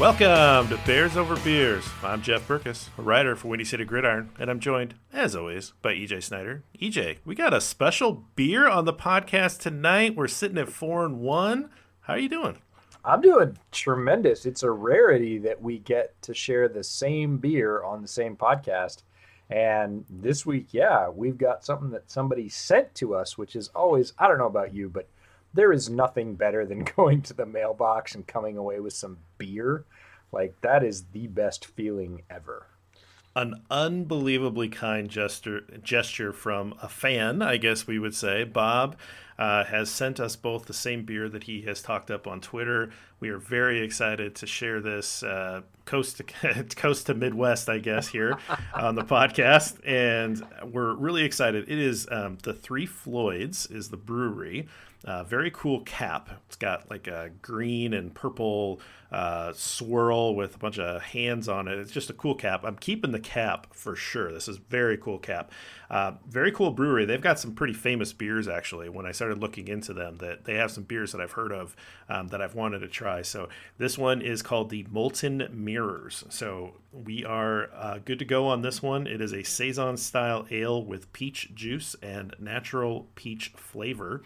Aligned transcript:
Welcome 0.00 0.68
to 0.70 0.80
Bears 0.84 1.16
Over 1.16 1.36
Beers. 1.36 1.88
I'm 2.02 2.20
Jeff 2.20 2.48
Berckes, 2.48 2.88
a 2.98 3.02
writer 3.02 3.36
for 3.36 3.46
Windy 3.46 3.64
City 3.64 3.84
Gridiron, 3.84 4.30
and 4.40 4.50
I'm 4.50 4.58
joined, 4.58 4.96
as 5.12 5.36
always, 5.36 5.72
by 5.82 5.94
EJ 5.94 6.24
Snyder. 6.24 6.64
EJ, 6.82 7.18
we 7.24 7.36
got 7.36 7.54
a 7.54 7.60
special 7.60 8.24
beer 8.34 8.68
on 8.68 8.86
the 8.86 8.92
podcast 8.92 9.60
tonight. 9.60 10.16
We're 10.16 10.26
sitting 10.26 10.58
at 10.58 10.68
four 10.68 11.04
and 11.04 11.20
one. 11.20 11.70
How 12.00 12.14
are 12.14 12.18
you 12.18 12.28
doing? 12.28 12.58
I'm 13.04 13.20
doing 13.20 13.56
tremendous. 13.70 14.46
It's 14.46 14.64
a 14.64 14.70
rarity 14.70 15.38
that 15.38 15.62
we 15.62 15.78
get 15.78 16.20
to 16.22 16.34
share 16.34 16.68
the 16.68 16.82
same 16.82 17.38
beer 17.38 17.84
on 17.84 18.02
the 18.02 18.08
same 18.08 18.34
podcast. 18.34 19.04
And 19.48 20.04
this 20.10 20.44
week, 20.44 20.68
yeah, 20.72 21.08
we've 21.08 21.38
got 21.38 21.64
something 21.64 21.90
that 21.90 22.10
somebody 22.10 22.48
sent 22.48 22.92
to 22.96 23.14
us, 23.14 23.38
which 23.38 23.54
is 23.54 23.68
always, 23.68 24.12
I 24.18 24.26
don't 24.26 24.38
know 24.38 24.46
about 24.46 24.74
you, 24.74 24.88
but 24.88 25.08
there 25.54 25.72
is 25.72 25.88
nothing 25.88 26.34
better 26.34 26.66
than 26.66 26.84
going 26.96 27.22
to 27.22 27.34
the 27.34 27.46
mailbox 27.46 28.14
and 28.14 28.26
coming 28.26 28.58
away 28.58 28.80
with 28.80 28.92
some 28.92 29.18
beer. 29.38 29.84
Like 30.32 30.60
that 30.60 30.82
is 30.82 31.04
the 31.12 31.28
best 31.28 31.64
feeling 31.64 32.22
ever. 32.28 32.66
An 33.36 33.62
unbelievably 33.68 34.68
kind 34.68 35.08
gesture 35.08 35.62
gesture 35.82 36.32
from 36.32 36.74
a 36.80 36.88
fan, 36.88 37.42
I 37.42 37.56
guess 37.56 37.86
we 37.86 37.98
would 37.98 38.14
say. 38.14 38.44
Bob 38.44 38.96
uh, 39.38 39.64
has 39.64 39.90
sent 39.90 40.20
us 40.20 40.36
both 40.36 40.66
the 40.66 40.72
same 40.72 41.04
beer 41.04 41.28
that 41.28 41.44
he 41.44 41.62
has 41.62 41.82
talked 41.82 42.10
up 42.10 42.26
on 42.26 42.40
Twitter. 42.40 42.90
We 43.18 43.30
are 43.30 43.38
very 43.38 43.80
excited 43.80 44.36
to 44.36 44.46
share 44.46 44.80
this 44.80 45.24
uh, 45.24 45.62
coast 45.84 46.18
to 46.18 46.64
coast 46.76 47.06
to 47.06 47.14
Midwest, 47.14 47.68
I 47.68 47.78
guess, 47.78 48.08
here 48.08 48.38
on 48.74 48.94
the 48.94 49.02
podcast, 49.02 49.80
and 49.84 50.44
we're 50.64 50.94
really 50.94 51.24
excited. 51.24 51.68
It 51.68 51.78
is 51.78 52.06
um, 52.10 52.38
the 52.42 52.54
Three 52.54 52.86
Floyds 52.86 53.66
is 53.66 53.88
the 53.88 53.96
brewery. 53.96 54.68
Uh, 55.04 55.22
very 55.22 55.50
cool 55.50 55.80
cap. 55.80 56.30
It's 56.46 56.56
got 56.56 56.90
like 56.90 57.06
a 57.06 57.30
green 57.42 57.92
and 57.92 58.14
purple 58.14 58.80
uh, 59.12 59.52
swirl 59.52 60.34
with 60.34 60.56
a 60.56 60.58
bunch 60.58 60.78
of 60.78 61.02
hands 61.02 61.46
on 61.46 61.68
it. 61.68 61.78
It's 61.78 61.92
just 61.92 62.08
a 62.08 62.14
cool 62.14 62.34
cap. 62.34 62.64
I'm 62.64 62.76
keeping 62.76 63.12
the 63.12 63.20
cap 63.20 63.74
for 63.74 63.94
sure. 63.94 64.32
This 64.32 64.48
is 64.48 64.56
very 64.56 64.96
cool 64.96 65.18
cap. 65.18 65.52
Uh, 65.90 66.12
very 66.26 66.50
cool 66.50 66.70
brewery. 66.70 67.04
They've 67.04 67.20
got 67.20 67.38
some 67.38 67.54
pretty 67.54 67.74
famous 67.74 68.14
beers 68.14 68.48
actually. 68.48 68.88
When 68.88 69.04
I 69.04 69.12
started 69.12 69.38
looking 69.38 69.68
into 69.68 69.92
them, 69.92 70.16
that 70.16 70.46
they 70.46 70.54
have 70.54 70.70
some 70.70 70.84
beers 70.84 71.12
that 71.12 71.20
I've 71.20 71.32
heard 71.32 71.52
of 71.52 71.76
um, 72.08 72.28
that 72.28 72.40
I've 72.40 72.54
wanted 72.54 72.78
to 72.78 72.88
try. 72.88 73.20
So 73.20 73.50
this 73.76 73.98
one 73.98 74.22
is 74.22 74.42
called 74.42 74.70
the 74.70 74.86
Molten 74.90 75.48
Mirrors. 75.52 76.24
So 76.30 76.74
we 76.92 77.26
are 77.26 77.68
uh, 77.74 77.98
good 78.02 78.18
to 78.20 78.24
go 78.24 78.48
on 78.48 78.62
this 78.62 78.82
one. 78.82 79.06
It 79.06 79.20
is 79.20 79.34
a 79.34 79.42
saison 79.42 79.98
style 79.98 80.46
ale 80.50 80.82
with 80.82 81.12
peach 81.12 81.54
juice 81.54 81.94
and 82.02 82.34
natural 82.40 83.08
peach 83.14 83.52
flavor. 83.54 84.22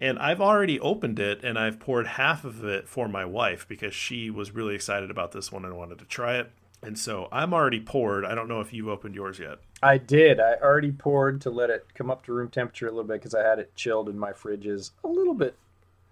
And 0.00 0.18
I've 0.18 0.40
already 0.40 0.80
opened 0.80 1.18
it 1.20 1.44
and 1.44 1.58
I've 1.58 1.78
poured 1.78 2.06
half 2.06 2.44
of 2.44 2.64
it 2.64 2.88
for 2.88 3.06
my 3.06 3.26
wife 3.26 3.68
because 3.68 3.94
she 3.94 4.30
was 4.30 4.52
really 4.52 4.74
excited 4.74 5.10
about 5.10 5.32
this 5.32 5.52
one 5.52 5.66
and 5.66 5.76
wanted 5.76 5.98
to 5.98 6.06
try 6.06 6.38
it. 6.38 6.50
And 6.82 6.98
so 6.98 7.28
I'm 7.30 7.52
already 7.52 7.80
poured. 7.80 8.24
I 8.24 8.34
don't 8.34 8.48
know 8.48 8.62
if 8.62 8.72
you've 8.72 8.88
opened 8.88 9.14
yours 9.14 9.38
yet. 9.38 9.58
I 9.82 9.98
did. 9.98 10.40
I 10.40 10.54
already 10.54 10.90
poured 10.90 11.42
to 11.42 11.50
let 11.50 11.68
it 11.68 11.86
come 11.94 12.10
up 12.10 12.24
to 12.24 12.32
room 12.32 12.48
temperature 12.48 12.86
a 12.86 12.90
little 12.90 13.04
bit 13.04 13.20
because 13.20 13.34
I 13.34 13.46
had 13.46 13.58
it 13.58 13.76
chilled 13.76 14.08
in 14.08 14.18
my 14.18 14.32
fridges 14.32 14.92
a 15.04 15.08
little 15.08 15.34
bit, 15.34 15.54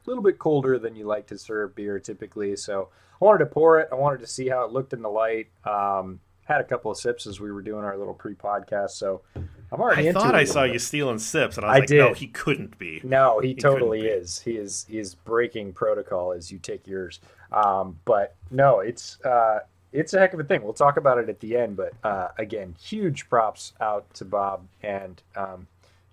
a 0.07 0.11
little 0.11 0.23
bit 0.23 0.39
colder 0.39 0.79
than 0.79 0.95
you 0.95 1.07
like 1.07 1.27
to 1.29 1.39
serve 1.39 1.75
beer 1.75 1.99
typically. 1.99 2.57
So 2.57 2.91
I 3.23 3.25
wanted 3.25 3.39
to 3.39 3.47
pour 3.47 3.81
it. 3.81 3.89
I 3.91 3.95
wanted 3.95 4.21
to 4.21 4.27
see 4.27 4.49
how 4.49 4.65
it 4.65 4.73
looked 4.73 4.93
in 4.93 5.01
the 5.01 5.09
light. 5.09 5.49
Um, 5.65 6.21
had 6.45 6.61
a 6.61 6.65
couple 6.65 6.91
of 6.91 6.99
sips 6.99 7.27
as 7.27 7.41
we 7.41 7.51
were 7.51 7.63
doing 7.63 7.85
our 7.85 7.97
little 7.97 8.15
pre-podcast. 8.15 8.91
So 8.91 9.23
I'm 9.71 9.81
already. 9.81 10.09
I 10.09 10.13
thought 10.13 10.35
I 10.35 10.45
saw 10.45 10.63
bit. 10.63 10.73
you 10.73 10.79
stealing 10.79 11.19
sips, 11.19 11.57
and 11.57 11.67
I 11.67 11.69
was 11.69 11.77
I 11.77 11.79
like, 11.81 11.89
did. 11.89 11.99
"No, 11.99 12.15
he 12.15 12.27
couldn't 12.29 12.79
be." 12.79 13.01
No, 13.05 13.41
he, 13.41 13.49
he 13.49 13.55
totally 13.55 14.07
is. 14.07 14.41
He 14.41 14.53
is. 14.53 14.87
He 14.89 14.99
is 14.99 15.15
breaking 15.15 15.75
protocol 15.75 16.33
as 16.33 16.51
you 16.51 16.59
take 16.59 16.87
yours. 16.87 17.21
Um, 17.53 17.99
but 18.05 18.35
no, 18.51 18.81
it's 18.81 19.21
uh, 19.25 19.61
it's 19.93 20.15
a 20.15 20.19
heck 20.19 20.33
of 20.35 20.41
a 20.41 20.45
thing. 20.45 20.63
We'll 20.63 20.73
talk 20.73 20.97
about 20.97 21.19
it 21.19 21.29
at 21.29 21.41
the 21.41 21.57
end. 21.57 21.77
But 21.77 21.93
uh, 22.03 22.29
again, 22.39 22.75
huge 22.81 23.29
props 23.29 23.75
out 23.81 24.13
to 24.15 24.25
Bob, 24.25 24.67
and 24.83 25.23
um, 25.37 25.67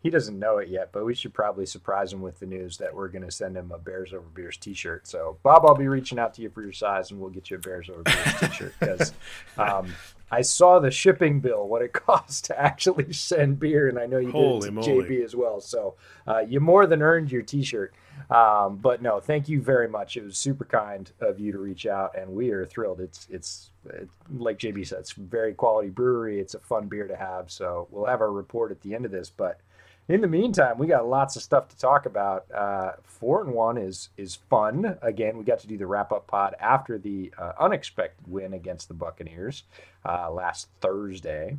he 0.06 0.12
doesn't 0.12 0.38
know 0.38 0.60
it 0.60 0.68
yet, 0.68 0.90
but 0.92 1.04
we 1.04 1.16
should 1.16 1.34
probably 1.34 1.66
surprise 1.66 2.14
him 2.14 2.22
with 2.22 2.40
the 2.40 2.46
news 2.46 2.78
that 2.78 2.94
we're 2.94 3.08
going 3.08 3.24
to 3.24 3.32
send 3.32 3.58
him 3.58 3.72
a 3.72 3.80
Bears 3.80 4.14
Over 4.14 4.28
Beers 4.36 4.56
T-shirt. 4.56 5.08
So, 5.08 5.38
Bob, 5.42 5.66
I'll 5.66 5.74
be 5.74 5.88
reaching 5.88 6.20
out 6.20 6.36
to 6.36 6.44
you 6.44 6.52
for 6.52 6.62
your 6.62 6.74
size, 6.74 7.10
and 7.10 7.20
we'll 7.20 7.32
get 7.32 7.50
you 7.50 7.58
a 7.58 7.60
Bears 7.60 7.90
Over 7.90 8.04
Beers 8.04 8.40
T-shirt 8.40 8.76
because 8.80 9.14
um, 9.58 9.88
I 10.32 10.42
saw 10.42 10.80
the 10.80 10.92
shipping 10.92 11.40
bill, 11.40 11.68
what 11.68 11.82
it 11.82 11.94
costs 12.08 12.42
to 12.42 12.60
actually 12.60 13.14
send 13.14 13.60
beer, 13.60 13.88
and 13.88 14.00
I 14.00 14.06
know 14.06 14.18
you 14.18 14.32
Holy 14.32 14.60
did 14.60 14.66
it 14.66 14.68
to 14.68 14.72
moly. 14.72 15.04
JB 15.04 15.24
as 15.24 15.36
well. 15.36 15.62
So 15.62 15.96
uh, 16.28 16.40
you 16.40 16.60
more 16.60 16.88
than 16.88 17.02
earned 17.02 17.32
your 17.32 17.42
T-shirt. 17.42 17.94
Um, 18.30 18.78
but 18.78 19.02
no, 19.02 19.20
thank 19.20 19.48
you 19.48 19.62
very 19.62 19.88
much. 19.88 20.18
It 20.18 20.24
was 20.24 20.38
super 20.38 20.66
kind 20.66 21.12
of 21.20 21.40
you 21.40 21.52
to 21.52 21.60
reach 21.60 21.86
out, 21.86 22.18
and 22.18 22.32
we 22.32 22.50
are 22.52 22.66
thrilled. 22.66 23.00
It's 23.00 23.28
it's, 23.30 23.70
it's 23.90 24.14
like 24.32 24.58
JB 24.58 24.88
said, 24.88 25.00
it's 25.00 25.12
very 25.12 25.54
quality 25.54 25.90
brewery. 25.90 26.40
It's 26.40 26.56
a 26.56 26.60
fun 26.60 26.88
beer 26.88 27.08
to 27.08 27.16
have. 27.16 27.52
So 27.52 27.88
we'll 27.92 28.06
have 28.06 28.22
our 28.22 28.32
report 28.32 28.72
at 28.72 28.82
the 28.82 28.96
end 28.96 29.06
of 29.06 29.12
this, 29.12 29.30
but 29.30 29.60
in 30.08 30.22
the 30.22 30.28
meantime, 30.28 30.78
we 30.78 30.88
got 30.88 31.08
lots 31.08 31.36
of 31.36 31.42
stuff 31.42 31.68
to 31.70 31.78
talk 31.78 32.06
about. 32.06 32.46
Uh, 32.52 32.92
four 33.04 33.42
and 33.44 33.54
one 33.54 33.78
is 33.78 34.10
is 34.18 34.36
fun. 34.36 34.98
Again, 35.02 35.38
we 35.38 35.44
got 35.44 35.60
to 35.60 35.68
do 35.68 35.78
the 35.78 35.88
wrap 35.88 36.12
up 36.12 36.28
pod 36.28 36.56
after 36.60 36.98
the 36.98 37.34
uh, 37.38 37.54
unexpected 37.60 38.28
win 38.28 38.54
against 38.54 38.88
the 38.88 38.94
Buccaneers 38.94 39.64
uh, 40.06 40.32
last 40.32 40.68
Thursday, 40.80 41.58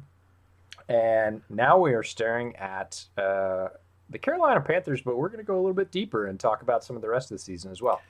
and 0.88 1.42
now 1.50 1.78
we 1.78 1.92
are 1.94 2.04
staring 2.04 2.54
at 2.56 3.04
uh, 3.18 3.68
the 4.10 4.18
Carolina 4.18 4.60
Panthers. 4.60 5.00
But 5.02 5.16
we're 5.16 5.28
going 5.28 5.38
to 5.38 5.44
go 5.44 5.56
a 5.56 5.62
little 5.62 5.74
bit 5.74 5.90
deeper 5.90 6.26
and 6.26 6.38
talk 6.38 6.62
about 6.62 6.84
some 6.84 6.94
of 6.94 7.02
the 7.02 7.08
rest 7.08 7.32
of 7.32 7.38
the 7.38 7.42
season 7.42 7.72
as 7.72 7.82
well. 7.82 8.00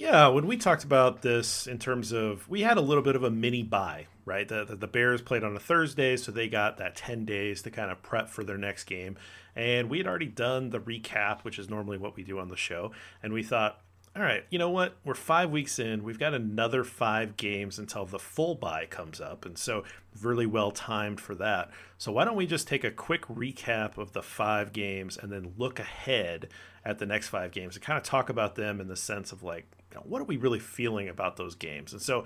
Yeah, 0.00 0.28
when 0.28 0.46
we 0.46 0.56
talked 0.56 0.82
about 0.82 1.20
this 1.20 1.66
in 1.66 1.78
terms 1.78 2.10
of 2.10 2.48
we 2.48 2.62
had 2.62 2.78
a 2.78 2.80
little 2.80 3.02
bit 3.02 3.16
of 3.16 3.22
a 3.22 3.30
mini 3.30 3.62
bye, 3.62 4.06
right? 4.24 4.48
The, 4.48 4.64
the, 4.64 4.74
the 4.74 4.86
Bears 4.86 5.20
played 5.20 5.44
on 5.44 5.54
a 5.54 5.60
Thursday, 5.60 6.16
so 6.16 6.32
they 6.32 6.48
got 6.48 6.78
that 6.78 6.96
10 6.96 7.26
days 7.26 7.60
to 7.60 7.70
kind 7.70 7.90
of 7.90 8.00
prep 8.00 8.30
for 8.30 8.42
their 8.42 8.56
next 8.56 8.84
game. 8.84 9.18
And 9.54 9.90
we 9.90 9.98
had 9.98 10.06
already 10.06 10.24
done 10.24 10.70
the 10.70 10.80
recap, 10.80 11.40
which 11.42 11.58
is 11.58 11.68
normally 11.68 11.98
what 11.98 12.16
we 12.16 12.22
do 12.22 12.38
on 12.38 12.48
the 12.48 12.56
show. 12.56 12.92
And 13.22 13.34
we 13.34 13.42
thought, 13.42 13.82
all 14.16 14.22
right, 14.22 14.46
you 14.48 14.58
know 14.58 14.70
what? 14.70 14.96
We're 15.04 15.12
five 15.12 15.50
weeks 15.50 15.78
in. 15.78 16.02
We've 16.02 16.18
got 16.18 16.32
another 16.32 16.82
five 16.82 17.36
games 17.36 17.78
until 17.78 18.06
the 18.06 18.18
full 18.18 18.54
bye 18.54 18.86
comes 18.86 19.20
up. 19.20 19.44
And 19.44 19.58
so, 19.58 19.84
really 20.22 20.46
well 20.46 20.70
timed 20.70 21.20
for 21.20 21.34
that. 21.34 21.70
So, 21.98 22.10
why 22.10 22.24
don't 22.24 22.36
we 22.36 22.46
just 22.46 22.66
take 22.66 22.84
a 22.84 22.90
quick 22.90 23.26
recap 23.26 23.98
of 23.98 24.14
the 24.14 24.22
five 24.22 24.72
games 24.72 25.18
and 25.18 25.30
then 25.30 25.52
look 25.58 25.78
ahead 25.78 26.48
at 26.86 26.98
the 26.98 27.06
next 27.06 27.28
five 27.28 27.52
games 27.52 27.76
and 27.76 27.84
kind 27.84 27.98
of 27.98 28.02
talk 28.02 28.30
about 28.30 28.54
them 28.54 28.80
in 28.80 28.88
the 28.88 28.96
sense 28.96 29.30
of 29.30 29.42
like, 29.42 29.66
you 29.90 29.96
know, 29.96 30.04
what 30.06 30.20
are 30.20 30.24
we 30.24 30.36
really 30.36 30.60
feeling 30.60 31.08
about 31.08 31.36
those 31.36 31.54
games? 31.54 31.92
And 31.92 32.02
so, 32.02 32.24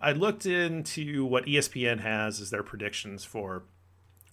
I 0.00 0.12
looked 0.12 0.46
into 0.46 1.24
what 1.24 1.46
ESPN 1.46 2.00
has 2.00 2.40
as 2.40 2.50
their 2.50 2.62
predictions 2.62 3.24
for 3.24 3.64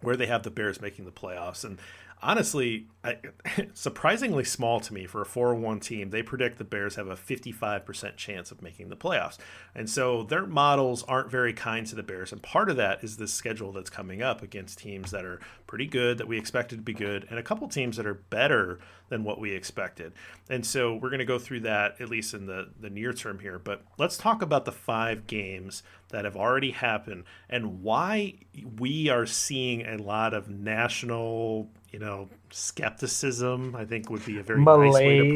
where 0.02 0.16
they 0.16 0.28
have 0.28 0.44
the 0.44 0.52
Bears 0.52 0.82
making 0.82 1.06
the 1.06 1.12
playoffs. 1.12 1.64
And 1.64 1.80
honestly, 2.22 2.88
I, 3.04 3.18
surprisingly 3.74 4.44
small 4.44 4.80
to 4.82 4.94
me 4.94 5.08
for 5.08 5.22
a 5.22 5.26
4-1 5.26 5.82
team. 5.82 6.10
They 6.10 6.22
predict 6.22 6.58
the 6.58 6.64
Bears 6.64 6.96
have 6.96 7.08
a 7.08 7.16
55% 7.16 8.16
chance 8.18 8.52
of 8.52 8.62
making 8.62 8.90
the 8.90 8.96
playoffs. 8.96 9.38
And 9.74 9.90
so 9.90 10.24
their 10.24 10.46
models 10.46 11.04
aren't 11.04 11.32
very 11.32 11.54
kind 11.54 11.88
to 11.88 11.96
the 11.96 12.04
Bears. 12.04 12.32
And 12.32 12.44
part 12.44 12.70
of 12.70 12.78
that 12.78 13.04
is 13.04 13.18
the 13.18 13.28
schedule 13.28 13.72
that's 13.72 13.90
coming 13.90 14.22
up 14.22 14.44
against 14.44 14.80
teams 14.80 15.12
that 15.12 15.26
are 15.26 15.40
pretty 15.76 15.88
good, 15.88 16.20
that 16.20 16.26
we 16.30 16.38
expected 16.38 16.78
to 16.78 16.82
be 16.82 16.94
good, 16.94 17.28
and 17.30 17.38
a 17.38 17.44
couple 17.44 17.68
teams 17.68 17.98
that 17.98 18.06
are 18.06 18.14
better 18.14 18.80
than 19.10 19.26
what 19.26 19.42
we 19.42 19.52
expected. 19.52 20.14
And 20.50 20.66
so 20.66 20.94
we're 20.96 21.10
going 21.10 21.20
to 21.20 21.26
go 21.26 21.38
through 21.38 21.60
that 21.62 22.00
at 22.00 22.08
least 22.08 22.34
in 22.34 22.46
the, 22.46 22.70
the 22.80 22.90
near 22.90 23.12
term 23.12 23.40
here. 23.40 23.60
But 23.60 23.82
let's 23.98 24.16
talk 24.16 24.42
about 24.42 24.64
the 24.64 24.72
five 24.72 25.28
games 25.28 25.84
that 26.12 26.24
have 26.24 26.38
already 26.38 26.72
happened 26.72 27.26
and 27.50 27.84
why 27.84 28.36
we 28.80 29.10
are 29.10 29.26
seeing 29.26 29.86
a 29.86 29.98
lot 29.98 30.34
of 30.34 30.48
national, 30.48 31.68
you 31.92 32.00
know, 32.00 32.30
skepticism, 32.52 33.76
I 33.76 33.84
think 33.84 34.10
would 34.10 34.26
be 34.26 34.40
a 34.40 34.44
very 34.44 34.62
Malaise. 34.62 34.94
nice 34.94 35.02
way 35.02 35.18
to 35.28 35.36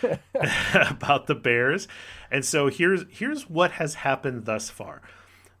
put 0.00 0.12
it 0.38 0.90
about 0.90 1.26
the 1.26 1.34
Bears. 1.34 1.88
And 2.30 2.42
so 2.42 2.68
here's 2.70 3.04
here's 3.10 3.50
what 3.50 3.72
has 3.72 3.96
happened 3.96 4.46
thus 4.46 4.70
far. 4.70 5.02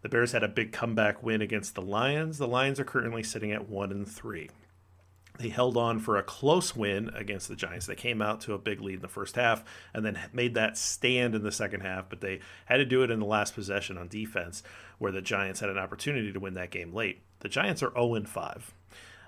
The 0.04 0.10
Bears 0.10 0.32
had 0.32 0.42
a 0.42 0.48
big 0.48 0.70
comeback 0.70 1.22
win 1.22 1.40
against 1.40 1.74
the 1.74 1.80
Lions. 1.80 2.36
The 2.36 2.46
Lions 2.46 2.78
are 2.78 2.84
currently 2.84 3.22
sitting 3.22 3.52
at 3.52 3.70
1 3.70 3.90
and 3.90 4.06
3. 4.06 4.50
They 5.38 5.48
held 5.48 5.78
on 5.78 5.98
for 5.98 6.18
a 6.18 6.22
close 6.22 6.76
win 6.76 7.08
against 7.14 7.48
the 7.48 7.56
Giants. 7.56 7.86
They 7.86 7.94
came 7.94 8.20
out 8.20 8.42
to 8.42 8.52
a 8.52 8.58
big 8.58 8.82
lead 8.82 8.96
in 8.96 9.00
the 9.00 9.08
first 9.08 9.36
half 9.36 9.64
and 9.94 10.04
then 10.04 10.18
made 10.34 10.52
that 10.56 10.76
stand 10.76 11.34
in 11.34 11.42
the 11.42 11.50
second 11.50 11.80
half, 11.80 12.10
but 12.10 12.20
they 12.20 12.40
had 12.66 12.76
to 12.76 12.84
do 12.84 13.02
it 13.02 13.10
in 13.10 13.18
the 13.18 13.24
last 13.24 13.54
possession 13.54 13.96
on 13.96 14.08
defense 14.08 14.62
where 14.98 15.10
the 15.10 15.22
Giants 15.22 15.60
had 15.60 15.70
an 15.70 15.78
opportunity 15.78 16.34
to 16.34 16.38
win 16.38 16.52
that 16.52 16.70
game 16.70 16.92
late. 16.92 17.22
The 17.40 17.48
Giants 17.48 17.82
are 17.82 17.92
0 17.94 18.24
5. 18.24 18.74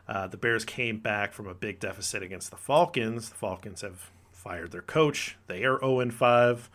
Uh, 0.06 0.26
the 0.26 0.36
Bears 0.36 0.66
came 0.66 0.98
back 0.98 1.32
from 1.32 1.46
a 1.46 1.54
big 1.54 1.80
deficit 1.80 2.22
against 2.22 2.50
the 2.50 2.58
Falcons. 2.58 3.30
The 3.30 3.34
Falcons 3.36 3.80
have 3.80 4.10
fired 4.30 4.72
their 4.72 4.82
coach. 4.82 5.38
They 5.46 5.64
are 5.64 5.80
0 5.80 6.10
5. 6.10 6.70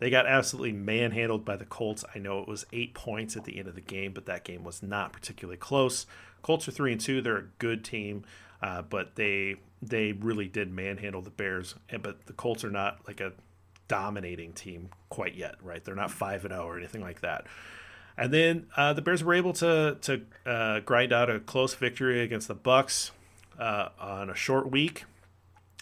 They 0.00 0.10
got 0.10 0.26
absolutely 0.26 0.72
manhandled 0.72 1.44
by 1.44 1.56
the 1.56 1.64
Colts. 1.64 2.04
I 2.14 2.18
know 2.18 2.40
it 2.40 2.48
was 2.48 2.66
eight 2.72 2.94
points 2.94 3.36
at 3.36 3.44
the 3.44 3.58
end 3.58 3.68
of 3.68 3.74
the 3.76 3.80
game, 3.80 4.12
but 4.12 4.26
that 4.26 4.44
game 4.44 4.64
was 4.64 4.82
not 4.82 5.12
particularly 5.12 5.58
close. 5.58 6.06
Colts 6.42 6.66
are 6.66 6.72
three 6.72 6.92
and 6.92 7.00
two. 7.00 7.22
They're 7.22 7.36
a 7.36 7.48
good 7.58 7.84
team. 7.84 8.24
Uh, 8.62 8.82
but 8.82 9.14
they 9.16 9.56
they 9.82 10.12
really 10.12 10.46
did 10.46 10.70
manhandle 10.72 11.22
the 11.22 11.30
Bears. 11.30 11.74
And, 11.88 12.02
but 12.02 12.26
the 12.26 12.32
Colts 12.32 12.64
are 12.64 12.70
not 12.70 12.98
like 13.06 13.20
a 13.20 13.32
dominating 13.88 14.52
team 14.52 14.90
quite 15.08 15.34
yet, 15.34 15.54
right? 15.62 15.82
They're 15.82 15.94
not 15.94 16.10
five 16.10 16.44
and 16.44 16.52
zero 16.52 16.64
oh 16.64 16.68
or 16.68 16.78
anything 16.78 17.00
like 17.00 17.20
that. 17.22 17.46
And 18.16 18.32
then 18.34 18.66
uh, 18.76 18.92
the 18.92 19.02
Bears 19.02 19.24
were 19.24 19.34
able 19.34 19.52
to 19.54 19.96
to 20.02 20.22
uh, 20.44 20.80
grind 20.80 21.12
out 21.12 21.30
a 21.30 21.40
close 21.40 21.74
victory 21.74 22.20
against 22.20 22.48
the 22.48 22.54
Bucks 22.54 23.12
uh, 23.58 23.88
on 23.98 24.28
a 24.28 24.34
short 24.34 24.70
week. 24.70 25.04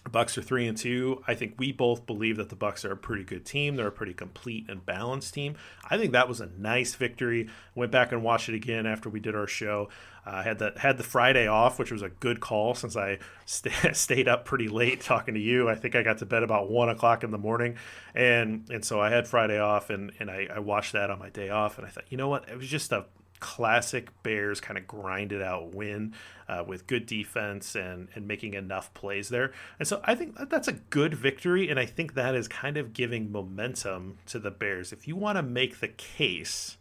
Bucks 0.08 0.36
are 0.38 0.42
three 0.42 0.66
and 0.66 0.76
two. 0.76 1.22
I 1.26 1.34
think 1.34 1.54
we 1.58 1.72
both 1.72 2.06
believe 2.06 2.36
that 2.36 2.48
the 2.48 2.56
Bucks 2.56 2.84
are 2.84 2.92
a 2.92 2.96
pretty 2.96 3.24
good 3.24 3.44
team. 3.44 3.76
They're 3.76 3.88
a 3.88 3.92
pretty 3.92 4.14
complete 4.14 4.66
and 4.68 4.84
balanced 4.84 5.34
team. 5.34 5.56
I 5.88 5.98
think 5.98 6.12
that 6.12 6.28
was 6.28 6.40
a 6.40 6.50
nice 6.58 6.94
victory. 6.94 7.48
Went 7.74 7.92
back 7.92 8.12
and 8.12 8.22
watched 8.22 8.48
it 8.48 8.54
again 8.54 8.86
after 8.86 9.08
we 9.08 9.20
did 9.20 9.34
our 9.34 9.46
show. 9.46 9.88
I 10.26 10.40
uh, 10.40 10.42
had 10.42 10.58
the 10.58 10.72
had 10.76 10.98
the 10.98 11.04
Friday 11.04 11.46
off, 11.46 11.78
which 11.78 11.90
was 11.90 12.02
a 12.02 12.10
good 12.10 12.40
call 12.40 12.74
since 12.74 12.96
I 12.96 13.18
st- 13.46 13.74
stayed 13.96 14.28
up 14.28 14.44
pretty 14.44 14.68
late 14.68 15.00
talking 15.00 15.34
to 15.34 15.40
you. 15.40 15.70
I 15.70 15.74
think 15.74 15.94
I 15.94 16.02
got 16.02 16.18
to 16.18 16.26
bed 16.26 16.42
about 16.42 16.70
one 16.70 16.90
o'clock 16.90 17.24
in 17.24 17.30
the 17.30 17.38
morning, 17.38 17.76
and 18.14 18.68
and 18.70 18.84
so 18.84 19.00
I 19.00 19.08
had 19.08 19.26
Friday 19.26 19.58
off, 19.58 19.88
and 19.88 20.12
and 20.20 20.30
I, 20.30 20.48
I 20.54 20.58
watched 20.58 20.92
that 20.92 21.10
on 21.10 21.18
my 21.18 21.30
day 21.30 21.48
off, 21.48 21.78
and 21.78 21.86
I 21.86 21.90
thought, 21.90 22.04
you 22.10 22.18
know 22.18 22.28
what, 22.28 22.46
it 22.46 22.58
was 22.58 22.68
just 22.68 22.92
a 22.92 23.06
classic 23.40 24.10
Bears 24.22 24.60
kind 24.60 24.78
of 24.78 24.86
grinded 24.86 25.42
out 25.42 25.74
win 25.74 26.14
uh, 26.48 26.64
with 26.66 26.86
good 26.86 27.06
defense 27.06 27.74
and 27.74 28.08
and 28.14 28.26
making 28.26 28.54
enough 28.54 28.92
plays 28.94 29.28
there. 29.28 29.52
And 29.78 29.86
so 29.86 30.00
I 30.04 30.14
think 30.14 30.36
that 30.36 30.50
that's 30.50 30.68
a 30.68 30.72
good 30.72 31.14
victory, 31.14 31.68
and 31.68 31.78
I 31.78 31.86
think 31.86 32.14
that 32.14 32.34
is 32.34 32.48
kind 32.48 32.76
of 32.76 32.92
giving 32.92 33.30
momentum 33.30 34.18
to 34.26 34.38
the 34.38 34.50
Bears. 34.50 34.92
If 34.92 35.06
you 35.06 35.16
want 35.16 35.36
to 35.36 35.42
make 35.42 35.80
the 35.80 35.88
case 35.88 36.76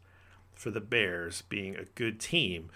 for 0.53 0.71
the 0.71 0.81
Bears 0.81 1.43
being 1.43 1.75
a 1.75 1.85
good 1.95 2.19
team, 2.19 2.69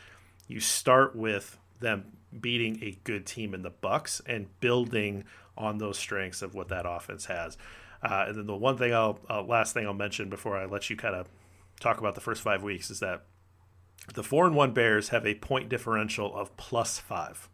you 0.48 0.60
start 0.60 1.16
with 1.16 1.58
them 1.80 2.18
beating 2.40 2.82
a 2.84 2.98
good 3.04 3.26
team 3.26 3.54
in 3.54 3.62
the 3.64 3.70
Bucks 3.70 4.22
and 4.26 4.48
building 4.60 5.24
on 5.58 5.78
those 5.78 5.98
strengths 5.98 6.42
of 6.42 6.54
what 6.54 6.70
that 6.70 6.86
offense 6.88 7.26
has. 7.26 7.58
Uh, 8.04 8.26
and 8.28 8.38
then 8.38 8.46
the 8.48 8.56
one 8.56 8.78
thing 8.78 8.94
I'll 8.94 9.20
uh, 9.30 9.44
last 9.44 9.74
thing 9.74 9.86
I'll 9.86 9.94
mention 9.94 10.30
before 10.30 10.58
I 10.58 10.66
let 10.66 10.90
you 10.90 10.96
kind 10.96 11.16
of 11.16 11.28
talk 11.80 12.00
about 12.00 12.16
the 12.16 12.22
first 12.22 12.42
five 12.42 12.64
weeks 12.64 12.90
is 12.90 13.00
that 13.00 13.24
the 14.14 14.24
four 14.24 14.46
and 14.46 14.56
one 14.56 14.74
Bears 14.74 15.10
have 15.10 15.26
a 15.26 15.36
point 15.36 15.70
differential 15.70 16.36
of 16.36 16.56
plus 16.58 17.00
five. 17.00 17.50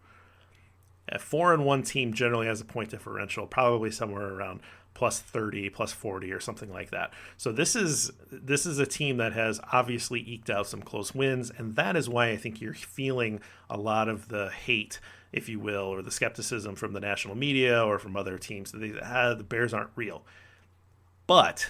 A 1.09 1.19
four 1.19 1.53
and 1.53 1.65
one 1.65 1.83
team 1.83 2.13
generally 2.13 2.47
has 2.47 2.59
a 2.59 2.65
point 2.65 2.89
differential, 2.89 3.47
probably 3.47 3.91
somewhere 3.91 4.33
around 4.33 4.61
plus 4.97 5.19
30 5.19 5.69
plus 5.69 5.93
40 5.93 6.31
or 6.31 6.39
something 6.39 6.73
like 6.73 6.89
that 6.89 7.13
so 7.37 7.51
this 7.51 7.75
is 7.75 8.11
this 8.31 8.65
is 8.65 8.79
a 8.79 8.85
team 8.87 9.17
that 9.17 9.31
has 9.31 9.61
obviously 9.71 10.21
eked 10.21 10.49
out 10.49 10.65
some 10.65 10.81
close 10.81 11.13
wins 11.13 11.51
and 11.55 11.75
that 11.75 11.95
is 11.95 12.09
why 12.09 12.29
i 12.29 12.35
think 12.35 12.59
you're 12.59 12.73
feeling 12.73 13.39
a 13.69 13.77
lot 13.77 14.09
of 14.09 14.29
the 14.29 14.49
hate 14.49 14.99
if 15.31 15.47
you 15.47 15.59
will 15.59 15.83
or 15.83 16.01
the 16.01 16.09
skepticism 16.09 16.75
from 16.75 16.93
the 16.93 16.99
national 16.99 17.35
media 17.35 17.79
or 17.85 17.99
from 17.99 18.17
other 18.17 18.39
teams 18.39 18.71
that 18.71 18.79
they, 18.79 18.91
ah, 19.03 19.35
the 19.35 19.43
bears 19.43 19.71
aren't 19.71 19.91
real 19.95 20.25
but 21.27 21.69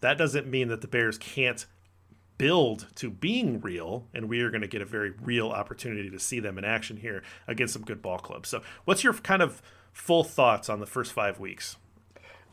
that 0.00 0.16
doesn't 0.16 0.46
mean 0.46 0.68
that 0.68 0.82
the 0.82 0.88
bears 0.88 1.18
can't 1.18 1.66
build 2.38 2.86
to 2.96 3.10
being 3.10 3.60
real, 3.60 4.06
and 4.14 4.28
we 4.28 4.40
are 4.40 4.50
going 4.50 4.60
to 4.60 4.68
get 4.68 4.82
a 4.82 4.86
very 4.86 5.10
real 5.10 5.50
opportunity 5.50 6.10
to 6.10 6.18
see 6.18 6.40
them 6.40 6.58
in 6.58 6.64
action 6.64 6.98
here 6.98 7.22
against 7.46 7.72
some 7.72 7.82
good 7.82 8.02
ball 8.02 8.18
clubs. 8.18 8.48
So, 8.48 8.62
what's 8.84 9.04
your 9.04 9.14
kind 9.14 9.42
of 9.42 9.62
full 9.92 10.24
thoughts 10.24 10.68
on 10.68 10.80
the 10.80 10.86
first 10.86 11.12
five 11.12 11.40
weeks? 11.40 11.76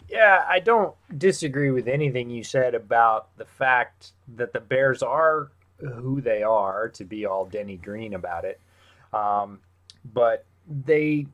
Yeah, 0.10 0.44
I 0.48 0.60
don't 0.60 0.96
disagree 1.18 1.72
with 1.72 1.88
anything 1.88 2.30
you 2.30 2.44
said 2.44 2.76
about 2.76 3.36
the 3.38 3.46
fact 3.46 4.12
that 4.36 4.54
the 4.54 4.60
Bears 4.60 5.02
are 5.02 5.52
who 5.80 6.22
they 6.22 6.44
are 6.44 6.90
to 6.90 7.04
be 7.04 7.26
all 7.26 7.46
Denny 7.46 7.78
Green 7.78 8.14
about 8.14 8.46
it. 8.46 8.60
Um, 9.12 9.60
but 10.06 10.46
they 10.68 11.28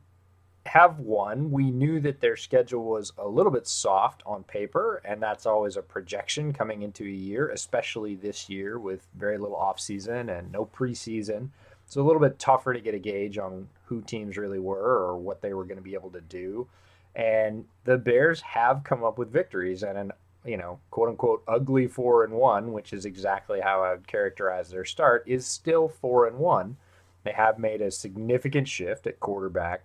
have 0.66 0.98
won. 0.98 1.50
We 1.50 1.70
knew 1.70 2.00
that 2.00 2.20
their 2.20 2.36
schedule 2.36 2.84
was 2.84 3.12
a 3.18 3.26
little 3.26 3.52
bit 3.52 3.66
soft 3.66 4.22
on 4.26 4.44
paper, 4.44 5.00
and 5.04 5.22
that's 5.22 5.46
always 5.46 5.76
a 5.76 5.82
projection 5.82 6.52
coming 6.52 6.82
into 6.82 7.04
a 7.04 7.10
year, 7.10 7.48
especially 7.50 8.14
this 8.14 8.48
year 8.48 8.78
with 8.78 9.06
very 9.16 9.38
little 9.38 9.56
offseason 9.56 10.36
and 10.36 10.52
no 10.52 10.66
preseason. 10.66 11.48
It's 11.86 11.96
a 11.96 12.02
little 12.02 12.20
bit 12.20 12.38
tougher 12.38 12.72
to 12.72 12.80
get 12.80 12.94
a 12.94 12.98
gauge 12.98 13.38
on 13.38 13.68
who 13.84 14.02
teams 14.02 14.36
really 14.36 14.60
were 14.60 14.76
or 14.78 15.16
what 15.16 15.40
they 15.40 15.54
were 15.54 15.64
going 15.64 15.78
to 15.78 15.82
be 15.82 15.94
able 15.94 16.10
to 16.10 16.20
do. 16.20 16.68
And 17.16 17.64
the 17.84 17.98
Bears 17.98 18.40
have 18.42 18.84
come 18.84 19.02
up 19.02 19.18
with 19.18 19.32
victories 19.32 19.82
and 19.82 19.98
an 19.98 20.12
you 20.44 20.56
know, 20.56 20.78
quote 20.90 21.08
unquote 21.08 21.42
ugly 21.46 21.86
four 21.86 22.24
and 22.24 22.32
one, 22.32 22.72
which 22.72 22.92
is 22.92 23.04
exactly 23.04 23.60
how 23.60 23.82
I 23.82 23.92
would 23.92 24.06
characterize 24.06 24.70
their 24.70 24.84
start, 24.84 25.24
is 25.26 25.46
still 25.46 25.88
four 25.88 26.26
and 26.26 26.38
one. 26.38 26.76
They 27.24 27.32
have 27.32 27.58
made 27.58 27.82
a 27.82 27.90
significant 27.90 28.66
shift 28.66 29.06
at 29.06 29.20
quarterback. 29.20 29.82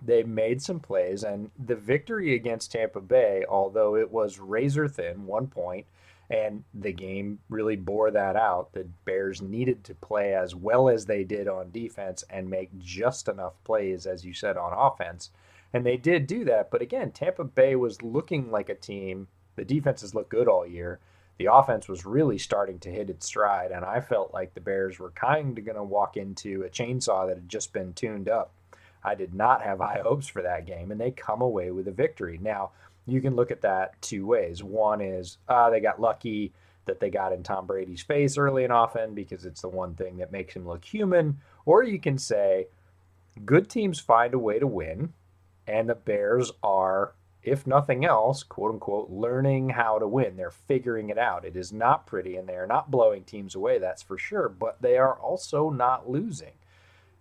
They've 0.00 0.26
made 0.26 0.62
some 0.62 0.80
plays, 0.80 1.24
and 1.24 1.50
the 1.58 1.76
victory 1.76 2.34
against 2.34 2.72
Tampa 2.72 3.00
Bay, 3.00 3.44
although 3.48 3.96
it 3.96 4.10
was 4.10 4.38
razor 4.38 4.88
thin, 4.88 5.26
one 5.26 5.48
point, 5.48 5.86
and 6.30 6.64
the 6.74 6.92
game 6.92 7.38
really 7.48 7.76
bore 7.76 8.10
that 8.10 8.36
out. 8.36 8.72
The 8.72 8.86
Bears 9.04 9.42
needed 9.42 9.84
to 9.84 9.94
play 9.94 10.34
as 10.34 10.54
well 10.54 10.88
as 10.88 11.06
they 11.06 11.24
did 11.24 11.48
on 11.48 11.70
defense 11.70 12.22
and 12.30 12.50
make 12.50 12.78
just 12.78 13.28
enough 13.28 13.54
plays, 13.64 14.06
as 14.06 14.24
you 14.24 14.34
said, 14.34 14.56
on 14.56 14.72
offense 14.72 15.30
and 15.72 15.84
they 15.84 15.96
did 15.96 16.26
do 16.26 16.44
that. 16.44 16.70
But 16.70 16.82
again, 16.82 17.12
Tampa 17.12 17.44
Bay 17.44 17.76
was 17.76 18.02
looking 18.02 18.50
like 18.50 18.68
a 18.68 18.74
team. 18.74 19.28
The 19.56 19.64
defenses 19.64 20.14
looked 20.14 20.30
good 20.30 20.48
all 20.48 20.66
year. 20.66 21.00
The 21.38 21.52
offense 21.52 21.88
was 21.88 22.06
really 22.06 22.38
starting 22.38 22.78
to 22.80 22.90
hit 22.90 23.10
its 23.10 23.26
stride. 23.26 23.70
And 23.70 23.84
I 23.84 24.00
felt 24.00 24.34
like 24.34 24.54
the 24.54 24.60
Bears 24.60 24.98
were 24.98 25.10
kind 25.10 25.56
of 25.56 25.64
going 25.64 25.76
to 25.76 25.84
walk 25.84 26.16
into 26.16 26.62
a 26.62 26.70
chainsaw 26.70 27.26
that 27.26 27.36
had 27.36 27.48
just 27.48 27.72
been 27.72 27.92
tuned 27.92 28.28
up. 28.28 28.52
I 29.02 29.14
did 29.14 29.34
not 29.34 29.62
have 29.62 29.78
high 29.78 30.00
hopes 30.02 30.26
for 30.26 30.42
that 30.42 30.66
game, 30.66 30.90
and 30.90 31.00
they 31.00 31.10
come 31.10 31.40
away 31.40 31.70
with 31.70 31.88
a 31.88 31.92
victory. 31.92 32.38
Now, 32.42 32.70
you 33.06 33.20
can 33.20 33.36
look 33.36 33.50
at 33.50 33.62
that 33.62 34.00
two 34.02 34.26
ways. 34.26 34.62
One 34.62 35.00
is 35.00 35.38
uh, 35.48 35.70
they 35.70 35.80
got 35.80 36.00
lucky 36.00 36.52
that 36.84 37.00
they 37.00 37.10
got 37.10 37.32
in 37.32 37.42
Tom 37.42 37.66
Brady's 37.66 38.02
face 38.02 38.36
early 38.36 38.64
and 38.64 38.72
often 38.72 39.14
because 39.14 39.44
it's 39.44 39.62
the 39.62 39.68
one 39.68 39.94
thing 39.94 40.16
that 40.18 40.32
makes 40.32 40.54
him 40.54 40.66
look 40.66 40.84
human. 40.84 41.38
Or 41.64 41.82
you 41.82 42.00
can 42.00 42.18
say 42.18 42.68
good 43.44 43.70
teams 43.70 44.00
find 44.00 44.34
a 44.34 44.38
way 44.38 44.58
to 44.58 44.66
win, 44.66 45.12
and 45.66 45.88
the 45.88 45.94
Bears 45.94 46.50
are, 46.62 47.14
if 47.42 47.66
nothing 47.66 48.04
else, 48.04 48.42
quote 48.42 48.72
unquote, 48.72 49.10
learning 49.10 49.70
how 49.70 49.98
to 49.98 50.08
win. 50.08 50.36
They're 50.36 50.50
figuring 50.50 51.10
it 51.10 51.18
out. 51.18 51.44
It 51.44 51.56
is 51.56 51.72
not 51.72 52.06
pretty, 52.06 52.36
and 52.36 52.48
they 52.48 52.56
are 52.56 52.66
not 52.66 52.90
blowing 52.90 53.24
teams 53.24 53.54
away, 53.54 53.78
that's 53.78 54.02
for 54.02 54.18
sure, 54.18 54.48
but 54.48 54.82
they 54.82 54.96
are 54.96 55.14
also 55.14 55.70
not 55.70 56.10
losing. 56.10 56.52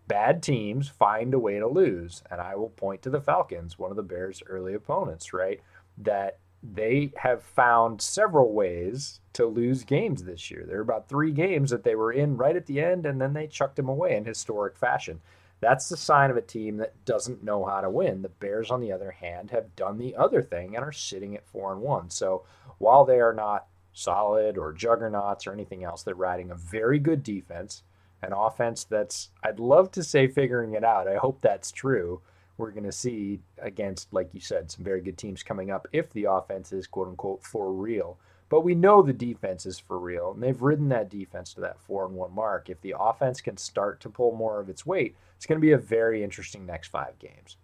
Bad 0.08 0.42
teams 0.42 0.88
find 0.88 1.34
a 1.34 1.40
way 1.40 1.60
to 1.60 1.68
lose. 1.68 2.24
And 2.32 2.40
I 2.40 2.56
will 2.56 2.70
point 2.70 3.02
to 3.04 3.10
the 3.10 3.22
Falcons, 3.22 3.78
one 3.78 3.92
of 3.92 3.98
the 3.98 4.04
Bears' 4.04 4.44
early 4.48 4.74
opponents, 4.74 5.34
right? 5.34 5.62
That 5.98 6.40
they 6.64 7.12
have 7.18 7.44
found 7.44 8.02
several 8.02 8.52
ways 8.54 9.20
to 9.34 9.46
lose 9.46 9.84
games 9.84 10.24
this 10.24 10.50
year. 10.50 10.66
There 10.66 10.80
are 10.80 10.82
about 10.82 11.08
three 11.08 11.32
games 11.32 11.70
that 11.70 11.84
they 11.84 11.96
were 11.96 12.12
in 12.12 12.38
right 12.38 12.56
at 12.56 12.66
the 12.66 12.82
end, 12.82 13.06
and 13.06 13.22
then 13.22 13.34
they 13.34 13.48
chucked 13.48 13.76
them 13.76 13.90
away 13.90 14.16
in 14.16 14.26
historic 14.26 14.76
fashion. 14.76 15.22
That's 15.60 15.90
the 15.90 15.98
sign 15.98 16.30
of 16.30 16.38
a 16.38 16.42
team 16.42 16.78
that 16.78 17.06
doesn't 17.06 17.44
know 17.44 17.66
how 17.66 17.82
to 17.82 17.90
win. 17.90 18.22
The 18.22 18.30
Bears, 18.30 18.70
on 18.70 18.82
the 18.82 18.92
other 18.92 19.12
hand, 19.12 19.52
have 19.52 19.76
done 19.76 19.98
the 19.98 20.16
other 20.16 20.42
thing 20.42 20.76
and 20.76 20.84
are 20.84 20.92
sitting 20.92 21.36
at 21.36 21.48
four 21.48 21.72
and 21.72 21.82
one. 21.82 22.10
So 22.10 22.46
while 22.78 23.06
they 23.06 23.20
are 23.20 23.34
not 23.34 23.68
solid 23.94 24.58
or 24.58 24.74
juggernauts 24.74 25.48
or 25.48 25.54
anything 25.54 25.84
else, 25.84 26.04
they're 26.04 26.14
riding 26.14 26.52
a 26.52 26.56
very 26.56 27.00
good 27.00 27.24
defense, 27.24 27.84
an 28.22 28.34
offense 28.34 28.84
that's 28.84 29.30
I'd 29.44 29.60
love 29.60 29.92
to 29.92 30.04
say 30.04 30.28
figuring 30.28 30.74
it 30.74 30.84
out. 30.84 31.08
I 31.08 31.18
hope 31.18 31.42
that's 31.42 31.72
true. 31.72 32.22
We're 32.58 32.72
going 32.72 32.86
to 32.86 32.92
see 32.92 33.40
against, 33.60 34.12
like 34.14 34.34
you 34.34 34.40
said, 34.40 34.72
some 34.72 34.84
very 34.84 35.02
good 35.02 35.18
teams 35.18 35.44
coming 35.44 35.70
up 35.70 35.88
if 35.92 36.12
the 36.14 36.26
offense 36.26 36.72
is 36.74 36.88
quote 36.88 37.08
unquote 37.08 37.44
for 37.44 37.72
real. 37.72 38.18
But 38.50 38.62
we 38.62 38.76
know 38.76 39.02
the 39.02 39.14
defense 39.14 39.66
is 39.66 39.78
for 39.78 40.00
real, 40.00 40.32
and 40.32 40.42
they've 40.42 40.62
ridden 40.62 40.90
that 40.90 41.10
defense 41.10 41.54
to 41.54 41.62
that 41.62 41.82
four 41.82 42.06
and 42.06 42.16
one 42.16 42.34
mark. 42.34 42.70
If 42.70 42.80
the 42.82 42.96
offense 42.98 43.42
can 43.42 43.58
start 43.58 44.00
to 44.02 44.10
pull 44.10 44.32
more 44.34 44.60
of 44.60 44.70
its 44.70 44.86
weight, 44.86 45.16
it's 45.36 45.46
going 45.46 45.60
to 45.60 45.66
be 45.66 45.74
a 45.74 45.78
very 45.78 46.24
interesting 46.24 46.66
next 46.66 46.88
five 46.88 47.20
games. 47.20 47.58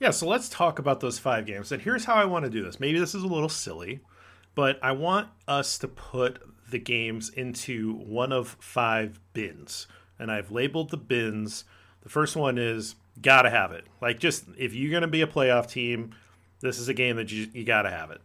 Yeah, 0.00 0.12
so 0.12 0.26
let's 0.26 0.48
talk 0.48 0.78
about 0.78 1.00
those 1.00 1.18
five 1.18 1.44
games. 1.44 1.70
And 1.70 1.82
here's 1.82 2.06
how 2.06 2.14
I 2.14 2.24
want 2.24 2.46
to 2.46 2.50
do 2.50 2.64
this. 2.64 2.80
Maybe 2.80 2.98
this 2.98 3.14
is 3.14 3.22
a 3.22 3.28
little 3.28 3.50
silly, 3.50 4.00
but 4.54 4.78
I 4.82 4.92
want 4.92 5.28
us 5.46 5.76
to 5.78 5.88
put 5.88 6.42
the 6.70 6.78
games 6.78 7.28
into 7.30 7.94
one 7.94 8.32
of 8.32 8.56
five 8.60 9.20
bins. 9.32 9.86
And 10.18 10.30
I've 10.30 10.50
labeled 10.50 10.90
the 10.90 10.96
bins. 10.96 11.64
The 12.02 12.08
first 12.08 12.36
one 12.36 12.58
is 12.58 12.94
gotta 13.20 13.50
have 13.50 13.72
it. 13.72 13.86
Like, 14.00 14.18
just 14.18 14.44
if 14.58 14.74
you're 14.74 14.90
going 14.90 15.02
to 15.02 15.08
be 15.08 15.22
a 15.22 15.26
playoff 15.26 15.70
team, 15.70 16.14
this 16.60 16.78
is 16.78 16.88
a 16.88 16.94
game 16.94 17.16
that 17.16 17.30
you, 17.32 17.48
you 17.52 17.64
gotta 17.64 17.90
have 17.90 18.10
it. 18.10 18.20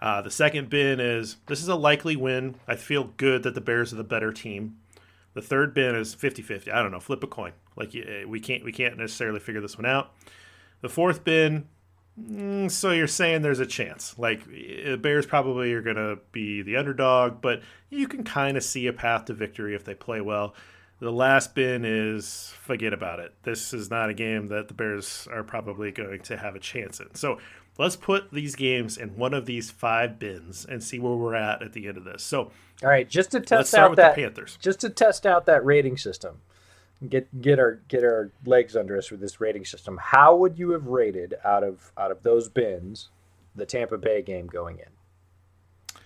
Uh, 0.00 0.22
the 0.22 0.30
second 0.30 0.70
bin 0.70 1.00
is 1.00 1.36
this 1.46 1.60
is 1.60 1.68
a 1.68 1.74
likely 1.74 2.16
win. 2.16 2.54
I 2.66 2.76
feel 2.76 3.12
good 3.16 3.42
that 3.42 3.54
the 3.54 3.60
Bears 3.60 3.92
are 3.92 3.96
the 3.96 4.04
better 4.04 4.32
team. 4.32 4.76
The 5.34 5.42
third 5.42 5.74
bin 5.74 5.94
is 5.94 6.14
50-50. 6.14 6.72
I 6.72 6.82
don't 6.82 6.92
know, 6.92 7.00
flip 7.00 7.22
a 7.22 7.26
coin. 7.26 7.52
Like 7.76 7.94
we 8.26 8.40
can't 8.40 8.64
we 8.64 8.72
can't 8.72 8.96
necessarily 8.96 9.40
figure 9.40 9.60
this 9.60 9.76
one 9.76 9.86
out. 9.86 10.12
The 10.80 10.88
fourth 10.88 11.24
bin, 11.24 11.66
mm, 12.18 12.70
so 12.70 12.90
you're 12.90 13.06
saying 13.06 13.42
there's 13.42 13.60
a 13.60 13.66
chance. 13.66 14.18
Like 14.18 14.44
the 14.46 14.96
Bears 14.96 15.26
probably 15.26 15.72
are 15.72 15.82
going 15.82 15.96
to 15.96 16.18
be 16.32 16.62
the 16.62 16.76
underdog, 16.76 17.40
but 17.40 17.62
you 17.90 18.08
can 18.08 18.24
kind 18.24 18.56
of 18.56 18.64
see 18.64 18.86
a 18.86 18.92
path 18.92 19.26
to 19.26 19.34
victory 19.34 19.74
if 19.74 19.84
they 19.84 19.94
play 19.94 20.20
well. 20.20 20.54
The 21.00 21.12
last 21.12 21.54
bin 21.54 21.84
is 21.84 22.52
forget 22.60 22.92
about 22.92 23.20
it. 23.20 23.32
This 23.44 23.72
is 23.72 23.88
not 23.88 24.10
a 24.10 24.14
game 24.14 24.48
that 24.48 24.66
the 24.66 24.74
Bears 24.74 25.28
are 25.30 25.44
probably 25.44 25.92
going 25.92 26.20
to 26.22 26.36
have 26.36 26.56
a 26.56 26.58
chance 26.58 26.98
in. 26.98 27.14
So 27.14 27.38
let's 27.78 27.94
put 27.94 28.32
these 28.32 28.56
games 28.56 28.98
in 28.98 29.16
one 29.16 29.32
of 29.32 29.46
these 29.46 29.70
five 29.70 30.18
bins 30.18 30.66
and 30.68 30.82
see 30.82 30.98
where 30.98 31.14
we're 31.14 31.36
at 31.36 31.62
at 31.62 31.72
the 31.72 31.86
end 31.86 31.96
of 31.96 32.04
this. 32.04 32.24
So, 32.24 32.50
all 32.82 32.88
right, 32.90 33.08
just 33.08 33.30
to 33.30 33.40
test 33.40 33.74
out 33.74 33.94
that 33.96 34.16
Panthers, 34.16 34.58
just 34.60 34.80
to 34.80 34.90
test 34.90 35.24
out 35.24 35.46
that 35.46 35.64
rating 35.64 35.96
system, 35.96 36.40
get 37.06 37.40
get 37.40 37.58
our 37.58 37.80
get 37.88 38.02
our 38.02 38.32
legs 38.44 38.76
under 38.76 38.96
us 38.96 39.10
with 39.10 39.20
this 39.20 39.40
rating 39.40 39.64
system. 39.64 39.98
How 40.00 40.34
would 40.36 40.58
you 40.58 40.70
have 40.70 40.86
rated 40.86 41.34
out 41.44 41.62
of 41.62 41.92
out 41.96 42.10
of 42.10 42.22
those 42.22 42.48
bins 42.48 43.08
the 43.54 43.66
Tampa 43.66 43.98
Bay 43.98 44.22
game 44.22 44.46
going 44.46 44.78
in? 44.78 46.00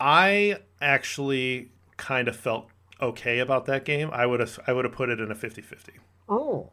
I 0.00 0.58
actually 0.80 1.70
kind 1.96 2.28
of 2.28 2.36
felt 2.36 2.68
okay 3.00 3.38
about 3.38 3.66
that 3.66 3.84
game. 3.84 4.10
I 4.12 4.26
would 4.26 4.40
have 4.40 4.58
I 4.66 4.72
would 4.72 4.84
have 4.84 4.94
put 4.94 5.08
it 5.08 5.20
in 5.20 5.30
a 5.30 5.34
50-50. 5.34 5.90
Oh. 6.28 6.70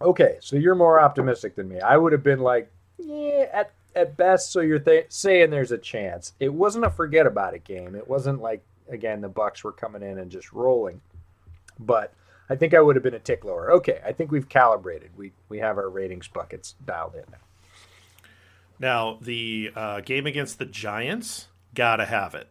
Okay, 0.00 0.36
so 0.40 0.54
you're 0.54 0.76
more 0.76 1.00
optimistic 1.00 1.56
than 1.56 1.68
me. 1.68 1.80
I 1.80 1.96
would 1.96 2.12
have 2.12 2.22
been 2.22 2.38
like, 2.38 2.70
yeah, 2.98 3.46
at 3.52 3.72
at 3.96 4.16
best. 4.16 4.52
So 4.52 4.60
you're 4.60 4.78
th- 4.78 5.06
saying 5.08 5.50
there's 5.50 5.72
a 5.72 5.78
chance. 5.78 6.34
It 6.38 6.52
wasn't 6.52 6.84
a 6.84 6.90
forget 6.90 7.26
about 7.26 7.54
it 7.54 7.64
game. 7.64 7.94
It 7.96 8.06
wasn't 8.06 8.40
like 8.40 8.62
again 8.88 9.20
the 9.20 9.28
Bucks 9.28 9.64
were 9.64 9.72
coming 9.72 10.02
in 10.02 10.18
and 10.18 10.30
just 10.30 10.52
rolling. 10.52 11.00
But 11.80 12.12
I 12.50 12.56
think 12.56 12.74
I 12.74 12.80
would 12.80 12.96
have 12.96 13.02
been 13.02 13.14
a 13.14 13.18
tick 13.18 13.44
lower. 13.44 13.70
Okay, 13.72 14.00
I 14.04 14.12
think 14.12 14.30
we've 14.30 14.48
calibrated. 14.48 15.10
We 15.16 15.32
we 15.48 15.58
have 15.58 15.78
our 15.78 15.88
ratings 15.88 16.28
buckets 16.28 16.74
dialed 16.84 17.14
in 17.14 17.24
now. 17.30 17.38
Now 18.78 19.18
the 19.20 19.70
uh, 19.74 20.00
game 20.00 20.26
against 20.26 20.58
the 20.58 20.66
Giants, 20.66 21.48
gotta 21.74 22.06
have 22.06 22.34
it. 22.34 22.48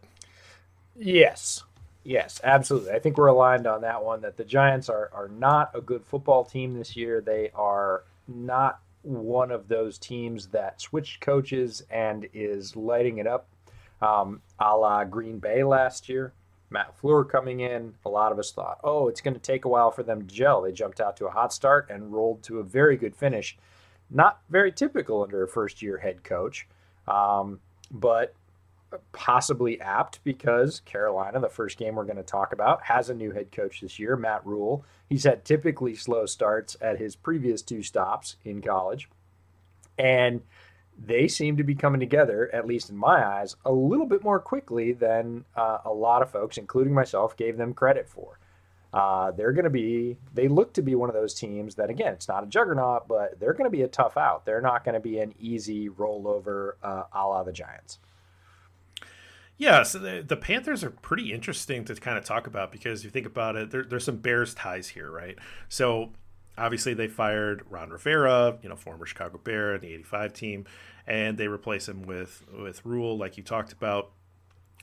Yes, 0.96 1.64
yes, 2.04 2.40
absolutely. 2.44 2.92
I 2.92 2.98
think 2.98 3.16
we're 3.16 3.28
aligned 3.28 3.66
on 3.66 3.82
that 3.82 4.04
one. 4.04 4.20
That 4.20 4.36
the 4.36 4.44
Giants 4.44 4.88
are 4.88 5.10
are 5.12 5.28
not 5.28 5.70
a 5.74 5.80
good 5.80 6.04
football 6.04 6.44
team 6.44 6.74
this 6.74 6.96
year. 6.96 7.20
They 7.20 7.50
are 7.54 8.04
not 8.26 8.80
one 9.02 9.50
of 9.50 9.68
those 9.68 9.98
teams 9.98 10.48
that 10.48 10.80
switched 10.80 11.20
coaches 11.20 11.82
and 11.90 12.28
is 12.34 12.76
lighting 12.76 13.18
it 13.18 13.26
up, 13.26 13.48
um, 14.02 14.42
a 14.58 14.76
la 14.76 15.04
Green 15.04 15.38
Bay 15.38 15.64
last 15.64 16.08
year. 16.08 16.32
Matt 16.70 16.94
LaFleur 17.02 17.28
coming 17.28 17.60
in, 17.60 17.94
a 18.04 18.08
lot 18.08 18.32
of 18.32 18.38
us 18.38 18.52
thought, 18.52 18.78
oh, 18.84 19.08
it's 19.08 19.20
going 19.20 19.34
to 19.34 19.40
take 19.40 19.64
a 19.64 19.68
while 19.68 19.90
for 19.90 20.02
them 20.02 20.26
to 20.26 20.34
gel. 20.34 20.62
They 20.62 20.72
jumped 20.72 21.00
out 21.00 21.16
to 21.18 21.26
a 21.26 21.30
hot 21.30 21.52
start 21.52 21.88
and 21.90 22.12
rolled 22.12 22.42
to 22.44 22.58
a 22.58 22.64
very 22.64 22.96
good 22.96 23.16
finish. 23.16 23.56
Not 24.10 24.40
very 24.50 24.72
typical 24.72 25.22
under 25.22 25.42
a 25.42 25.48
first 25.48 25.82
year 25.82 25.98
head 25.98 26.24
coach, 26.24 26.66
um, 27.06 27.60
but 27.90 28.34
possibly 29.12 29.80
apt 29.80 30.22
because 30.24 30.80
Carolina, 30.80 31.40
the 31.40 31.48
first 31.48 31.78
game 31.78 31.94
we're 31.94 32.04
going 32.04 32.16
to 32.16 32.22
talk 32.22 32.52
about, 32.52 32.82
has 32.84 33.10
a 33.10 33.14
new 33.14 33.32
head 33.32 33.52
coach 33.52 33.80
this 33.80 33.98
year, 33.98 34.16
Matt 34.16 34.46
Rhule. 34.46 34.84
He's 35.08 35.24
had 35.24 35.44
typically 35.44 35.94
slow 35.94 36.26
starts 36.26 36.76
at 36.80 36.98
his 36.98 37.16
previous 37.16 37.62
two 37.62 37.82
stops 37.82 38.36
in 38.44 38.62
college. 38.62 39.08
And 39.98 40.42
they 40.98 41.28
seem 41.28 41.56
to 41.56 41.64
be 41.64 41.74
coming 41.74 42.00
together, 42.00 42.50
at 42.52 42.66
least 42.66 42.90
in 42.90 42.96
my 42.96 43.24
eyes, 43.24 43.56
a 43.64 43.72
little 43.72 44.06
bit 44.06 44.24
more 44.24 44.40
quickly 44.40 44.92
than 44.92 45.44
uh, 45.56 45.78
a 45.84 45.92
lot 45.92 46.22
of 46.22 46.30
folks, 46.30 46.58
including 46.58 46.92
myself, 46.92 47.36
gave 47.36 47.56
them 47.56 47.72
credit 47.72 48.08
for. 48.08 48.38
Uh, 48.92 49.30
they're 49.32 49.52
going 49.52 49.64
to 49.64 49.70
be, 49.70 50.16
they 50.32 50.48
look 50.48 50.72
to 50.72 50.82
be 50.82 50.94
one 50.94 51.08
of 51.08 51.14
those 51.14 51.34
teams 51.34 51.74
that, 51.74 51.90
again, 51.90 52.14
it's 52.14 52.26
not 52.26 52.42
a 52.42 52.46
juggernaut, 52.46 53.06
but 53.06 53.38
they're 53.38 53.52
going 53.52 53.70
to 53.70 53.76
be 53.76 53.82
a 53.82 53.88
tough 53.88 54.16
out. 54.16 54.46
They're 54.46 54.62
not 54.62 54.82
going 54.82 54.94
to 54.94 55.00
be 55.00 55.18
an 55.18 55.34
easy 55.38 55.88
rollover 55.88 56.72
uh, 56.82 57.04
a 57.12 57.26
la 57.26 57.42
the 57.42 57.52
Giants. 57.52 57.98
Yeah, 59.58 59.82
so 59.82 59.98
the, 59.98 60.24
the, 60.26 60.36
Panthers 60.36 60.84
are 60.84 60.90
pretty 60.90 61.32
interesting 61.32 61.84
to 61.86 61.94
kind 61.96 62.16
of 62.16 62.24
talk 62.24 62.46
about 62.46 62.70
because 62.70 63.02
you 63.02 63.10
think 63.10 63.26
about 63.26 63.56
it, 63.56 63.70
there, 63.72 63.82
there's 63.82 64.04
some 64.04 64.18
Bears 64.18 64.54
ties 64.54 64.88
here, 64.88 65.10
right? 65.10 65.36
So 65.68 66.12
obviously 66.58 66.94
they 66.94 67.08
fired 67.08 67.64
Ron 67.70 67.90
Rivera, 67.90 68.58
you 68.62 68.68
know, 68.68 68.76
former 68.76 69.06
Chicago 69.06 69.38
Bear 69.38 69.74
in 69.74 69.80
the 69.80 69.92
85 69.94 70.32
team, 70.32 70.64
and 71.06 71.38
they 71.38 71.48
replace 71.48 71.88
him 71.88 72.02
with 72.02 72.44
with 72.52 72.84
Rhule, 72.84 73.16
like 73.16 73.36
you 73.36 73.42
talked 73.42 73.72
about. 73.72 74.10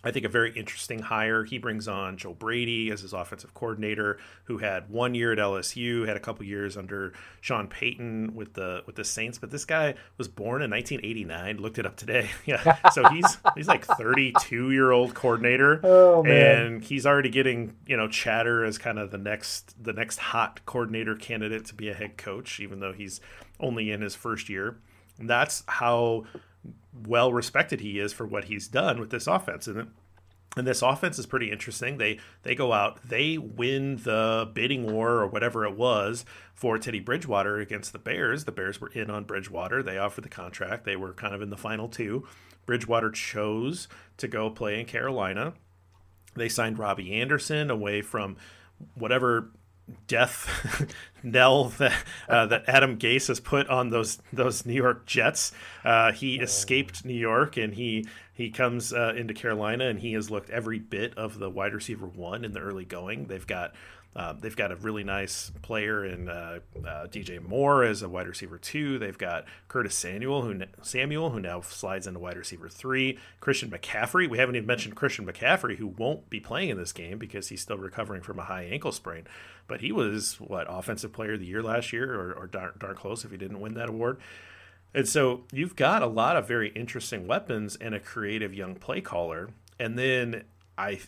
I 0.05 0.11
think 0.11 0.23
a 0.23 0.29
very 0.29 0.51
interesting 0.51 0.99
hire. 0.99 1.43
He 1.43 1.57
brings 1.57 1.87
on 1.87 2.17
Joe 2.17 2.33
Brady 2.33 2.91
as 2.91 3.01
his 3.01 3.11
offensive 3.11 3.55
coordinator, 3.55 4.19
who 4.43 4.59
had 4.59 4.87
one 4.87 5.15
year 5.15 5.33
at 5.33 5.39
LSU, 5.39 6.07
had 6.07 6.15
a 6.15 6.19
couple 6.19 6.45
years 6.45 6.77
under 6.77 7.13
Sean 7.41 7.67
Payton 7.67 8.35
with 8.35 8.53
the 8.53 8.83
with 8.85 8.95
the 8.95 9.03
Saints. 9.03 9.39
But 9.39 9.49
this 9.49 9.65
guy 9.65 9.95
was 10.19 10.27
born 10.27 10.61
in 10.61 10.69
1989. 10.69 11.57
Looked 11.57 11.79
it 11.79 11.87
up 11.87 11.95
today. 11.95 12.29
yeah, 12.45 12.89
so 12.91 13.09
he's 13.09 13.37
he's 13.55 13.67
like 13.67 13.83
32 13.83 14.71
year 14.71 14.91
old 14.91 15.15
coordinator, 15.15 15.81
oh, 15.83 16.23
and 16.23 16.83
he's 16.83 17.07
already 17.07 17.29
getting 17.29 17.75
you 17.87 17.97
know 17.97 18.07
chatter 18.07 18.63
as 18.63 18.77
kind 18.77 18.99
of 18.99 19.09
the 19.09 19.17
next 19.17 19.83
the 19.83 19.93
next 19.93 20.19
hot 20.19 20.63
coordinator 20.67 21.15
candidate 21.15 21.65
to 21.65 21.73
be 21.73 21.89
a 21.89 21.95
head 21.95 22.15
coach, 22.15 22.59
even 22.59 22.79
though 22.79 22.93
he's 22.93 23.19
only 23.59 23.89
in 23.89 24.01
his 24.01 24.13
first 24.13 24.49
year. 24.49 24.77
And 25.17 25.29
that's 25.29 25.63
how 25.67 26.25
well 26.93 27.31
respected 27.33 27.81
he 27.81 27.99
is 27.99 28.13
for 28.13 28.25
what 28.25 28.45
he's 28.45 28.67
done 28.67 28.99
with 28.99 29.09
this 29.09 29.27
offense. 29.27 29.67
And 29.67 29.91
and 30.57 30.65
this 30.65 30.81
offense 30.81 31.19
is 31.19 31.25
pretty 31.25 31.51
interesting. 31.51 31.97
They 31.97 32.19
they 32.43 32.55
go 32.55 32.71
out, 32.71 32.99
they 33.07 33.37
win 33.37 33.97
the 33.97 34.49
bidding 34.53 34.91
war 34.91 35.11
or 35.15 35.27
whatever 35.27 35.65
it 35.65 35.75
was 35.75 36.25
for 36.53 36.77
Teddy 36.77 36.99
Bridgewater 36.99 37.59
against 37.59 37.91
the 37.91 37.99
Bears. 37.99 38.45
The 38.45 38.51
Bears 38.51 38.79
were 38.79 38.89
in 38.89 39.09
on 39.09 39.25
Bridgewater. 39.25 39.83
They 39.83 39.97
offered 39.97 40.23
the 40.23 40.29
contract. 40.29 40.85
They 40.85 40.95
were 40.95 41.13
kind 41.13 41.35
of 41.35 41.41
in 41.41 41.49
the 41.49 41.57
final 41.57 41.89
two. 41.89 42.25
Bridgewater 42.65 43.11
chose 43.11 43.87
to 44.17 44.27
go 44.27 44.49
play 44.49 44.79
in 44.79 44.85
Carolina. 44.85 45.53
They 46.35 46.49
signed 46.49 46.79
Robbie 46.79 47.13
Anderson 47.13 47.69
away 47.69 48.01
from 48.01 48.37
whatever 48.95 49.51
death 50.07 50.91
knell 51.23 51.65
that, 51.65 52.03
uh, 52.27 52.45
that 52.47 52.63
Adam 52.67 52.97
Gase 52.97 53.27
has 53.27 53.39
put 53.39 53.67
on 53.67 53.89
those 53.89 54.19
those 54.33 54.65
New 54.65 54.73
York 54.73 55.05
Jets. 55.05 55.51
Uh, 55.83 56.11
he 56.11 56.39
escaped 56.39 57.05
New 57.05 57.13
York 57.13 57.57
and 57.57 57.73
he 57.73 58.05
he 58.33 58.49
comes 58.49 58.93
uh, 58.93 59.13
into 59.15 59.33
Carolina 59.33 59.87
and 59.87 59.99
he 59.99 60.13
has 60.13 60.29
looked 60.29 60.49
every 60.49 60.79
bit 60.79 61.17
of 61.17 61.39
the 61.39 61.49
wide 61.49 61.73
receiver 61.73 62.07
one 62.07 62.43
in 62.43 62.51
the 62.51 62.59
early 62.59 62.85
going. 62.85 63.25
They've 63.25 63.45
got 63.45 63.73
uh, 64.15 64.31
they've 64.33 64.55
got 64.55 64.71
a 64.71 64.77
really 64.77 65.03
nice 65.03 65.51
player 65.61 66.05
in 66.05 66.29
uh, 66.29 66.59
uh, 66.77 67.05
DJ 67.07 67.45
Moore 67.45 67.83
as 67.83 68.01
a 68.01 68.07
wide 68.07 68.27
receiver 68.27 68.57
two. 68.57 68.97
They've 68.97 69.17
got 69.17 69.45
Curtis 69.67 69.93
Samuel, 69.93 70.43
who 70.43 70.61
Samuel, 70.81 71.31
who 71.31 71.41
now 71.41 71.59
slides 71.59 72.07
into 72.07 72.19
wide 72.19 72.37
receiver 72.37 72.69
three. 72.69 73.19
Christian 73.41 73.69
McCaffrey. 73.69 74.29
We 74.29 74.37
haven't 74.37 74.55
even 74.55 74.67
mentioned 74.67 74.95
Christian 74.95 75.25
McCaffrey, 75.25 75.75
who 75.75 75.87
won't 75.87 76.29
be 76.29 76.39
playing 76.39 76.69
in 76.69 76.77
this 76.77 76.93
game 76.93 77.17
because 77.17 77.49
he's 77.49 77.61
still 77.61 77.77
recovering 77.77 78.21
from 78.21 78.39
a 78.39 78.43
high 78.43 78.63
ankle 78.63 78.93
sprain. 78.93 79.27
But 79.67 79.81
he 79.81 79.91
was 79.91 80.39
what 80.39 80.67
offensive 80.69 81.11
player 81.11 81.33
of 81.33 81.41
the 81.41 81.45
year 81.45 81.61
last 81.61 81.91
year, 81.91 82.15
or, 82.15 82.33
or 82.33 82.47
darn, 82.47 82.71
darn 82.79 82.95
close 82.95 83.25
if 83.25 83.31
he 83.31 83.37
didn't 83.37 83.59
win 83.59 83.73
that 83.73 83.89
award. 83.89 84.19
And 84.93 85.09
so 85.09 85.43
you've 85.51 85.75
got 85.75 86.01
a 86.01 86.07
lot 86.07 86.37
of 86.37 86.47
very 86.47 86.69
interesting 86.69 87.27
weapons 87.27 87.75
and 87.75 87.93
a 87.93 87.99
creative 87.99 88.53
young 88.53 88.75
play 88.75 89.01
caller. 89.01 89.49
And 89.77 89.99
then 89.99 90.45
I 90.77 90.99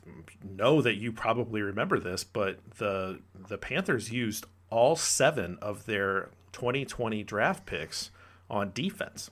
know 0.43 0.81
that 0.81 0.95
you 0.95 1.11
probably 1.11 1.61
remember 1.61 1.99
this, 1.99 2.23
but 2.23 2.59
the 2.77 3.19
the 3.47 3.57
Panthers 3.57 4.11
used 4.11 4.45
all 4.69 4.95
seven 4.95 5.57
of 5.61 5.85
their 5.85 6.29
2020 6.53 7.23
draft 7.23 7.65
picks 7.65 8.11
on 8.49 8.71
defense. 8.73 9.29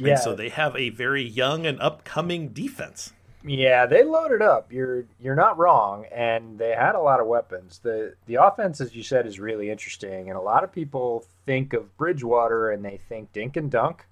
Yeah. 0.00 0.12
And 0.12 0.18
so 0.18 0.34
they 0.34 0.48
have 0.48 0.74
a 0.76 0.90
very 0.90 1.22
young 1.22 1.66
and 1.66 1.80
upcoming 1.80 2.48
defense. 2.48 3.12
Yeah, 3.44 3.86
they 3.86 4.04
loaded 4.04 4.40
up. 4.40 4.72
You're 4.72 5.04
you're 5.18 5.34
not 5.34 5.58
wrong, 5.58 6.06
and 6.12 6.58
they 6.58 6.70
had 6.70 6.94
a 6.94 7.00
lot 7.00 7.18
of 7.18 7.26
weapons. 7.26 7.80
the 7.82 8.14
The 8.26 8.36
offense, 8.36 8.80
as 8.80 8.94
you 8.94 9.02
said, 9.02 9.26
is 9.26 9.40
really 9.40 9.68
interesting, 9.68 10.28
and 10.28 10.38
a 10.38 10.40
lot 10.40 10.62
of 10.62 10.72
people 10.72 11.26
think 11.44 11.72
of 11.72 11.96
Bridgewater 11.96 12.70
and 12.70 12.84
they 12.84 12.98
think 13.08 13.32
dink 13.32 13.56
and 13.56 13.70
dunk. 13.70 14.06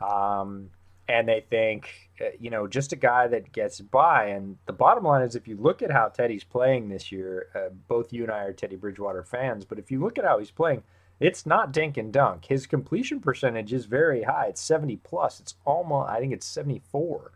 Um, 0.00 0.70
and 1.10 1.28
they 1.28 1.44
think, 1.50 1.90
uh, 2.20 2.26
you 2.38 2.50
know, 2.50 2.68
just 2.68 2.92
a 2.92 2.96
guy 2.96 3.26
that 3.26 3.50
gets 3.50 3.80
by. 3.80 4.26
And 4.26 4.56
the 4.66 4.72
bottom 4.72 5.02
line 5.02 5.22
is, 5.22 5.34
if 5.34 5.48
you 5.48 5.56
look 5.56 5.82
at 5.82 5.90
how 5.90 6.06
Teddy's 6.06 6.44
playing 6.44 6.88
this 6.88 7.10
year, 7.10 7.48
uh, 7.52 7.70
both 7.88 8.12
you 8.12 8.22
and 8.22 8.30
I 8.30 8.44
are 8.44 8.52
Teddy 8.52 8.76
Bridgewater 8.76 9.24
fans, 9.24 9.64
but 9.64 9.80
if 9.80 9.90
you 9.90 10.00
look 10.00 10.18
at 10.18 10.24
how 10.24 10.38
he's 10.38 10.52
playing, 10.52 10.84
it's 11.18 11.44
not 11.44 11.72
dink 11.72 11.96
and 11.96 12.12
dunk. 12.12 12.44
His 12.46 12.66
completion 12.66 13.18
percentage 13.18 13.72
is 13.72 13.86
very 13.86 14.22
high. 14.22 14.46
It's 14.46 14.60
70 14.60 14.98
plus. 14.98 15.40
It's 15.40 15.56
almost, 15.64 16.08
I 16.08 16.20
think 16.20 16.32
it's 16.32 16.46
74. 16.46 17.32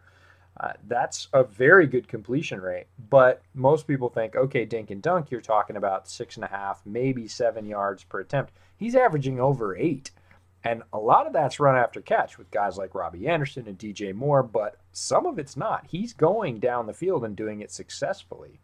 Uh, 0.61 0.73
that's 0.87 1.27
a 1.33 1.43
very 1.43 1.89
good 1.89 2.07
completion 2.07 2.61
rate. 2.61 2.87
But 3.11 3.43
most 3.55 3.89
people 3.89 4.09
think, 4.09 4.37
okay, 4.37 4.65
dink 4.65 4.93
and 4.93 5.03
dunk, 5.03 5.33
you're 5.33 5.41
talking 5.41 5.75
about 5.75 6.09
six 6.09 6.37
and 6.37 6.45
a 6.45 6.49
half, 6.49 6.81
maybe 6.87 7.27
seven 7.27 7.67
yards 7.67 8.05
per 8.05 8.21
attempt. 8.21 8.53
He's 8.77 8.95
averaging 8.95 9.41
over 9.41 9.77
eight. 9.77 10.13
And 10.65 10.83
a 10.95 10.99
lot 10.99 11.27
of 11.27 11.35
that's 11.35 11.61
run 11.61 11.77
after 11.77 12.01
catch 12.01 12.39
with 12.39 12.51
guys 12.51 12.79
like 12.79 12.95
Robbie 12.95 13.29
Anderson 13.29 13.69
and 13.69 13.79
DJ 13.79 14.15
Moore, 14.15 14.43
but 14.43 14.77
some 14.93 15.27
of 15.27 15.39
it's 15.39 15.57
not. 15.59 15.87
He's 15.87 16.15
going 16.15 16.59
down 16.59 16.87
the 16.87 16.95
field 16.95 17.25
and 17.25 17.37
doing 17.37 17.61
it 17.61 17.71
successfully. 17.71 18.61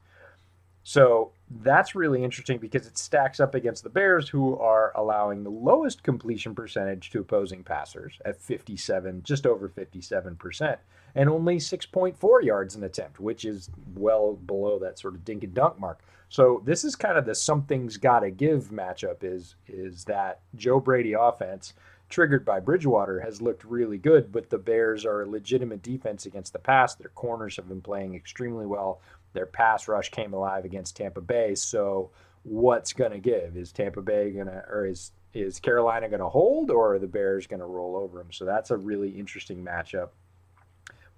So 0.83 1.33
that's 1.51 1.95
really 1.95 2.25
interesting 2.25 2.57
because 2.59 2.87
it 2.87 2.97
stacks 2.97 3.39
up 3.39 3.55
against 3.55 3.83
the 3.83 3.91
Bears, 3.91 4.31
who 4.31 4.59
are 4.59 4.93
allowing 4.97 5.45
the 5.45 5.51
lowest 5.51 6.03
completion 6.03 6.55
percentage 6.55 7.11
to 7.11 7.21
opposing 7.21 7.65
passers 7.65 8.19
at 8.25 8.41
57, 8.41 9.23
just 9.23 9.47
over 9.47 9.69
57%, 9.69 10.79
and 11.15 11.29
only 11.29 11.57
6.4 11.57 12.43
yards 12.43 12.75
an 12.77 12.85
attempt, 12.85 13.21
which 13.21 13.45
is 13.45 13.71
well 13.95 14.35
below 14.35 14.79
that 14.79 14.99
sort 14.99 15.15
of 15.15 15.25
dink 15.25 15.45
and 15.45 15.55
dunk 15.55 15.79
mark. 15.79 16.01
So 16.29 16.63
this 16.65 16.85
is 16.85 16.95
kind 16.95 17.19
of 17.19 17.27
the 17.27 17.35
something's 17.35 17.97
got 17.97 18.21
to 18.21 18.31
give 18.31 18.71
matchup 18.71 19.23
is 19.23 19.57
is 19.67 20.05
that 20.05 20.41
Joe 20.55 20.79
Brady 20.79 21.13
offense 21.13 21.75
triggered 22.09 22.45
by 22.45 22.61
Bridgewater 22.61 23.21
has 23.21 23.41
looked 23.41 23.65
really 23.65 23.99
good, 23.99 24.33
but 24.33 24.51
the 24.51 24.59
Bears 24.59 25.05
are 25.05 25.23
a 25.23 25.29
legitimate 25.29 25.83
defense 25.83 26.27
against 26.27 26.53
the 26.53 26.59
pass. 26.59 26.95
Their 26.95 27.11
corners 27.11 27.57
have 27.57 27.69
been 27.69 27.81
playing 27.81 28.15
extremely 28.15 28.67
well. 28.67 29.01
Their 29.33 29.47
pass 29.47 29.89
rush 29.89 30.11
came 30.11 30.35
alive 30.35 30.65
against 30.65 30.97
Tampa 30.97 31.21
Bay. 31.21 31.55
So 31.55 32.11
what's 32.43 32.93
going 32.93 33.13
to 33.13 33.19
give? 33.19 33.57
Is 33.57 33.73
Tampa 33.73 34.03
Bay 34.03 34.31
going 34.31 34.47
to 34.47 34.65
or 34.69 34.87
is 34.87 35.13
is 35.33 35.61
Carolina 35.61 36.09
going 36.09 36.21
to 36.21 36.29
hold 36.29 36.71
or 36.71 36.95
are 36.95 36.99
the 36.99 37.07
Bears 37.07 37.47
going 37.47 37.61
to 37.61 37.67
roll 37.67 37.97
over 37.97 38.19
them? 38.19 38.33
So 38.33 38.45
that's 38.45 38.71
a 38.71 38.77
really 38.77 39.11
interesting 39.11 39.65
matchup. 39.65 40.11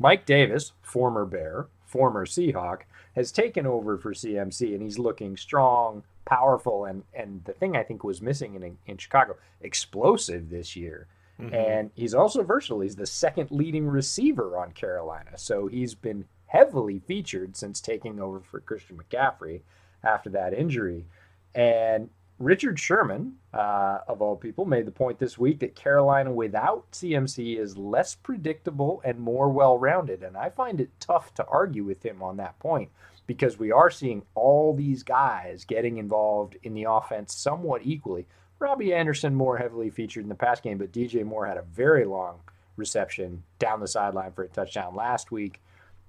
Mike 0.03 0.27
Davis, 0.27 0.73
former 0.83 1.25
Bear, 1.25 1.69
former 1.87 2.27
Seahawk, 2.27 2.81
has 3.15 3.31
taken 3.31 3.67
over 3.67 3.97
for 3.97 4.13
CMC, 4.13 4.75
and 4.75 4.83
he's 4.83 4.99
looking 4.99 5.37
strong, 5.37 6.03
powerful, 6.25 6.85
and 6.87 7.05
and 7.15 7.45
the 7.45 7.53
thing 7.53 7.77
I 7.77 7.85
think 7.85 8.03
was 8.03 8.21
missing 8.21 8.57
in 8.57 8.79
in 8.87 8.99
Chicago, 8.99 9.37
explosive 9.61 10.51
this 10.51 10.75
year. 10.75 11.07
Mm-hmm. 11.41 11.55
And 11.55 11.91
he's 11.95 12.15
also 12.15 12.43
versatile. 12.43 12.81
He's 12.81 12.97
the 12.97 13.07
second 13.07 13.53
leading 13.53 13.87
receiver 13.87 14.59
on 14.59 14.73
Carolina, 14.73 15.39
so 15.39 15.69
he's 15.69 15.95
been 15.95 16.25
heavily 16.47 16.99
featured 16.99 17.57
since 17.57 17.81
taking 17.81 18.19
over 18.21 18.41
for 18.41 18.59
Christian 18.59 18.99
McCaffrey 18.99 19.61
after 20.03 20.31
that 20.31 20.53
injury. 20.53 21.07
And 21.55 22.11
Richard 22.43 22.77
Sherman, 22.77 23.37
uh, 23.55 23.99
of 24.09 24.21
all 24.21 24.35
people, 24.35 24.65
made 24.65 24.85
the 24.85 24.91
point 24.91 25.21
this 25.21 25.39
week 25.39 25.61
that 25.61 25.77
Carolina 25.77 26.33
without 26.33 26.91
CMC 26.91 27.57
is 27.57 27.79
less 27.79 28.17
predictable 28.17 29.01
and 29.05 29.21
more 29.21 29.49
well 29.49 29.79
rounded. 29.79 30.25
And 30.25 30.37
I 30.37 30.51
find 30.51 30.81
it 30.81 30.91
tough 30.99 31.33
to 31.35 31.47
argue 31.47 31.85
with 31.85 32.05
him 32.05 32.21
on 32.21 32.39
that 32.39 32.59
point 32.59 32.91
because 33.29 33.61
we 33.61 33.71
are 33.71 33.91
seeing 33.91 34.25
all 34.35 34.75
these 34.75 35.05
guys 35.05 35.65
getting 35.65 35.99
involved 35.99 36.57
in 36.65 36.75
the 36.75 36.87
offense 36.91 37.33
somewhat 37.33 37.83
equally. 37.85 38.27
Robbie 38.59 38.93
Anderson 38.93 39.37
more 39.37 39.57
heavily 39.57 39.89
featured 39.89 40.25
in 40.25 40.29
the 40.29 40.35
pass 40.35 40.61
game, 40.61 40.79
but 40.79 40.91
DJ 40.91 41.25
Moore 41.25 41.47
had 41.47 41.59
a 41.59 41.63
very 41.63 42.05
long 42.05 42.41
reception 42.77 43.45
down 43.61 43.79
the 43.79 43.87
sideline 43.87 44.33
for 44.33 44.43
a 44.43 44.49
touchdown 44.49 44.97
last 44.97 45.31
week 45.31 45.61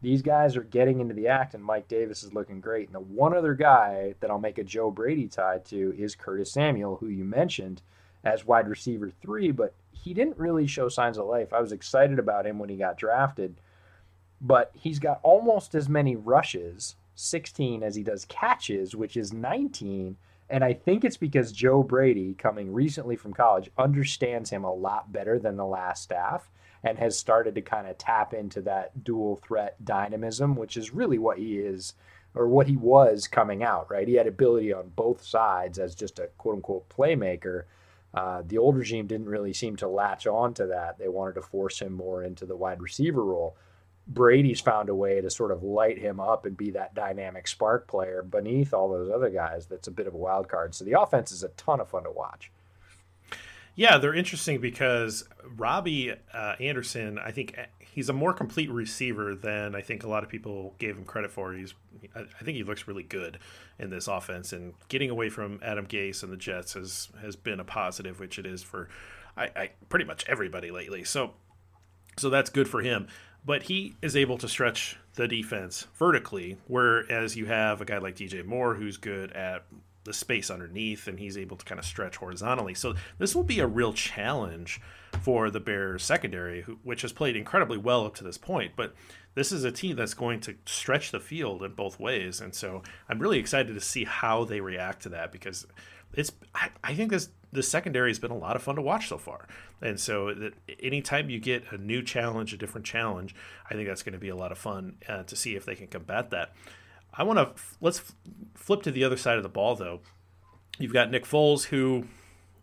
these 0.03 0.21
guys 0.21 0.57
are 0.57 0.63
getting 0.63 0.99
into 0.99 1.13
the 1.13 1.29
act, 1.29 1.53
and 1.53 1.63
Mike 1.63 1.87
Davis 1.87 2.23
is 2.23 2.33
looking 2.33 2.59
great. 2.59 2.87
And 2.87 2.95
the 2.95 2.99
one 2.99 3.33
other 3.33 3.53
guy 3.53 4.15
that 4.19 4.29
I'll 4.29 4.37
make 4.37 4.57
a 4.57 4.63
Joe 4.63 4.91
Brady 4.91 5.29
tie 5.29 5.59
to 5.69 5.95
is 5.97 6.13
Curtis 6.13 6.51
Samuel, 6.51 6.97
who 6.97 7.07
you 7.07 7.23
mentioned 7.23 7.81
as 8.21 8.45
wide 8.45 8.67
receiver 8.67 9.09
three, 9.21 9.51
but 9.51 9.73
he 9.93 10.13
didn't 10.13 10.37
really 10.37 10.67
show 10.67 10.89
signs 10.89 11.17
of 11.17 11.25
life. 11.25 11.53
I 11.53 11.61
was 11.61 11.71
excited 11.71 12.19
about 12.19 12.45
him 12.45 12.59
when 12.59 12.67
he 12.67 12.75
got 12.75 12.97
drafted, 12.97 13.55
but 14.41 14.71
he's 14.73 14.99
got 14.99 15.21
almost 15.23 15.73
as 15.73 15.87
many 15.87 16.17
rushes, 16.17 16.97
16, 17.15 17.81
as 17.81 17.95
he 17.95 18.03
does 18.03 18.25
catches, 18.25 18.97
which 18.97 19.15
is 19.15 19.31
19. 19.31 20.17
And 20.49 20.65
I 20.65 20.73
think 20.73 21.05
it's 21.05 21.15
because 21.15 21.53
Joe 21.53 21.81
Brady, 21.81 22.33
coming 22.33 22.73
recently 22.73 23.15
from 23.15 23.33
college, 23.33 23.71
understands 23.77 24.49
him 24.49 24.65
a 24.65 24.73
lot 24.73 25.13
better 25.13 25.39
than 25.39 25.55
the 25.55 25.65
last 25.65 26.03
staff 26.03 26.49
and 26.83 26.99
has 26.99 27.17
started 27.17 27.55
to 27.55 27.61
kind 27.61 27.87
of 27.87 27.97
tap 27.97 28.33
into 28.33 28.61
that 28.61 29.03
dual 29.03 29.37
threat 29.37 29.83
dynamism, 29.83 30.55
which 30.55 30.75
is 30.75 30.93
really 30.93 31.17
what 31.17 31.37
he 31.37 31.57
is 31.57 31.93
or 32.35 32.47
what 32.47 32.67
he 32.67 32.75
was 32.75 33.27
coming 33.27 33.63
out, 33.63 33.89
right? 33.89 34.07
He 34.07 34.15
had 34.15 34.27
ability 34.27 34.73
on 34.73 34.91
both 34.95 35.23
sides 35.23 35.79
as 35.79 35.95
just 35.95 36.19
a 36.19 36.27
quote 36.37 36.55
unquote 36.55 36.89
playmaker. 36.89 37.63
Uh, 38.13 38.43
the 38.45 38.57
old 38.57 38.75
regime 38.75 39.07
didn't 39.07 39.29
really 39.29 39.53
seem 39.53 39.75
to 39.77 39.87
latch 39.87 40.27
on 40.27 40.53
to 40.55 40.67
that. 40.67 40.97
They 40.97 41.07
wanted 41.07 41.35
to 41.35 41.41
force 41.41 41.79
him 41.81 41.93
more 41.93 42.23
into 42.23 42.45
the 42.45 42.55
wide 42.55 42.81
receiver 42.81 43.23
role. 43.23 43.55
Brady's 44.05 44.59
found 44.59 44.89
a 44.89 44.95
way 44.95 45.21
to 45.21 45.29
sort 45.29 45.51
of 45.51 45.63
light 45.63 45.97
him 45.97 46.19
up 46.19 46.45
and 46.45 46.57
be 46.57 46.71
that 46.71 46.93
dynamic 46.93 47.47
spark 47.47 47.87
player 47.87 48.21
beneath 48.21 48.73
all 48.73 48.89
those 48.89 49.09
other 49.09 49.29
guys. 49.29 49.65
That's 49.65 49.87
a 49.87 49.91
bit 49.91 50.07
of 50.07 50.13
a 50.13 50.17
wild 50.17 50.49
card. 50.49 50.75
So 50.75 50.83
the 50.83 50.99
offense 50.99 51.31
is 51.31 51.43
a 51.43 51.49
ton 51.49 51.79
of 51.79 51.89
fun 51.89 52.03
to 52.03 52.11
watch. 52.11 52.51
Yeah, 53.75 53.97
they're 53.97 54.13
interesting 54.13 54.61
because 54.61 55.27
Robbie 55.55 56.13
uh, 56.33 56.55
Anderson, 56.59 57.17
I 57.17 57.31
think 57.31 57.57
uh, 57.57 57.63
he's 57.79 58.07
a 58.07 58.13
more 58.13 58.33
complete 58.33 58.69
receiver 58.69 59.33
than 59.33 59.75
I 59.75 59.81
think 59.81 60.03
a 60.03 60.07
lot 60.07 60.23
of 60.23 60.29
people 60.29 60.75
gave 60.77 60.95
him 60.95 61.05
credit 61.05 61.31
for. 61.31 61.53
He's, 61.53 61.73
I 62.15 62.43
think 62.43 62.55
he 62.55 62.63
looks 62.63 62.87
really 62.87 63.03
good 63.03 63.39
in 63.79 63.89
this 63.89 64.07
offense, 64.07 64.53
and 64.53 64.73
getting 64.89 65.09
away 65.09 65.29
from 65.29 65.59
Adam 65.63 65.87
Gase 65.87 66.21
and 66.21 66.31
the 66.31 66.37
Jets 66.37 66.73
has 66.73 67.09
has 67.21 67.35
been 67.35 67.59
a 67.59 67.63
positive, 67.63 68.19
which 68.19 68.37
it 68.37 68.45
is 68.45 68.61
for, 68.61 68.89
I, 69.35 69.49
I 69.55 69.69
pretty 69.89 70.05
much 70.05 70.23
everybody 70.27 70.69
lately. 70.69 71.03
So, 71.03 71.31
so 72.17 72.29
that's 72.29 72.51
good 72.51 72.67
for 72.67 72.81
him. 72.81 73.07
But 73.45 73.63
he 73.63 73.95
is 74.01 74.15
able 74.15 74.37
to 74.37 74.47
stretch 74.47 74.97
the 75.15 75.27
defense 75.27 75.87
vertically, 75.95 76.57
whereas 76.67 77.35
you 77.35 77.47
have 77.47 77.81
a 77.81 77.85
guy 77.85 77.97
like 77.97 78.15
DJ 78.15 78.45
Moore 78.45 78.75
who's 78.75 78.97
good 78.97 79.33
at 79.33 79.65
the 80.03 80.13
space 80.13 80.49
underneath 80.49 81.07
and 81.07 81.19
he's 81.19 81.37
able 81.37 81.57
to 81.57 81.65
kind 81.65 81.79
of 81.79 81.85
stretch 81.85 82.17
horizontally. 82.17 82.73
So 82.73 82.95
this 83.17 83.35
will 83.35 83.43
be 83.43 83.59
a 83.59 83.67
real 83.67 83.93
challenge 83.93 84.81
for 85.21 85.49
the 85.49 85.59
Bears 85.59 86.03
secondary, 86.03 86.63
who, 86.63 86.79
which 86.83 87.03
has 87.03 87.13
played 87.13 87.35
incredibly 87.35 87.77
well 87.77 88.05
up 88.05 88.15
to 88.15 88.23
this 88.23 88.37
point. 88.37 88.73
But 88.75 88.93
this 89.35 89.51
is 89.51 89.63
a 89.63 89.71
team 89.71 89.95
that's 89.95 90.13
going 90.13 90.39
to 90.41 90.55
stretch 90.65 91.11
the 91.11 91.19
field 91.19 91.63
in 91.63 91.73
both 91.73 91.99
ways, 91.99 92.39
and 92.39 92.53
so 92.53 92.83
I'm 93.09 93.19
really 93.19 93.39
excited 93.39 93.73
to 93.73 93.81
see 93.81 94.03
how 94.03 94.43
they 94.43 94.59
react 94.59 95.03
to 95.03 95.09
that 95.09 95.31
because 95.31 95.65
it's 96.13 96.31
I, 96.53 96.69
I 96.83 96.93
think 96.93 97.11
this 97.11 97.29
the 97.51 97.63
secondary 97.63 98.09
has 98.09 98.19
been 98.19 98.31
a 98.31 98.37
lot 98.37 98.55
of 98.55 98.63
fun 98.63 98.75
to 98.75 98.81
watch 98.81 99.07
so 99.09 99.17
far. 99.17 99.47
And 99.81 99.99
so 99.99 100.33
that 100.33 100.53
anytime 100.81 101.29
you 101.29 101.39
get 101.39 101.63
a 101.71 101.77
new 101.77 102.01
challenge, 102.01 102.51
a 102.51 102.57
different 102.57 102.85
challenge, 102.85 103.35
I 103.69 103.75
think 103.75 103.87
that's 103.87 104.01
going 104.01 104.13
to 104.13 104.19
be 104.19 104.29
a 104.29 104.35
lot 104.35 104.51
of 104.51 104.57
fun 104.57 104.95
uh, 105.07 105.23
to 105.23 105.35
see 105.35 105.55
if 105.55 105.63
they 105.63 105.75
can 105.75 105.87
combat 105.87 106.31
that. 106.31 106.53
I 107.13 107.23
want 107.23 107.39
to 107.39 107.63
let's 107.79 108.01
flip 108.55 108.81
to 108.83 108.91
the 108.91 109.03
other 109.03 109.17
side 109.17 109.37
of 109.37 109.43
the 109.43 109.49
ball 109.49 109.75
though. 109.75 110.01
You've 110.79 110.93
got 110.93 111.11
Nick 111.11 111.25
Foles 111.25 111.65
who, 111.65 112.05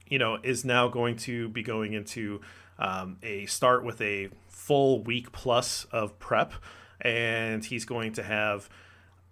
you 0.08 0.18
know, 0.18 0.38
is 0.42 0.64
now 0.64 0.88
going 0.88 1.16
to 1.18 1.48
be 1.48 1.62
going 1.62 1.92
into 1.92 2.40
um, 2.78 3.18
a 3.22 3.46
start 3.46 3.84
with 3.84 4.00
a 4.00 4.30
full 4.48 5.02
week 5.02 5.30
plus 5.32 5.84
of 5.92 6.18
prep, 6.18 6.54
and 7.00 7.64
he's 7.64 7.84
going 7.84 8.12
to 8.14 8.22
have. 8.22 8.68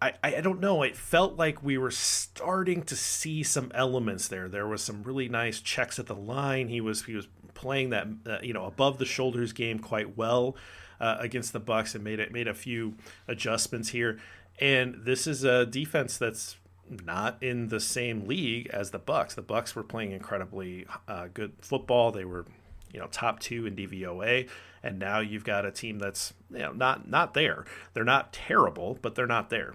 I, 0.00 0.12
I 0.22 0.40
don't 0.40 0.61
know. 0.61 0.85
It 0.85 0.96
felt 0.96 1.37
like 1.37 1.61
we 1.61 1.76
were 1.76 1.90
starting 1.90 2.85
to 2.85 2.94
see 2.94 3.42
some 3.42 3.72
elements 3.74 4.28
there. 4.28 4.48
There 4.48 4.68
was 4.68 4.81
some 4.81 5.02
really 5.02 5.28
nice 5.28 5.59
checks 5.59 5.98
at 5.98 6.07
the 6.07 6.14
line. 6.14 6.68
He 6.68 6.81
was 6.81 7.04
he 7.07 7.14
was 7.14 7.26
playing 7.54 7.90
that 7.90 8.07
uh, 8.24 8.38
you 8.40 8.52
know 8.52 8.64
above 8.64 8.98
the 8.98 9.04
shoulders 9.04 9.52
game 9.52 9.81
quite 9.81 10.16
well 10.16 10.54
uh, 11.00 11.16
against 11.18 11.52
the 11.52 11.61
Bucks 11.61 11.94
and 11.94 12.04
made 12.04 12.20
it 12.20 12.33
made 12.33 12.46
a 12.46 12.54
few 12.54 12.94
adjustments 13.26 13.88
here. 13.88 14.20
And 14.61 15.03
this 15.05 15.27
is 15.27 15.44
a 15.44 15.66
defense 15.66 16.18
that's 16.18 16.57
not 16.90 17.42
in 17.42 17.68
the 17.68 17.81
same 17.81 18.27
league 18.27 18.68
as 18.68 18.90
the 18.90 18.99
Bucks. 18.99 19.35
The 19.35 19.42
Bucks 19.42 19.75
were 19.75 19.83
playing 19.83 20.12
incredibly 20.12 20.87
uh, 21.07 21.29
good 21.33 21.53
football. 21.61 22.11
They 22.11 22.25
were, 22.25 22.47
you 22.92 23.01
know, 23.01 23.07
top 23.11 23.40
two 23.40 23.66
in 23.66 23.77
DVOA, 23.77 24.49
and 24.83 24.99
now 24.99 25.21
you've 25.21 25.44
got 25.44 25.66
a 25.66 25.71
team 25.71 25.99
that's 25.99 26.35
you 26.51 26.61
know 26.61 26.73
not 26.73 27.09
not 27.09 27.35
there. 27.35 27.64
They're 27.94 28.05
not 28.05 28.33
terrible, 28.33 28.99
but 29.01 29.14
they're 29.14 29.27
not 29.27 29.51
there. 29.51 29.75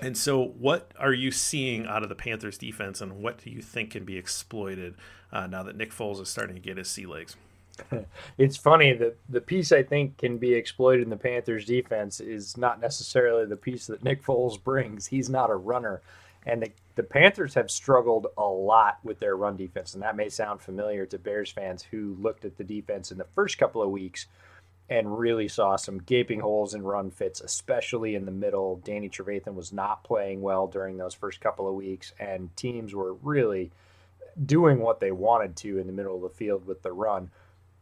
And 0.00 0.18
so, 0.18 0.42
what 0.44 0.90
are 0.98 1.12
you 1.12 1.30
seeing 1.30 1.86
out 1.86 2.02
of 2.02 2.08
the 2.08 2.16
Panthers 2.16 2.58
defense, 2.58 3.00
and 3.00 3.22
what 3.22 3.42
do 3.44 3.50
you 3.50 3.62
think 3.62 3.90
can 3.90 4.04
be 4.04 4.16
exploited 4.16 4.96
uh, 5.32 5.46
now 5.46 5.62
that 5.62 5.76
Nick 5.76 5.92
Foles 5.92 6.20
is 6.20 6.28
starting 6.28 6.56
to 6.56 6.60
get 6.60 6.78
his 6.78 6.88
sea 6.88 7.06
legs? 7.06 7.36
it's 8.38 8.56
funny 8.56 8.92
that 8.92 9.16
the 9.28 9.40
piece 9.40 9.72
I 9.72 9.82
think 9.82 10.18
can 10.18 10.38
be 10.38 10.54
exploited 10.54 11.02
in 11.02 11.10
the 11.10 11.16
Panthers 11.16 11.64
defense 11.64 12.20
is 12.20 12.56
not 12.56 12.80
necessarily 12.80 13.46
the 13.46 13.56
piece 13.56 13.86
that 13.86 14.04
Nick 14.04 14.22
Foles 14.22 14.62
brings. 14.62 15.06
He's 15.06 15.28
not 15.28 15.50
a 15.50 15.56
runner. 15.56 16.02
And 16.46 16.62
the, 16.62 16.72
the 16.94 17.02
Panthers 17.02 17.54
have 17.54 17.70
struggled 17.70 18.26
a 18.36 18.44
lot 18.44 18.98
with 19.02 19.18
their 19.18 19.36
run 19.36 19.56
defense. 19.56 19.94
And 19.94 20.02
that 20.02 20.16
may 20.16 20.28
sound 20.28 20.60
familiar 20.60 21.06
to 21.06 21.18
Bears 21.18 21.50
fans 21.50 21.82
who 21.82 22.16
looked 22.20 22.44
at 22.44 22.56
the 22.56 22.64
defense 22.64 23.10
in 23.10 23.18
the 23.18 23.26
first 23.34 23.58
couple 23.58 23.82
of 23.82 23.90
weeks 23.90 24.26
and 24.90 25.18
really 25.18 25.48
saw 25.48 25.76
some 25.76 25.98
gaping 25.98 26.40
holes 26.40 26.74
in 26.74 26.82
run 26.82 27.10
fits, 27.10 27.40
especially 27.40 28.14
in 28.14 28.26
the 28.26 28.30
middle. 28.30 28.76
Danny 28.84 29.08
Trevathan 29.08 29.54
was 29.54 29.72
not 29.72 30.04
playing 30.04 30.42
well 30.42 30.66
during 30.66 30.98
those 30.98 31.14
first 31.14 31.40
couple 31.40 31.66
of 31.66 31.74
weeks, 31.74 32.12
and 32.20 32.54
teams 32.54 32.94
were 32.94 33.14
really 33.14 33.70
doing 34.44 34.80
what 34.80 35.00
they 35.00 35.10
wanted 35.10 35.56
to 35.56 35.78
in 35.78 35.86
the 35.86 35.92
middle 35.92 36.16
of 36.16 36.22
the 36.22 36.36
field 36.36 36.66
with 36.66 36.82
the 36.82 36.92
run. 36.92 37.30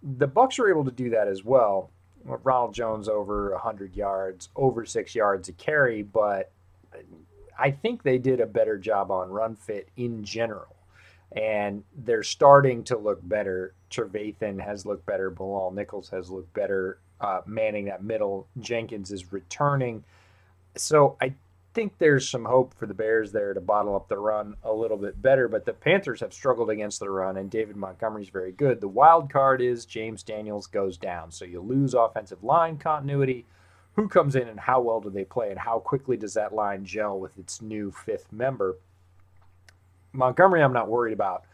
The 0.02 0.26
Bucks 0.26 0.58
were 0.58 0.70
able 0.70 0.84
to 0.84 0.90
do 0.90 1.10
that 1.10 1.28
as 1.28 1.44
well. 1.44 1.90
Ronald 2.24 2.74
Jones 2.74 3.08
over 3.08 3.50
100 3.52 3.96
yards, 3.96 4.48
over 4.54 4.84
six 4.84 5.14
yards 5.14 5.48
a 5.48 5.52
carry, 5.52 6.02
but 6.02 6.52
I 7.58 7.70
think 7.70 8.02
they 8.02 8.18
did 8.18 8.40
a 8.40 8.46
better 8.46 8.78
job 8.78 9.10
on 9.10 9.30
run 9.30 9.56
fit 9.56 9.88
in 9.96 10.24
general 10.24 10.76
and 11.34 11.82
they're 11.96 12.22
starting 12.22 12.84
to 12.84 12.98
look 12.98 13.26
better. 13.26 13.74
Trevathan 13.90 14.60
has 14.60 14.84
looked 14.84 15.06
better. 15.06 15.30
Bilal 15.30 15.70
Nichols 15.70 16.10
has 16.10 16.30
looked 16.30 16.52
better. 16.52 16.98
Uh, 17.20 17.40
manning 17.46 17.84
that 17.84 18.02
middle. 18.02 18.48
Jenkins 18.58 19.12
is 19.12 19.32
returning. 19.32 20.02
So 20.76 21.16
I 21.20 21.34
think 21.74 21.98
there's 21.98 22.28
some 22.28 22.44
hope 22.44 22.74
for 22.74 22.86
the 22.86 22.94
Bears 22.94 23.32
there 23.32 23.54
to 23.54 23.60
bottle 23.60 23.96
up 23.96 24.08
the 24.08 24.18
run 24.18 24.56
a 24.62 24.72
little 24.72 24.96
bit 24.96 25.20
better. 25.20 25.48
But 25.48 25.64
the 25.64 25.72
Panthers 25.72 26.20
have 26.20 26.32
struggled 26.32 26.70
against 26.70 27.00
the 27.00 27.10
run, 27.10 27.36
and 27.36 27.50
David 27.50 27.76
Montgomery's 27.76 28.28
very 28.28 28.52
good. 28.52 28.80
The 28.80 28.88
wild 28.88 29.30
card 29.30 29.60
is 29.60 29.86
James 29.86 30.22
Daniels 30.22 30.66
goes 30.66 30.96
down. 30.96 31.30
So 31.30 31.44
you 31.44 31.60
lose 31.60 31.94
offensive 31.94 32.44
line 32.44 32.78
continuity. 32.78 33.46
Who 33.94 34.08
comes 34.08 34.36
in 34.36 34.48
and 34.48 34.60
how 34.60 34.80
well 34.80 35.00
do 35.00 35.10
they 35.10 35.24
play, 35.24 35.50
and 35.50 35.58
how 35.58 35.78
quickly 35.78 36.16
does 36.16 36.34
that 36.34 36.54
line 36.54 36.84
gel 36.84 37.18
with 37.18 37.38
its 37.38 37.60
new 37.60 37.90
fifth 37.90 38.32
member? 38.32 38.78
Montgomery, 40.12 40.62
I'm 40.62 40.72
not 40.72 40.88
worried 40.88 41.12
about. 41.12 41.44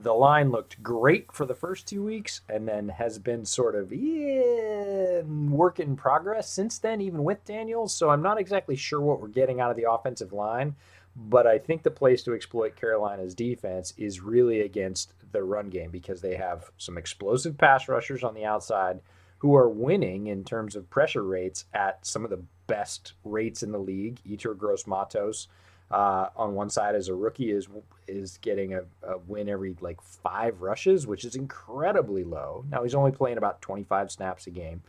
The 0.00 0.12
line 0.12 0.50
looked 0.52 0.80
great 0.80 1.32
for 1.32 1.44
the 1.44 1.56
first 1.56 1.88
two 1.88 2.04
weeks 2.04 2.42
and 2.48 2.68
then 2.68 2.88
has 2.88 3.18
been 3.18 3.44
sort 3.44 3.74
of 3.74 3.92
yeah, 3.92 5.22
work 5.22 5.80
in 5.80 5.96
progress 5.96 6.48
since 6.48 6.78
then, 6.78 7.00
even 7.00 7.24
with 7.24 7.44
Daniels. 7.44 7.92
So 7.92 8.08
I'm 8.08 8.22
not 8.22 8.38
exactly 8.38 8.76
sure 8.76 9.00
what 9.00 9.20
we're 9.20 9.26
getting 9.26 9.60
out 9.60 9.72
of 9.72 9.76
the 9.76 9.90
offensive 9.90 10.32
line. 10.32 10.76
But 11.16 11.48
I 11.48 11.58
think 11.58 11.82
the 11.82 11.90
place 11.90 12.22
to 12.22 12.34
exploit 12.34 12.76
Carolina's 12.76 13.34
defense 13.34 13.92
is 13.96 14.20
really 14.20 14.60
against 14.60 15.14
the 15.32 15.42
run 15.42 15.68
game 15.68 15.90
because 15.90 16.20
they 16.20 16.36
have 16.36 16.70
some 16.78 16.96
explosive 16.96 17.58
pass 17.58 17.88
rushers 17.88 18.22
on 18.22 18.34
the 18.34 18.44
outside 18.44 19.00
who 19.38 19.56
are 19.56 19.68
winning 19.68 20.28
in 20.28 20.44
terms 20.44 20.76
of 20.76 20.90
pressure 20.90 21.24
rates 21.24 21.64
at 21.74 22.06
some 22.06 22.22
of 22.22 22.30
the 22.30 22.44
best 22.68 23.14
rates 23.24 23.64
in 23.64 23.72
the 23.72 23.78
league. 23.78 24.20
Yetur 24.24 24.56
Gross 24.56 24.86
Matos 24.86 25.48
uh, 25.90 26.28
on 26.36 26.54
one 26.54 26.70
side 26.70 26.94
as 26.94 27.08
a 27.08 27.14
rookie 27.14 27.50
is 27.50 27.68
is 28.06 28.38
getting 28.38 28.74
a, 28.74 28.82
a, 29.02 29.18
win 29.26 29.48
every 29.48 29.74
like 29.80 30.00
five 30.02 30.60
rushes, 30.60 31.06
which 31.06 31.24
is 31.24 31.34
incredibly 31.34 32.24
low. 32.24 32.64
Now 32.70 32.82
he's 32.82 32.94
only 32.94 33.12
playing 33.12 33.38
about 33.38 33.62
25 33.62 34.10
snaps 34.10 34.46
a 34.46 34.50
game, 34.50 34.82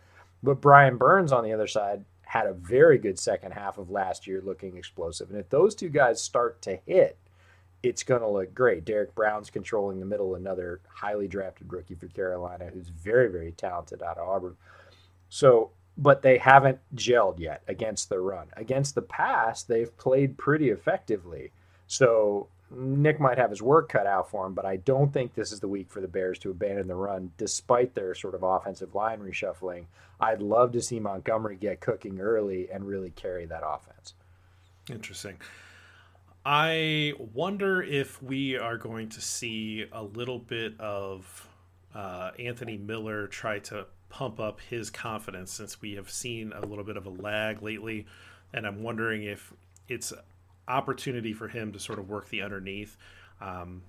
but 0.43 0.61
Brian 0.61 0.97
Burns 0.97 1.31
on 1.31 1.43
the 1.43 1.53
other 1.53 1.67
side 1.67 2.03
had 2.23 2.45
a 2.45 2.53
very 2.53 2.97
good 2.97 3.17
second 3.17 3.53
half 3.53 3.77
of 3.77 3.89
last 3.89 4.27
year, 4.27 4.41
looking 4.43 4.77
explosive. 4.77 5.29
And 5.29 5.39
if 5.39 5.49
those 5.49 5.73
two 5.73 5.89
guys 5.89 6.21
start 6.21 6.61
to 6.63 6.79
hit, 6.85 7.17
it's 7.81 8.03
going 8.03 8.21
to 8.21 8.27
look 8.27 8.53
great. 8.53 8.85
Derrick 8.85 9.15
Brown's 9.15 9.49
controlling 9.49 9.99
the 9.99 10.05
middle, 10.05 10.35
another 10.35 10.81
highly 10.87 11.27
drafted 11.27 11.71
rookie 11.71 11.95
for 11.95 12.07
Carolina, 12.07 12.69
who's 12.73 12.89
very 12.89 13.31
very 13.31 13.53
talented 13.53 14.03
out 14.03 14.17
of 14.17 14.27
Auburn. 14.27 14.57
So 15.29 15.71
but 15.99 16.21
they 16.21 16.37
haven't 16.37 16.79
gelled 16.95 17.39
yet 17.39 17.61
against 17.67 18.07
the 18.07 18.19
run. 18.19 18.47
Against 18.55 18.95
the 18.95 19.01
pass, 19.01 19.63
they've 19.63 19.95
played 19.97 20.37
pretty 20.37 20.69
effectively. 20.69 21.51
So 21.87 22.47
Nick 22.71 23.19
might 23.19 23.37
have 23.37 23.49
his 23.49 23.61
work 23.61 23.89
cut 23.89 24.07
out 24.07 24.29
for 24.29 24.45
him, 24.45 24.53
but 24.53 24.65
I 24.65 24.77
don't 24.77 25.11
think 25.11 25.33
this 25.33 25.51
is 25.51 25.59
the 25.59 25.67
week 25.67 25.91
for 25.91 25.99
the 25.99 26.07
Bears 26.07 26.39
to 26.39 26.51
abandon 26.51 26.87
the 26.87 26.95
run, 26.95 27.31
despite 27.37 27.95
their 27.95 28.15
sort 28.15 28.33
of 28.33 28.43
offensive 28.43 28.95
line 28.95 29.19
reshuffling. 29.19 29.85
I'd 30.21 30.41
love 30.41 30.71
to 30.71 30.81
see 30.81 31.01
Montgomery 31.01 31.57
get 31.57 31.81
cooking 31.81 32.21
early 32.21 32.69
and 32.71 32.87
really 32.87 33.09
carry 33.11 33.45
that 33.47 33.63
offense. 33.65 34.13
Interesting. 34.89 35.35
I 36.45 37.11
wonder 37.33 37.83
if 37.83 38.23
we 38.23 38.57
are 38.57 38.77
going 38.77 39.09
to 39.09 39.21
see 39.21 39.85
a 39.91 40.01
little 40.01 40.39
bit 40.39 40.79
of 40.79 41.49
uh, 41.93 42.31
Anthony 42.39 42.77
Miller 42.77 43.27
try 43.27 43.59
to 43.59 43.85
pump 44.09 44.39
up 44.39 44.59
his 44.69 44.89
confidence 44.89 45.51
since 45.51 45.81
we 45.81 45.93
have 45.95 46.09
seen 46.09 46.51
a 46.53 46.65
little 46.65 46.83
bit 46.83 46.97
of 46.97 47.05
a 47.05 47.09
lag 47.09 47.61
lately. 47.61 48.05
And 48.53 48.65
I'm 48.65 48.83
wondering 48.83 49.23
if 49.23 49.53
it's 49.87 50.11
opportunity 50.67 51.33
for 51.33 51.47
him 51.47 51.71
to 51.73 51.79
sort 51.79 51.99
of 51.99 52.09
work 52.09 52.29
the 52.29 52.41
underneath. 52.41 52.97
Um, 53.39 53.83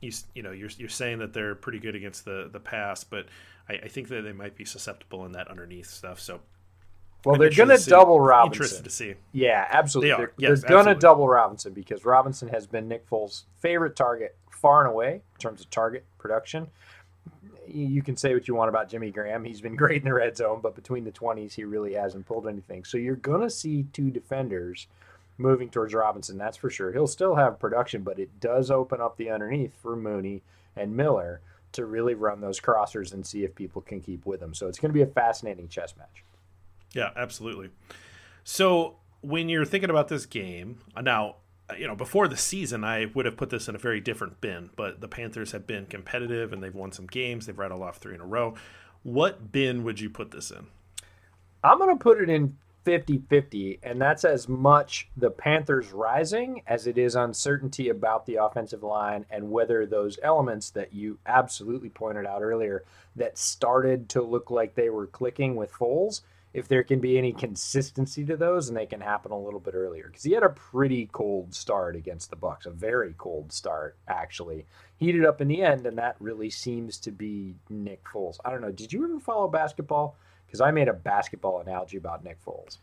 you, 0.00 0.12
you 0.34 0.42
know, 0.42 0.52
you're, 0.52 0.70
you're 0.76 0.88
saying 0.88 1.18
that 1.18 1.32
they're 1.32 1.54
pretty 1.54 1.78
good 1.78 1.94
against 1.94 2.24
the, 2.24 2.48
the 2.52 2.60
pass, 2.60 3.04
but 3.04 3.26
I, 3.68 3.74
I 3.74 3.88
think 3.88 4.08
that 4.08 4.22
they 4.22 4.32
might 4.32 4.56
be 4.56 4.64
susceptible 4.64 5.24
in 5.24 5.32
that 5.32 5.48
underneath 5.48 5.88
stuff. 5.88 6.20
So, 6.20 6.40
well, 7.24 7.36
I'm 7.36 7.40
they're 7.40 7.50
going 7.50 7.76
to 7.76 7.88
double 7.88 8.20
Robinson. 8.20 8.62
Interested 8.62 8.84
to 8.84 8.90
see. 8.90 9.14
Yeah, 9.32 9.66
absolutely. 9.70 10.10
They 10.10 10.22
are. 10.22 10.32
Yes, 10.36 10.60
they're 10.62 10.70
going 10.70 10.86
to 10.86 10.94
double 10.94 11.28
Robinson 11.28 11.72
because 11.72 12.04
Robinson 12.04 12.48
has 12.48 12.66
been 12.66 12.88
Nick 12.88 13.08
Foles' 13.08 13.44
favorite 13.60 13.94
target 13.94 14.36
far 14.50 14.80
and 14.84 14.90
away 14.90 15.14
in 15.14 15.38
terms 15.38 15.60
of 15.60 15.70
target 15.70 16.04
production 16.18 16.68
you 17.72 18.02
can 18.02 18.16
say 18.16 18.34
what 18.34 18.46
you 18.48 18.54
want 18.54 18.68
about 18.68 18.88
Jimmy 18.88 19.10
Graham. 19.10 19.44
He's 19.44 19.60
been 19.60 19.76
great 19.76 20.02
in 20.02 20.04
the 20.04 20.14
red 20.14 20.36
zone, 20.36 20.60
but 20.62 20.74
between 20.74 21.04
the 21.04 21.12
20s, 21.12 21.54
he 21.54 21.64
really 21.64 21.94
hasn't 21.94 22.26
pulled 22.26 22.46
anything. 22.46 22.84
So 22.84 22.98
you're 22.98 23.16
going 23.16 23.40
to 23.40 23.50
see 23.50 23.86
two 23.92 24.10
defenders 24.10 24.86
moving 25.38 25.70
towards 25.70 25.94
Robinson, 25.94 26.38
that's 26.38 26.56
for 26.56 26.70
sure. 26.70 26.92
He'll 26.92 27.06
still 27.06 27.34
have 27.34 27.58
production, 27.58 28.02
but 28.02 28.18
it 28.18 28.40
does 28.40 28.70
open 28.70 29.00
up 29.00 29.16
the 29.16 29.30
underneath 29.30 29.74
for 29.80 29.96
Mooney 29.96 30.42
and 30.76 30.96
Miller 30.96 31.40
to 31.72 31.86
really 31.86 32.14
run 32.14 32.40
those 32.40 32.60
crossers 32.60 33.12
and 33.12 33.26
see 33.26 33.44
if 33.44 33.54
people 33.54 33.82
can 33.82 34.00
keep 34.00 34.26
with 34.26 34.40
them. 34.40 34.54
So 34.54 34.68
it's 34.68 34.78
going 34.78 34.90
to 34.90 34.94
be 34.94 35.02
a 35.02 35.06
fascinating 35.06 35.68
chess 35.68 35.94
match. 35.96 36.24
Yeah, 36.92 37.10
absolutely. 37.16 37.70
So 38.44 38.96
when 39.22 39.48
you're 39.48 39.64
thinking 39.64 39.90
about 39.90 40.08
this 40.08 40.26
game, 40.26 40.78
now 41.00 41.36
you 41.78 41.86
know, 41.86 41.94
before 41.96 42.28
the 42.28 42.36
season, 42.36 42.84
I 42.84 43.06
would 43.14 43.26
have 43.26 43.36
put 43.36 43.50
this 43.50 43.68
in 43.68 43.74
a 43.74 43.78
very 43.78 44.00
different 44.00 44.40
bin, 44.40 44.70
but 44.76 45.00
the 45.00 45.08
Panthers 45.08 45.52
have 45.52 45.66
been 45.66 45.86
competitive 45.86 46.52
and 46.52 46.62
they've 46.62 46.74
won 46.74 46.92
some 46.92 47.06
games. 47.06 47.46
They've 47.46 47.58
rattled 47.58 47.82
off 47.82 47.98
three 47.98 48.14
in 48.14 48.20
a 48.20 48.26
row. 48.26 48.54
What 49.02 49.52
bin 49.52 49.84
would 49.84 50.00
you 50.00 50.10
put 50.10 50.30
this 50.30 50.50
in? 50.50 50.66
I'm 51.64 51.78
going 51.78 51.96
to 51.96 52.02
put 52.02 52.20
it 52.20 52.28
in 52.28 52.56
50 52.84 53.22
50, 53.28 53.78
and 53.82 54.00
that's 54.00 54.24
as 54.24 54.48
much 54.48 55.08
the 55.16 55.30
Panthers 55.30 55.92
rising 55.92 56.62
as 56.66 56.86
it 56.86 56.98
is 56.98 57.14
uncertainty 57.14 57.88
about 57.88 58.26
the 58.26 58.36
offensive 58.36 58.82
line 58.82 59.24
and 59.30 59.50
whether 59.50 59.86
those 59.86 60.18
elements 60.22 60.70
that 60.70 60.92
you 60.92 61.18
absolutely 61.26 61.90
pointed 61.90 62.26
out 62.26 62.42
earlier 62.42 62.84
that 63.14 63.38
started 63.38 64.08
to 64.08 64.22
look 64.22 64.50
like 64.50 64.74
they 64.74 64.90
were 64.90 65.06
clicking 65.06 65.54
with 65.54 65.72
Foles 65.72 66.22
if 66.54 66.68
there 66.68 66.82
can 66.82 67.00
be 67.00 67.16
any 67.16 67.32
consistency 67.32 68.24
to 68.26 68.36
those 68.36 68.68
and 68.68 68.76
they 68.76 68.86
can 68.86 69.00
happen 69.00 69.32
a 69.32 69.38
little 69.38 69.60
bit 69.60 69.74
earlier. 69.74 70.06
Because 70.06 70.22
he 70.22 70.32
had 70.32 70.42
a 70.42 70.50
pretty 70.50 71.08
cold 71.12 71.54
start 71.54 71.96
against 71.96 72.30
the 72.30 72.36
bucks 72.36 72.66
a 72.66 72.70
very 72.70 73.14
cold 73.16 73.52
start 73.52 73.96
actually. 74.06 74.66
Heated 74.96 75.24
up 75.24 75.40
in 75.40 75.48
the 75.48 75.62
end 75.62 75.86
and 75.86 75.98
that 75.98 76.16
really 76.20 76.50
seems 76.50 76.98
to 76.98 77.10
be 77.10 77.54
nick 77.70 78.04
foles. 78.04 78.38
I 78.44 78.50
don't 78.50 78.60
know 78.60 78.70
did 78.70 78.92
you 78.92 79.04
ever 79.04 79.20
follow 79.20 79.48
basketball? 79.48 80.16
Because 80.46 80.60
i 80.60 80.70
made 80.70 80.88
a 80.88 80.92
basketball 80.92 81.60
analogy 81.60 81.96
about 81.96 82.24
nick 82.24 82.44
foles. 82.44 82.78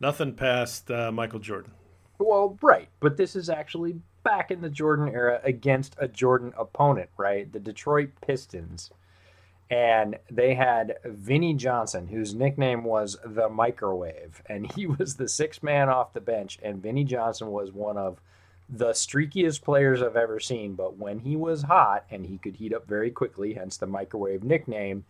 Nothing 0.00 0.34
past 0.34 0.90
uh, 0.90 1.10
michael 1.10 1.40
jordan. 1.40 1.72
Well 2.18 2.56
right 2.62 2.88
but 3.00 3.16
this 3.16 3.34
is 3.34 3.50
actually 3.50 3.96
back 4.22 4.52
in 4.52 4.60
the 4.60 4.70
jordan 4.70 5.08
era 5.08 5.40
against 5.42 5.96
a 5.98 6.06
jordan 6.06 6.52
opponent 6.56 7.10
right? 7.16 7.52
The 7.52 7.58
detroit 7.58 8.10
pistons 8.24 8.90
and 9.72 10.18
they 10.30 10.52
had 10.52 10.98
Vinnie 11.02 11.54
Johnson, 11.54 12.08
whose 12.08 12.34
nickname 12.34 12.84
was 12.84 13.16
the 13.24 13.48
Microwave, 13.48 14.42
and 14.46 14.70
he 14.70 14.86
was 14.98 15.16
the 15.16 15.28
sixth 15.28 15.62
man 15.62 15.88
off 15.88 16.12
the 16.12 16.20
bench. 16.20 16.58
And 16.62 16.82
Vinnie 16.82 17.04
Johnson 17.04 17.50
was 17.50 17.72
one 17.72 17.96
of 17.96 18.20
the 18.68 18.90
streakiest 18.90 19.62
players 19.62 20.02
I've 20.02 20.16
ever 20.16 20.38
seen. 20.38 20.74
But 20.74 20.98
when 20.98 21.20
he 21.20 21.36
was 21.36 21.62
hot 21.62 22.04
and 22.10 22.26
he 22.26 22.36
could 22.36 22.56
heat 22.56 22.74
up 22.74 22.86
very 22.86 23.10
quickly, 23.10 23.54
hence 23.54 23.78
the 23.78 23.86
Microwave 23.86 24.44
nickname, 24.44 25.06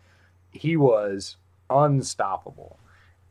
he 0.52 0.76
was 0.76 1.36
unstoppable. 1.68 2.78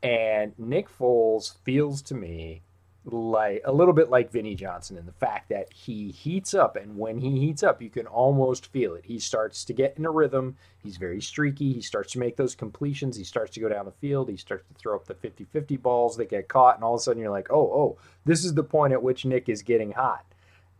And 0.02 0.52
Nick 0.58 0.90
Foles 0.90 1.56
feels 1.64 2.02
to 2.02 2.14
me 2.14 2.60
like 3.04 3.62
a 3.64 3.72
little 3.72 3.94
bit 3.94 4.10
like 4.10 4.30
Vinnie 4.30 4.54
Johnson 4.54 4.96
in 4.96 5.06
the 5.06 5.12
fact 5.12 5.48
that 5.48 5.72
he 5.72 6.12
heats 6.12 6.54
up 6.54 6.76
and 6.76 6.96
when 6.96 7.18
he 7.18 7.40
heats 7.40 7.64
up 7.64 7.82
you 7.82 7.90
can 7.90 8.06
almost 8.06 8.66
feel 8.66 8.94
it. 8.94 9.04
He 9.04 9.18
starts 9.18 9.64
to 9.64 9.72
get 9.72 9.96
in 9.98 10.06
a 10.06 10.10
rhythm. 10.10 10.56
He's 10.78 10.98
very 10.98 11.20
streaky. 11.20 11.72
He 11.72 11.80
starts 11.80 12.12
to 12.12 12.20
make 12.20 12.36
those 12.36 12.54
completions. 12.54 13.16
He 13.16 13.24
starts 13.24 13.52
to 13.54 13.60
go 13.60 13.68
down 13.68 13.86
the 13.86 13.92
field. 13.92 14.28
He 14.28 14.36
starts 14.36 14.64
to 14.68 14.74
throw 14.74 14.94
up 14.94 15.06
the 15.06 15.14
50-50 15.14 15.82
balls 15.82 16.16
that 16.16 16.30
get 16.30 16.48
caught 16.48 16.76
and 16.76 16.84
all 16.84 16.94
of 16.94 17.00
a 17.00 17.02
sudden 17.02 17.20
you're 17.20 17.30
like, 17.30 17.50
"Oh, 17.50 17.72
oh, 17.72 17.98
this 18.24 18.44
is 18.44 18.54
the 18.54 18.62
point 18.62 18.92
at 18.92 19.02
which 19.02 19.24
Nick 19.24 19.48
is 19.48 19.62
getting 19.62 19.92
hot." 19.92 20.24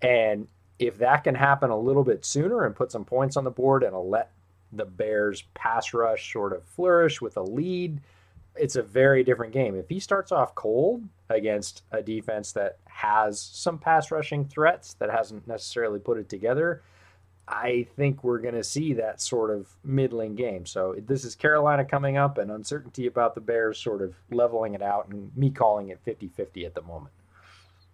And 0.01 0.47
if 0.79 0.99
that 0.99 1.25
can 1.25 1.35
happen 1.35 1.71
a 1.71 1.79
little 1.79 2.05
bit 2.05 2.25
sooner 2.25 2.65
and 2.65 2.77
put 2.77 2.93
some 2.93 3.05
points 3.05 3.37
on 3.37 3.45
the 3.45 3.51
board 3.51 3.83
and 3.83 3.97
let 3.97 4.31
the 4.73 4.85
Bears 4.85 5.43
pass 5.55 5.93
rush 5.93 6.33
sort 6.33 6.53
of 6.53 6.65
flourish 6.65 7.21
with 7.21 7.37
a 7.37 7.43
lead, 7.43 8.01
it's 8.57 8.77
a 8.77 8.83
very 8.83 9.25
different 9.25 9.53
game. 9.53 9.75
If 9.75 9.89
he 9.89 10.01
starts 10.01 10.33
off 10.33 10.55
cold 10.55 11.05
against 11.33 11.83
a 11.90 12.03
defense 12.03 12.53
that 12.53 12.79
has 12.85 13.40
some 13.40 13.79
pass 13.79 14.11
rushing 14.11 14.45
threats 14.45 14.95
that 14.95 15.11
hasn't 15.11 15.47
necessarily 15.47 15.99
put 15.99 16.18
it 16.18 16.29
together, 16.29 16.83
I 17.49 17.87
think 17.97 18.23
we're 18.23 18.38
going 18.38 18.55
to 18.55 18.64
see 18.64 18.95
that 18.95 19.21
sort 19.21 19.51
of 19.51 19.68
middling 19.83 20.37
game. 20.37 20.64
So 20.64 20.95
this 21.07 21.25
is 21.25 21.35
Carolina 21.35 21.85
coming 21.85 22.16
up 22.16 22.38
and 22.38 22.51
uncertainty 22.51 23.07
about 23.07 23.35
the 23.35 23.40
Bears 23.40 23.79
sort 23.79 24.01
of 24.03 24.14
leveling 24.31 24.75
it 24.75 24.83
out 24.83 25.09
and 25.09 25.37
me 25.37 25.51
calling 25.51 25.88
it 25.88 26.05
50-50 26.05 26.64
at 26.64 26.75
the 26.75 26.83
moment. 26.83 27.12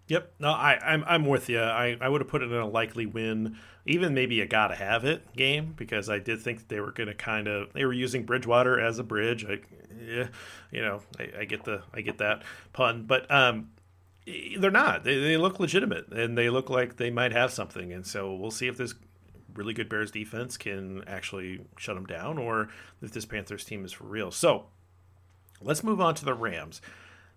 Yep. 0.09 0.33
No, 0.39 0.49
I, 0.49 0.79
I'm 0.83 1.03
I'm 1.05 1.25
with 1.27 1.49
you. 1.49 1.61
I, 1.61 1.95
I 2.01 2.09
would 2.09 2.19
have 2.19 2.27
put 2.27 2.41
it 2.41 2.51
in 2.51 2.57
a 2.57 2.67
likely 2.67 3.05
win, 3.05 3.57
even 3.85 4.15
maybe 4.15 4.41
a 4.41 4.47
gotta 4.47 4.75
have 4.75 5.05
it 5.05 5.35
game 5.35 5.73
because 5.77 6.09
I 6.09 6.17
did 6.17 6.41
think 6.41 6.67
they 6.67 6.79
were 6.79 6.91
going 6.91 7.07
to 7.07 7.13
kind 7.13 7.47
of 7.47 7.71
they 7.73 7.85
were 7.85 7.93
using 7.93 8.23
Bridgewater 8.23 8.79
as 8.79 8.97
a 8.97 9.03
bridge. 9.03 9.45
I, 9.45 9.59
yeah, 10.03 10.27
you 10.71 10.81
know, 10.81 11.01
I, 11.19 11.41
I 11.41 11.45
get 11.45 11.63
the 11.63 11.83
I 11.93 12.01
get 12.01 12.17
that 12.17 12.41
pun, 12.73 13.03
but 13.03 13.29
um, 13.31 13.69
they're 14.25 14.71
not. 14.71 15.03
They, 15.03 15.19
they 15.19 15.37
look 15.37 15.59
legitimate 15.59 16.11
and 16.11 16.35
they 16.35 16.49
look 16.49 16.71
like 16.71 16.97
they 16.97 17.11
might 17.11 17.31
have 17.31 17.51
something. 17.51 17.93
And 17.93 18.05
so 18.05 18.33
we'll 18.33 18.51
see 18.51 18.67
if 18.67 18.77
this 18.77 18.95
really 19.53 19.73
good 19.73 19.89
Bears 19.89 20.11
defense 20.11 20.57
can 20.57 21.03
actually 21.07 21.61
shut 21.77 21.95
them 21.95 22.05
down 22.05 22.37
or 22.37 22.69
if 23.01 23.11
this 23.11 23.25
Panthers 23.25 23.63
team 23.63 23.85
is 23.85 23.91
for 23.91 24.05
real. 24.05 24.31
So 24.31 24.65
let's 25.61 25.83
move 25.83 26.01
on 26.01 26.15
to 26.15 26.25
the 26.25 26.33
Rams. 26.33 26.81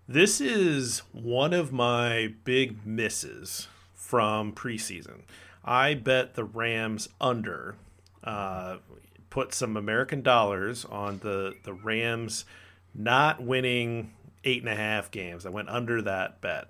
This 0.07 0.41
is 0.41 0.99
one 1.13 1.53
of 1.53 1.71
my 1.71 2.33
big 2.43 2.85
misses 2.85 3.67
from 3.93 4.51
preseason. 4.51 5.21
I 5.63 5.93
bet 5.93 6.35
the 6.35 6.43
Rams 6.43 7.07
under. 7.21 7.75
Uh, 8.23 8.77
put 9.29 9.53
some 9.53 9.75
American 9.75 10.21
dollars 10.21 10.85
on 10.85 11.19
the 11.19 11.55
the 11.63 11.73
Rams 11.73 12.45
not 12.93 13.41
winning 13.41 14.13
eight 14.43 14.61
and 14.61 14.69
a 14.69 14.75
half 14.75 15.09
games. 15.09 15.45
I 15.45 15.49
went 15.49 15.69
under 15.69 16.01
that 16.01 16.41
bet. 16.41 16.67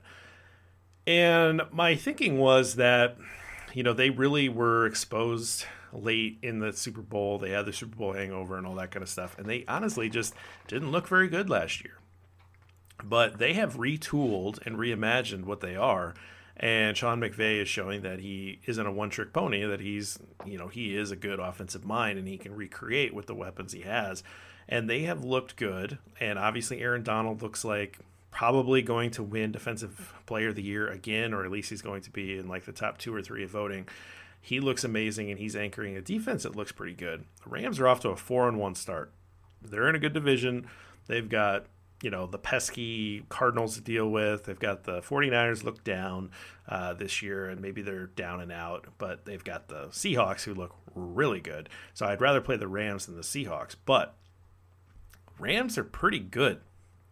And 1.05 1.63
my 1.71 1.95
thinking 1.95 2.37
was 2.37 2.75
that, 2.75 3.17
you 3.73 3.83
know, 3.83 3.93
they 3.93 4.09
really 4.09 4.47
were 4.47 4.85
exposed 4.85 5.65
late 5.91 6.37
in 6.41 6.59
the 6.59 6.71
Super 6.71 7.01
Bowl. 7.01 7.37
They 7.37 7.49
had 7.49 7.65
the 7.65 7.73
Super 7.73 7.95
Bowl 7.97 8.13
hangover 8.13 8.57
and 8.57 8.65
all 8.65 8.75
that 8.75 8.91
kind 8.91 9.03
of 9.03 9.09
stuff. 9.09 9.37
And 9.37 9.47
they 9.47 9.65
honestly 9.67 10.07
just 10.07 10.33
didn't 10.67 10.91
look 10.91 11.07
very 11.07 11.27
good 11.27 11.49
last 11.49 11.83
year. 11.83 11.97
But 13.03 13.37
they 13.37 13.53
have 13.53 13.75
retooled 13.75 14.65
and 14.65 14.77
reimagined 14.77 15.43
what 15.43 15.61
they 15.61 15.75
are. 15.75 16.13
And 16.55 16.95
Sean 16.95 17.19
McVay 17.19 17.61
is 17.61 17.67
showing 17.67 18.03
that 18.03 18.19
he 18.19 18.59
isn't 18.65 18.85
a 18.85 18.91
one 18.91 19.09
trick 19.09 19.33
pony, 19.33 19.65
that 19.65 19.81
he's, 19.81 20.19
you 20.45 20.57
know, 20.57 20.67
he 20.67 20.95
is 20.95 21.11
a 21.11 21.15
good 21.15 21.39
offensive 21.39 21.83
mind 21.83 22.19
and 22.19 22.27
he 22.27 22.37
can 22.37 22.55
recreate 22.55 23.13
with 23.13 23.25
the 23.25 23.35
weapons 23.35 23.73
he 23.73 23.81
has 23.81 24.23
and 24.67 24.89
they 24.89 25.01
have 25.03 25.23
looked 25.23 25.55
good. 25.55 25.97
And 26.19 26.39
obviously, 26.39 26.81
Aaron 26.81 27.03
Donald 27.03 27.41
looks 27.41 27.65
like 27.65 27.99
probably 28.31 28.81
going 28.81 29.11
to 29.11 29.23
win 29.23 29.51
Defensive 29.51 30.13
Player 30.25 30.49
of 30.49 30.55
the 30.55 30.63
Year 30.63 30.87
again, 30.87 31.33
or 31.33 31.45
at 31.45 31.51
least 31.51 31.69
he's 31.69 31.81
going 31.81 32.01
to 32.01 32.11
be 32.11 32.37
in 32.37 32.47
like 32.47 32.65
the 32.65 32.71
top 32.71 32.97
two 32.97 33.13
or 33.13 33.21
three 33.21 33.43
of 33.43 33.49
voting. 33.49 33.87
He 34.41 34.59
looks 34.59 34.83
amazing, 34.83 35.29
and 35.29 35.39
he's 35.39 35.55
anchoring 35.55 35.95
a 35.95 36.01
defense 36.01 36.43
that 36.43 36.55
looks 36.55 36.71
pretty 36.71 36.95
good. 36.95 37.25
The 37.43 37.49
Rams 37.49 37.79
are 37.79 37.87
off 37.87 38.01
to 38.01 38.09
a 38.09 38.15
four 38.15 38.47
and 38.47 38.59
one 38.59 38.75
start. 38.75 39.11
They're 39.61 39.87
in 39.87 39.95
a 39.95 39.99
good 39.99 40.13
division. 40.13 40.67
They've 41.07 41.29
got 41.29 41.65
you 42.03 42.09
know 42.09 42.27
the 42.27 42.37
pesky 42.37 43.23
Cardinals 43.29 43.75
to 43.75 43.81
deal 43.81 44.09
with. 44.09 44.43
They've 44.43 44.59
got 44.59 44.83
the 44.83 45.01
49ers 45.01 45.63
look 45.63 45.83
down 45.85 46.31
uh, 46.67 46.93
this 46.93 47.21
year, 47.21 47.47
and 47.47 47.61
maybe 47.61 47.81
they're 47.81 48.07
down 48.07 48.41
and 48.41 48.51
out. 48.51 48.87
But 48.97 49.25
they've 49.25 49.43
got 49.43 49.69
the 49.69 49.87
Seahawks 49.87 50.43
who 50.43 50.53
look 50.53 50.75
really 50.93 51.39
good. 51.39 51.69
So 51.93 52.05
I'd 52.05 52.21
rather 52.21 52.41
play 52.41 52.57
the 52.57 52.67
Rams 52.67 53.05
than 53.05 53.15
the 53.15 53.21
Seahawks. 53.21 53.75
But 53.85 54.15
Rams 55.39 55.77
are 55.77 55.85
pretty 55.85 56.19
good. 56.19 56.59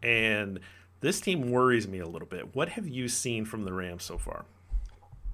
And 0.04 0.60
this 0.99 1.21
team 1.21 1.51
worries 1.51 1.88
me 1.88 1.99
a 1.99 2.08
little 2.08 2.27
bit. 2.27 2.54
What 2.54 2.69
have 2.69 2.88
you 2.88 3.08
seen 3.08 3.45
from 3.45 3.63
the 3.63 3.73
Rams 3.73 4.04
so 4.04 4.17
far? 4.17 4.43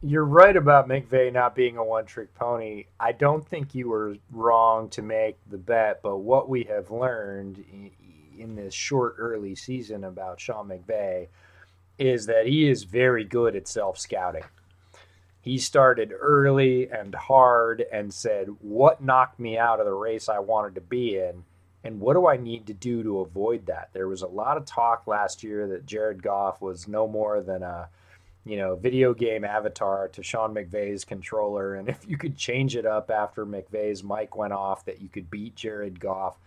You're 0.03 0.25
right 0.25 0.55
about 0.55 0.87
McVay 0.87 1.33
not 1.33 1.55
being 1.55 1.77
a 1.77 1.83
one 1.83 2.05
trick 2.05 2.35
pony. 2.35 2.85
I 2.99 3.11
don't 3.11 3.47
think 3.47 3.73
you 3.73 3.89
were 3.89 4.17
wrong 4.31 4.89
to 4.89 5.01
make 5.01 5.37
the 5.49 5.57
bet, 5.57 6.01
but 6.03 6.17
what 6.17 6.47
we 6.47 6.65
have 6.65 6.91
learned 6.91 7.65
in 8.39 8.55
this 8.55 8.73
short 8.73 9.15
early 9.17 9.55
season 9.55 10.03
about 10.03 10.39
Sean 10.39 10.67
McVay 10.67 11.27
is 11.97 12.25
that 12.27 12.45
he 12.45 12.69
is 12.69 12.83
very 12.83 13.23
good 13.23 13.55
at 13.55 13.67
self 13.67 13.97
scouting. 13.97 14.43
He 15.41 15.57
started 15.57 16.13
early 16.17 16.89
and 16.89 17.15
hard 17.15 17.85
and 17.91 18.13
said, 18.13 18.49
What 18.59 19.01
knocked 19.01 19.39
me 19.39 19.57
out 19.57 19.79
of 19.79 19.85
the 19.85 19.93
race 19.93 20.29
I 20.29 20.39
wanted 20.39 20.75
to 20.75 20.81
be 20.81 21.17
in? 21.17 21.43
And 21.83 22.01
what 22.01 22.15
do 22.15 22.27
I 22.27 22.35
need 22.35 22.67
to 22.67 22.73
do 22.73 23.01
to 23.03 23.19
avoid 23.21 23.67
that? 23.67 23.89
There 23.93 24.09
was 24.09 24.21
a 24.21 24.27
lot 24.27 24.57
of 24.57 24.65
talk 24.65 25.07
last 25.07 25.43
year 25.43 25.67
that 25.69 25.85
Jared 25.85 26.21
Goff 26.21 26.61
was 26.61 26.87
no 26.87 27.07
more 27.07 27.41
than 27.41 27.63
a, 27.63 27.87
you 28.45 28.57
know, 28.57 28.75
video 28.75 29.13
game 29.13 29.45
avatar 29.45 30.09
to 30.09 30.21
Sean 30.21 30.53
McVay's 30.53 31.05
controller. 31.05 31.75
And 31.75 31.87
if 31.87 32.05
you 32.05 32.17
could 32.17 32.35
change 32.35 32.75
it 32.75 32.85
up 32.85 33.09
after 33.09 33.45
McVay's 33.45 34.03
mic 34.03 34.35
went 34.35 34.53
off, 34.53 34.83
that 34.85 35.01
you 35.01 35.07
could 35.07 35.31
beat 35.31 35.55
Jared 35.55 35.97
Goff. 35.97 36.37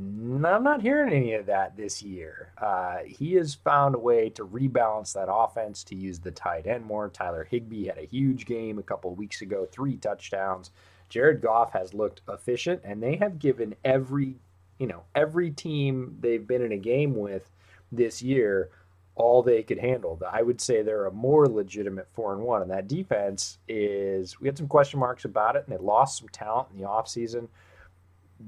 I'm 0.00 0.64
not 0.64 0.82
hearing 0.82 1.12
any 1.12 1.34
of 1.34 1.46
that 1.46 1.76
this 1.76 2.02
year. 2.02 2.52
Uh, 2.56 2.98
he 3.06 3.34
has 3.34 3.54
found 3.54 3.94
a 3.94 3.98
way 3.98 4.30
to 4.30 4.46
rebalance 4.46 5.12
that 5.12 5.28
offense 5.30 5.84
to 5.84 5.94
use 5.94 6.18
the 6.18 6.30
tight 6.30 6.66
end 6.66 6.84
more. 6.86 7.08
Tyler 7.10 7.46
Higbee 7.50 7.86
had 7.86 7.98
a 7.98 8.06
huge 8.06 8.46
game 8.46 8.78
a 8.78 8.82
couple 8.82 9.14
weeks 9.14 9.42
ago, 9.42 9.66
three 9.70 9.96
touchdowns. 9.96 10.70
Jared 11.08 11.42
Goff 11.42 11.72
has 11.72 11.92
looked 11.92 12.22
efficient, 12.28 12.80
and 12.84 13.02
they 13.02 13.16
have 13.16 13.38
given 13.38 13.74
every 13.84 14.36
you 14.80 14.86
know, 14.86 15.02
every 15.14 15.50
team 15.50 16.16
they've 16.20 16.46
been 16.48 16.62
in 16.62 16.72
a 16.72 16.78
game 16.78 17.14
with 17.14 17.50
this 17.92 18.22
year, 18.22 18.70
all 19.14 19.42
they 19.42 19.62
could 19.62 19.78
handle. 19.78 20.18
I 20.32 20.40
would 20.40 20.60
say 20.60 20.80
they're 20.80 21.04
a 21.04 21.12
more 21.12 21.46
legitimate 21.46 22.08
four 22.14 22.32
and 22.32 22.42
one. 22.42 22.62
And 22.62 22.70
that 22.70 22.88
defense 22.88 23.58
is 23.68 24.40
we 24.40 24.48
had 24.48 24.56
some 24.56 24.68
question 24.68 24.98
marks 24.98 25.26
about 25.26 25.54
it 25.54 25.64
and 25.66 25.78
they 25.78 25.82
lost 25.82 26.18
some 26.18 26.28
talent 26.30 26.68
in 26.72 26.80
the 26.80 26.88
offseason. 26.88 27.48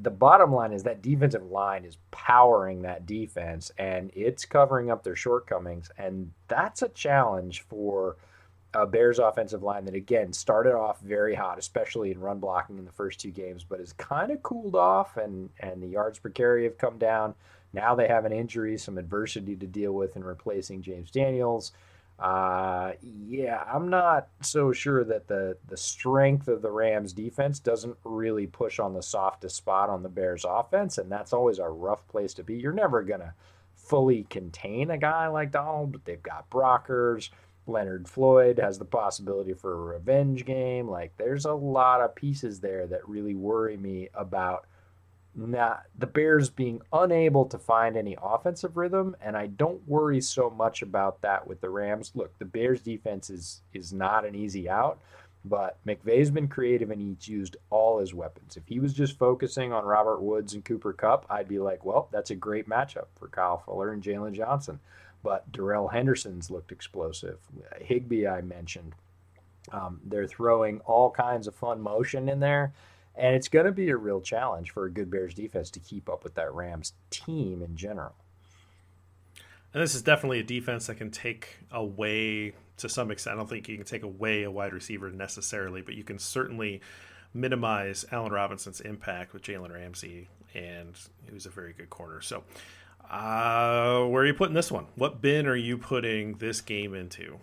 The 0.00 0.10
bottom 0.10 0.52
line 0.54 0.72
is 0.72 0.84
that 0.84 1.02
defensive 1.02 1.44
line 1.50 1.84
is 1.84 1.98
powering 2.10 2.82
that 2.82 3.04
defense 3.04 3.70
and 3.76 4.10
it's 4.14 4.44
covering 4.46 4.90
up 4.90 5.02
their 5.02 5.16
shortcomings. 5.16 5.90
And 5.98 6.32
that's 6.48 6.80
a 6.82 6.88
challenge 6.88 7.60
for 7.68 8.16
a 8.74 8.86
Bears 8.86 9.18
offensive 9.18 9.62
line 9.62 9.84
that 9.84 9.94
again 9.94 10.32
started 10.32 10.74
off 10.74 11.00
very 11.00 11.34
hot, 11.34 11.58
especially 11.58 12.10
in 12.10 12.20
run 12.20 12.38
blocking 12.38 12.78
in 12.78 12.86
the 12.86 12.92
first 12.92 13.20
two 13.20 13.30
games, 13.30 13.64
but 13.64 13.80
has 13.80 13.92
kind 13.92 14.32
of 14.32 14.42
cooled 14.42 14.74
off 14.74 15.16
and 15.16 15.50
and 15.60 15.82
the 15.82 15.88
yards 15.88 16.18
per 16.18 16.30
carry 16.30 16.64
have 16.64 16.78
come 16.78 16.96
down. 16.96 17.34
Now 17.74 17.94
they 17.94 18.08
have 18.08 18.24
an 18.24 18.32
injury, 18.32 18.78
some 18.78 18.98
adversity 18.98 19.56
to 19.56 19.66
deal 19.66 19.92
with 19.92 20.16
in 20.16 20.24
replacing 20.24 20.82
James 20.82 21.10
Daniels. 21.10 21.72
Uh, 22.18 22.92
yeah, 23.02 23.64
I'm 23.72 23.88
not 23.90 24.28
so 24.42 24.72
sure 24.72 25.02
that 25.04 25.26
the 25.26 25.56
the 25.68 25.76
strength 25.76 26.46
of 26.46 26.62
the 26.62 26.70
Rams 26.70 27.12
defense 27.12 27.58
doesn't 27.58 27.96
really 28.04 28.46
push 28.46 28.78
on 28.78 28.94
the 28.94 29.02
softest 29.02 29.56
spot 29.56 29.90
on 29.90 30.02
the 30.02 30.08
Bears 30.08 30.44
offense, 30.48 30.98
and 30.98 31.10
that's 31.10 31.32
always 31.32 31.58
a 31.58 31.68
rough 31.68 32.06
place 32.08 32.34
to 32.34 32.44
be. 32.44 32.54
You're 32.54 32.72
never 32.72 33.02
gonna 33.02 33.34
fully 33.74 34.24
contain 34.30 34.90
a 34.90 34.98
guy 34.98 35.26
like 35.26 35.50
Donald, 35.50 35.92
but 35.92 36.04
they've 36.04 36.22
got 36.22 36.48
Brockers 36.48 37.30
Leonard 37.66 38.08
Floyd 38.08 38.58
has 38.58 38.78
the 38.78 38.84
possibility 38.84 39.52
for 39.52 39.72
a 39.72 39.94
revenge 39.94 40.44
game. 40.44 40.88
Like 40.88 41.16
there's 41.16 41.44
a 41.44 41.52
lot 41.52 42.00
of 42.00 42.14
pieces 42.14 42.60
there 42.60 42.86
that 42.88 43.08
really 43.08 43.34
worry 43.34 43.76
me 43.76 44.08
about 44.14 44.66
not 45.34 45.84
the 45.98 46.06
Bears 46.06 46.50
being 46.50 46.82
unable 46.92 47.46
to 47.46 47.58
find 47.58 47.96
any 47.96 48.16
offensive 48.22 48.76
rhythm, 48.76 49.16
and 49.20 49.36
I 49.36 49.46
don't 49.46 49.86
worry 49.88 50.20
so 50.20 50.50
much 50.50 50.82
about 50.82 51.22
that 51.22 51.46
with 51.46 51.60
the 51.60 51.70
Rams. 51.70 52.12
Look, 52.14 52.38
the 52.38 52.44
Bears 52.44 52.80
defense 52.80 53.30
is 53.30 53.62
is 53.72 53.92
not 53.92 54.24
an 54.24 54.34
easy 54.34 54.68
out, 54.68 55.00
but 55.44 55.78
McVay's 55.86 56.30
been 56.30 56.48
creative 56.48 56.90
and 56.90 57.00
he's 57.00 57.28
used 57.28 57.56
all 57.70 57.98
his 57.98 58.12
weapons. 58.14 58.56
If 58.56 58.66
he 58.66 58.80
was 58.80 58.92
just 58.92 59.18
focusing 59.18 59.72
on 59.72 59.84
Robert 59.84 60.20
Woods 60.20 60.54
and 60.54 60.64
Cooper 60.64 60.92
Kupp, 60.92 61.26
I'd 61.30 61.48
be 61.48 61.58
like, 61.58 61.84
well, 61.84 62.08
that's 62.12 62.30
a 62.30 62.36
great 62.36 62.68
matchup 62.68 63.06
for 63.18 63.28
Kyle 63.28 63.58
Fuller 63.58 63.92
and 63.92 64.02
Jaylon 64.02 64.32
Johnson 64.32 64.80
but 65.22 65.50
Darrell 65.52 65.88
Henderson's 65.88 66.50
looked 66.50 66.72
explosive. 66.72 67.38
Higbee, 67.80 68.26
I 68.26 68.40
mentioned. 68.40 68.94
Um, 69.70 70.00
they're 70.04 70.26
throwing 70.26 70.80
all 70.80 71.10
kinds 71.10 71.46
of 71.46 71.54
fun 71.54 71.80
motion 71.80 72.28
in 72.28 72.40
there, 72.40 72.72
and 73.14 73.34
it's 73.34 73.48
going 73.48 73.66
to 73.66 73.72
be 73.72 73.90
a 73.90 73.96
real 73.96 74.20
challenge 74.20 74.70
for 74.70 74.84
a 74.84 74.90
good 74.90 75.10
Bears 75.10 75.34
defense 75.34 75.70
to 75.70 75.80
keep 75.80 76.08
up 76.08 76.24
with 76.24 76.34
that 76.34 76.52
Rams 76.54 76.94
team 77.10 77.62
in 77.62 77.76
general. 77.76 78.14
And 79.74 79.82
this 79.82 79.94
is 79.94 80.02
definitely 80.02 80.40
a 80.40 80.44
defense 80.44 80.86
that 80.86 80.96
can 80.96 81.10
take 81.10 81.58
away 81.70 82.52
to 82.76 82.88
some 82.88 83.10
extent. 83.10 83.34
I 83.34 83.38
don't 83.38 83.48
think 83.48 83.68
you 83.68 83.76
can 83.76 83.86
take 83.86 84.02
away 84.02 84.42
a 84.42 84.50
wide 84.50 84.72
receiver 84.72 85.10
necessarily, 85.10 85.80
but 85.80 85.94
you 85.94 86.04
can 86.04 86.18
certainly 86.18 86.80
minimize 87.32 88.04
Allen 88.12 88.32
Robinson's 88.32 88.80
impact 88.80 89.32
with 89.32 89.42
Jalen 89.42 89.72
Ramsey, 89.72 90.28
and 90.54 90.94
he 91.26 91.32
was 91.32 91.46
a 91.46 91.50
very 91.50 91.72
good 91.72 91.88
corner. 91.88 92.20
So 92.20 92.44
uh, 93.10 94.04
where 94.04 94.22
are 94.22 94.26
you 94.26 94.34
putting 94.34 94.54
this 94.54 94.70
one? 94.70 94.86
What 94.96 95.22
bin 95.22 95.46
are 95.46 95.56
you 95.56 95.78
putting 95.78 96.34
this 96.34 96.60
game 96.60 96.94
into? 96.94 97.38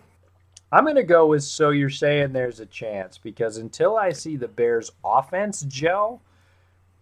I'm 0.72 0.84
going 0.84 0.96
to 0.96 1.02
go 1.02 1.26
with 1.26 1.42
so 1.42 1.70
you're 1.70 1.90
saying 1.90 2.32
there's 2.32 2.60
a 2.60 2.66
chance 2.66 3.18
because 3.18 3.56
until 3.56 3.96
I 3.96 4.12
see 4.12 4.36
the 4.36 4.48
Bears 4.48 4.92
offense 5.04 5.62
gel 5.62 6.22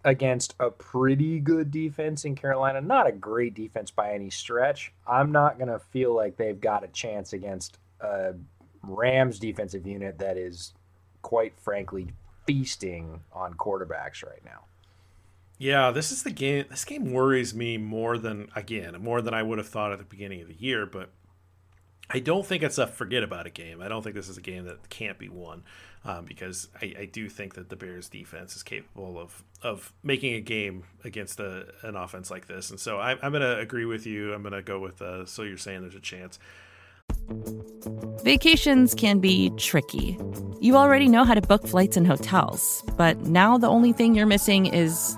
against 0.05 0.55
a 0.59 0.71
pretty 0.71 1.39
good 1.39 1.69
defense 1.69 2.25
in 2.25 2.35
Carolina, 2.35 2.81
not 2.81 3.07
a 3.07 3.11
great 3.11 3.53
defense 3.53 3.91
by 3.91 4.13
any 4.13 4.29
stretch, 4.29 4.91
I'm 5.07 5.31
not 5.31 5.57
going 5.57 5.69
to 5.69 5.79
feel 5.79 6.15
like 6.15 6.35
they've 6.35 6.59
got 6.59 6.83
a 6.83 6.87
chance 6.87 7.33
against 7.33 7.77
a 8.01 8.33
Rams 8.81 9.39
defensive 9.39 9.85
unit 9.85 10.17
that 10.19 10.37
is 10.37 10.73
quite 11.21 11.53
frankly 11.59 12.07
feasting 12.47 13.19
on 13.33 13.53
quarterbacks 13.53 14.25
right 14.25 14.43
now. 14.45 14.63
Yeah, 15.59 15.91
this 15.91 16.11
is 16.11 16.23
the 16.23 16.31
game. 16.31 16.65
This 16.69 16.85
game 16.85 17.11
worries 17.11 17.53
me 17.53 17.77
more 17.77 18.17
than 18.17 18.49
again 18.55 18.95
more 19.01 19.21
than 19.21 19.33
I 19.33 19.43
would 19.43 19.57
have 19.57 19.67
thought 19.67 19.91
at 19.91 19.99
the 19.99 20.05
beginning 20.05 20.41
of 20.41 20.47
the 20.47 20.55
year. 20.55 20.85
But 20.85 21.09
I 22.09 22.19
don't 22.19 22.45
think 22.45 22.63
it's 22.63 22.77
a 22.77 22.87
forget 22.87 23.23
about 23.23 23.45
a 23.45 23.49
game. 23.51 23.81
I 23.81 23.87
don't 23.87 24.01
think 24.01 24.15
this 24.15 24.29
is 24.29 24.37
a 24.37 24.41
game 24.41 24.65
that 24.65 24.89
can't 24.89 25.19
be 25.19 25.29
won 25.29 25.63
um, 26.05 26.25
because 26.25 26.67
I, 26.81 26.93
I, 26.99 27.05
do 27.05 27.29
think 27.29 27.55
that 27.55 27.69
the 27.69 27.75
Bears 27.75 28.09
defense 28.09 28.55
is 28.55 28.63
capable 28.63 29.19
of 29.19 29.43
of 29.61 29.93
making 30.01 30.33
a 30.33 30.41
game 30.41 30.83
against 31.03 31.39
a, 31.39 31.67
an 31.83 31.95
offense 31.95 32.31
like 32.31 32.47
this. 32.47 32.71
And 32.71 32.79
so 32.79 32.97
I, 32.97 33.11
am 33.11 33.31
going 33.31 33.41
to 33.41 33.59
agree 33.59 33.85
with 33.85 34.07
you. 34.07 34.33
I'm 34.33 34.41
going 34.41 34.53
to 34.53 34.61
go 34.61 34.79
with 34.79 35.01
uh, 35.01 35.25
so 35.25 35.43
you're 35.43 35.57
saying 35.57 35.81
there's 35.81 35.95
a 35.95 35.99
chance. 35.99 36.39
Vacations 38.23 38.95
can 38.95 39.19
be 39.19 39.51
tricky. 39.57 40.17
You 40.61 40.77
already 40.77 41.07
know 41.07 41.23
how 41.23 41.33
to 41.33 41.41
book 41.41 41.67
flights 41.67 41.95
and 41.95 42.07
hotels, 42.07 42.83
but 42.97 43.17
now 43.21 43.57
the 43.57 43.67
only 43.67 43.93
thing 43.93 44.15
you're 44.15 44.25
missing 44.25 44.65
is 44.65 45.17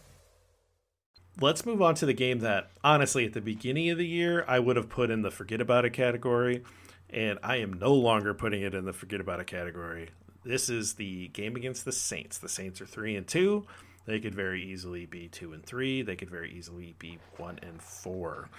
let's 1.41 1.65
move 1.65 1.81
on 1.81 1.95
to 1.95 2.05
the 2.05 2.13
game 2.13 2.39
that 2.39 2.69
honestly 2.83 3.25
at 3.25 3.33
the 3.33 3.41
beginning 3.41 3.89
of 3.89 3.97
the 3.97 4.07
year 4.07 4.45
I 4.47 4.59
would 4.59 4.75
have 4.75 4.89
put 4.89 5.09
in 5.09 5.21
the 5.21 5.31
forget 5.31 5.59
about 5.59 5.85
it 5.85 5.91
category 5.91 6.63
and 7.09 7.39
I 7.43 7.57
am 7.57 7.73
no 7.73 7.93
longer 7.93 8.33
putting 8.33 8.61
it 8.61 8.73
in 8.73 8.85
the 8.85 8.93
forget 8.93 9.19
about 9.19 9.39
it 9.39 9.47
category. 9.47 10.09
This 10.43 10.69
is 10.69 10.93
the 10.93 11.27
game 11.29 11.55
against 11.55 11.85
the 11.85 11.91
Saints. 11.91 12.37
The 12.37 12.49
Saints 12.49 12.81
are 12.81 12.85
3 12.85 13.15
and 13.15 13.27
2. 13.27 13.65
They 14.05 14.19
could 14.19 14.33
very 14.33 14.63
easily 14.63 15.05
be 15.05 15.27
2 15.27 15.53
and 15.53 15.63
3. 15.63 16.01
They 16.01 16.15
could 16.15 16.29
very 16.29 16.51
easily 16.51 16.95
be 16.97 17.19
1 17.37 17.59
and 17.61 17.81
4. 17.81 18.49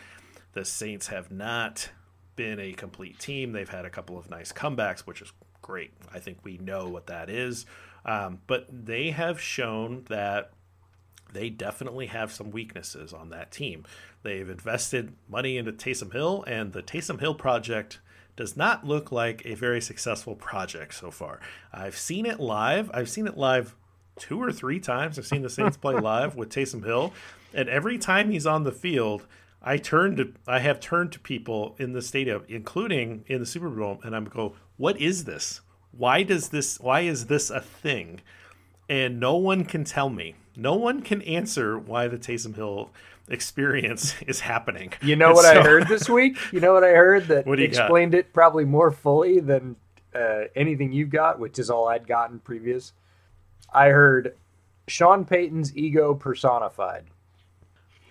The 0.52 0.64
Saints 0.64 1.08
have 1.08 1.30
not 1.30 1.88
been 2.36 2.60
a 2.60 2.72
complete 2.72 3.18
team. 3.18 3.52
They've 3.52 3.68
had 3.68 3.84
a 3.84 3.90
couple 3.90 4.18
of 4.18 4.30
nice 4.30 4.52
comebacks, 4.52 5.00
which 5.00 5.22
is 5.22 5.32
great. 5.60 5.92
I 6.12 6.18
think 6.18 6.38
we 6.44 6.58
know 6.58 6.88
what 6.88 7.06
that 7.06 7.30
is. 7.30 7.66
Um, 8.04 8.40
but 8.46 8.66
they 8.70 9.10
have 9.10 9.40
shown 9.40 10.04
that 10.08 10.52
they 11.32 11.50
definitely 11.50 12.06
have 12.06 12.32
some 12.32 12.50
weaknesses 12.50 13.12
on 13.12 13.30
that 13.30 13.50
team. 13.50 13.84
They've 14.22 14.48
invested 14.48 15.14
money 15.28 15.56
into 15.56 15.72
Taysom 15.72 16.12
Hill, 16.12 16.44
and 16.46 16.72
the 16.72 16.82
Taysom 16.82 17.20
Hill 17.20 17.34
project 17.34 18.00
does 18.36 18.56
not 18.56 18.86
look 18.86 19.12
like 19.12 19.42
a 19.44 19.54
very 19.54 19.80
successful 19.80 20.34
project 20.34 20.94
so 20.94 21.10
far. 21.10 21.40
I've 21.72 21.96
seen 21.96 22.24
it 22.26 22.40
live. 22.40 22.90
I've 22.94 23.10
seen 23.10 23.26
it 23.26 23.36
live 23.36 23.74
two 24.16 24.40
or 24.40 24.52
three 24.52 24.80
times. 24.80 25.18
I've 25.18 25.26
seen 25.26 25.42
the 25.42 25.50
Saints 25.50 25.76
play 25.76 25.94
live 25.94 26.34
with 26.36 26.50
Taysom 26.50 26.84
Hill, 26.84 27.12
and 27.52 27.68
every 27.68 27.98
time 27.98 28.30
he's 28.30 28.46
on 28.46 28.64
the 28.64 28.72
field, 28.72 29.26
I 29.62 29.76
turn 29.76 30.16
to 30.16 30.32
I 30.46 30.58
have 30.58 30.80
turned 30.80 31.12
to 31.12 31.20
people 31.20 31.76
in 31.78 31.92
the 31.92 32.02
stadium, 32.02 32.44
including 32.48 33.24
in 33.26 33.40
the 33.40 33.46
Superdome, 33.46 34.04
and 34.04 34.16
I'm 34.16 34.24
go, 34.24 34.54
"What 34.76 35.00
is 35.00 35.24
this? 35.24 35.60
Why 35.92 36.22
does 36.22 36.48
this? 36.48 36.80
Why 36.80 37.00
is 37.00 37.26
this 37.26 37.50
a 37.50 37.60
thing?" 37.60 38.20
And 38.88 39.20
no 39.20 39.36
one 39.36 39.64
can 39.64 39.84
tell 39.84 40.10
me 40.10 40.34
no 40.56 40.74
one 40.74 41.02
can 41.02 41.22
answer 41.22 41.78
why 41.78 42.08
the 42.08 42.18
Taysom 42.18 42.54
Hill 42.54 42.90
experience 43.28 44.14
is 44.26 44.40
happening. 44.40 44.92
You 45.02 45.16
know 45.16 45.28
and 45.28 45.34
what 45.34 45.44
so... 45.44 45.60
I 45.60 45.62
heard 45.62 45.88
this 45.88 46.08
week? 46.08 46.36
You 46.52 46.60
know 46.60 46.72
what 46.72 46.84
I 46.84 46.90
heard 46.90 47.28
that 47.28 47.46
explained 47.58 48.12
got? 48.12 48.18
it 48.18 48.32
probably 48.32 48.64
more 48.64 48.90
fully 48.90 49.40
than 49.40 49.76
uh, 50.14 50.42
anything 50.54 50.92
you've 50.92 51.10
got, 51.10 51.38
which 51.38 51.58
is 51.58 51.70
all 51.70 51.88
I'd 51.88 52.06
gotten 52.06 52.38
previous. 52.38 52.92
I 53.72 53.88
heard 53.88 54.36
Sean 54.86 55.24
Payton's 55.24 55.76
ego 55.76 56.14
personified. 56.14 57.04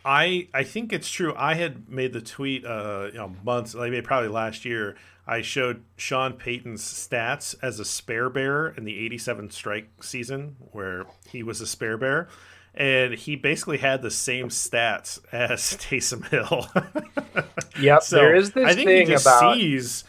I 0.04 0.48
I 0.54 0.64
think 0.64 0.94
it's 0.94 1.10
true. 1.10 1.34
I 1.38 1.56
had 1.56 1.90
made 1.90 2.14
the 2.14 2.22
tweet 2.22 2.66
uh 2.66 3.08
you 3.12 3.18
know 3.18 3.34
months 3.44 3.76
like 3.76 3.92
maybe 3.92 4.06
probably 4.06 4.30
last 4.30 4.66
year. 4.66 4.96
I 5.28 5.42
showed 5.42 5.84
Sean 5.98 6.34
Payton's 6.34 6.84
stats 6.84 7.56
as 7.62 7.80
a 7.80 7.86
spare 7.86 8.30
bear 8.30 8.70
in 8.70 8.86
the 8.86 8.98
87 9.06 9.52
strike 9.52 9.88
season 10.02 10.56
where 10.72 11.06
he 11.30 11.44
was 11.44 11.62
a 11.62 11.68
spare 11.68 11.98
bear 11.98 12.28
and 12.74 13.14
he 13.14 13.36
basically 13.36 13.78
had 13.78 14.02
the 14.02 14.12
same 14.12 14.50
stats 14.50 15.20
as 15.32 15.62
Taysom 15.78 16.28
Hill. 16.30 16.68
yep, 17.80 18.02
so 18.02 18.16
there 18.16 18.36
is 18.36 18.52
this 18.52 18.66
i 18.66 18.74
thing 18.74 19.12
about 19.12 19.56
sees 19.56 20.04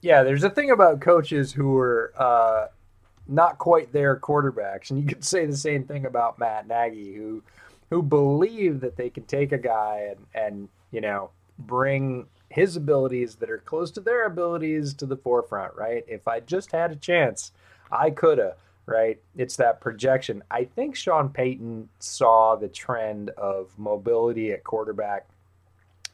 Yeah, 0.00 0.22
there's 0.22 0.44
a 0.44 0.50
thing 0.50 0.70
about 0.70 1.00
coaches 1.00 1.52
who 1.52 1.76
are 1.78 2.12
uh 2.16 2.66
not 3.28 3.56
quite 3.58 3.92
their 3.92 4.16
quarterbacks 4.16 4.90
and 4.90 5.00
you 5.00 5.06
could 5.06 5.24
say 5.24 5.46
the 5.46 5.56
same 5.56 5.84
thing 5.84 6.04
about 6.04 6.38
Matt 6.38 6.66
Nagy 6.66 7.14
who 7.14 7.42
who 7.92 8.02
believe 8.02 8.80
that 8.80 8.96
they 8.96 9.10
can 9.10 9.22
take 9.24 9.52
a 9.52 9.58
guy 9.58 10.08
and 10.08 10.26
and 10.34 10.68
you 10.92 11.00
know 11.02 11.28
bring 11.58 12.26
his 12.48 12.74
abilities 12.74 13.34
that 13.34 13.50
are 13.50 13.58
close 13.58 13.90
to 13.90 14.00
their 14.00 14.24
abilities 14.24 14.94
to 14.94 15.04
the 15.04 15.16
forefront, 15.16 15.74
right? 15.74 16.02
If 16.08 16.26
I 16.26 16.40
just 16.40 16.72
had 16.72 16.90
a 16.90 16.96
chance, 16.96 17.52
I 17.90 18.08
coulda, 18.08 18.56
right? 18.86 19.20
It's 19.36 19.56
that 19.56 19.82
projection. 19.82 20.42
I 20.50 20.64
think 20.64 20.96
Sean 20.96 21.28
Payton 21.28 21.90
saw 21.98 22.56
the 22.56 22.68
trend 22.68 23.28
of 23.30 23.78
mobility 23.78 24.52
at 24.52 24.64
quarterback. 24.64 25.28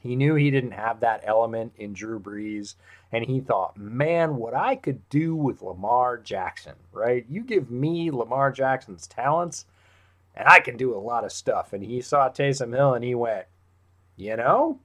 He 0.01 0.17
knew 0.17 0.35
he 0.35 0.51
didn't 0.51 0.73
have 0.73 0.99
that 1.01 1.23
element 1.25 1.75
in 1.77 1.93
Drew 1.93 2.19
Brees, 2.19 2.75
and 3.12 3.25
he 3.25 3.38
thought, 3.38 3.77
man, 3.77 4.35
what 4.35 4.55
I 4.55 4.75
could 4.75 5.09
do 5.11 5.37
with 5.37 5.62
Lamar 5.62 6.19
Jackson, 6.19 6.75
right? 6.91 7.25
You 7.29 7.43
give 7.43 7.71
me 7.71 8.11
Lamar 8.11 8.51
Jackson's 8.51 9.07
talents, 9.07 9.64
and 10.38 10.48
I 10.48 10.61
can 10.61 10.77
do 10.77 10.94
a 10.94 10.96
lot 10.96 11.24
of 11.24 11.33
stuff. 11.33 11.72
And 11.72 11.83
he 11.83 12.01
saw 12.01 12.31
Taysom 12.31 12.74
Hill 12.74 12.94
and 12.94 13.05
he 13.05 13.14
went, 13.14 13.46
you 14.16 14.37
know, 14.37 14.79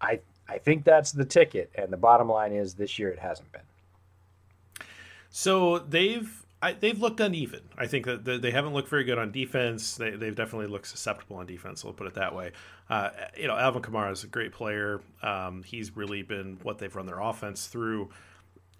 I 0.00 0.20
I 0.48 0.58
think 0.58 0.84
that's 0.84 1.12
the 1.12 1.24
ticket. 1.24 1.70
And 1.74 1.92
the 1.92 1.96
bottom 1.96 2.28
line 2.28 2.52
is 2.52 2.74
this 2.74 2.98
year 2.98 3.08
it 3.08 3.18
hasn't 3.18 3.50
been. 3.50 3.62
So 5.30 5.78
they've 5.78 6.30
I, 6.62 6.74
they've 6.74 7.00
looked 7.00 7.20
uneven. 7.20 7.62
I 7.78 7.86
think 7.86 8.04
that 8.04 8.42
they 8.42 8.50
haven't 8.50 8.74
looked 8.74 8.90
very 8.90 9.04
good 9.04 9.16
on 9.16 9.32
defense. 9.32 9.96
They, 9.96 10.10
have 10.10 10.34
definitely 10.34 10.66
looked 10.66 10.88
susceptible 10.88 11.36
on 11.36 11.46
defense. 11.46 11.82
We'll 11.82 11.94
put 11.94 12.06
it 12.06 12.14
that 12.14 12.34
way. 12.34 12.52
Uh, 12.90 13.08
you 13.34 13.46
know, 13.46 13.56
Alvin 13.56 13.80
Kamara 13.80 14.12
is 14.12 14.24
a 14.24 14.26
great 14.26 14.52
player. 14.52 15.00
Um, 15.22 15.62
he's 15.62 15.96
really 15.96 16.20
been 16.20 16.58
what 16.62 16.78
they've 16.78 16.94
run 16.94 17.06
their 17.06 17.20
offense 17.20 17.66
through. 17.66 18.10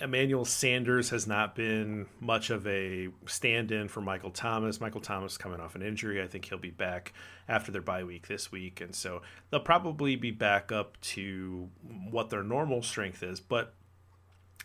Emmanuel 0.01 0.45
Sanders 0.45 1.11
has 1.11 1.27
not 1.27 1.55
been 1.55 2.07
much 2.21 2.51
of 2.51 2.67
a 2.67 3.09
stand 3.27 3.71
in 3.71 3.89
for 3.89 4.01
Michael 4.01 4.31
Thomas. 4.31 4.81
Michael 4.81 5.01
Thomas 5.01 5.37
coming 5.37 5.61
off 5.61 5.75
an 5.75 5.83
injury. 5.83 6.23
I 6.23 6.27
think 6.27 6.47
he'll 6.47 6.59
be 6.59 6.71
back 6.71 7.13
after 7.49 7.71
their 7.71 7.83
bye 7.83 8.05
week 8.05 8.27
this 8.27 8.51
week. 8.51 8.81
And 8.81 8.95
so 8.95 9.23
they'll 9.51 9.61
probably 9.61 10.17
be 10.17 10.31
back 10.31 10.73
up 10.73 11.01
to 11.03 11.69
what 12.11 12.31
their 12.31 12.43
normal 12.43 12.83
strength 12.83 13.23
is. 13.23 13.41
But 13.41 13.75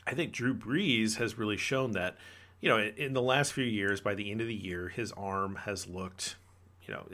I 0.07 0.13
think 0.13 0.31
Drew 0.31 0.53
Brees 0.53 1.17
has 1.17 1.37
really 1.37 1.57
shown 1.57 1.91
that, 1.91 2.15
you 2.61 2.69
know, 2.69 2.79
in 2.79 3.13
the 3.13 3.21
last 3.21 3.51
few 3.53 3.65
years, 3.65 3.99
by 3.99 4.15
the 4.15 4.31
end 4.31 4.39
of 4.39 4.47
the 4.47 4.55
year, 4.55 4.87
his 4.87 5.11
arm 5.13 5.55
has 5.65 5.87
looked 5.87 6.35
you 6.87 6.93
know, 6.93 7.05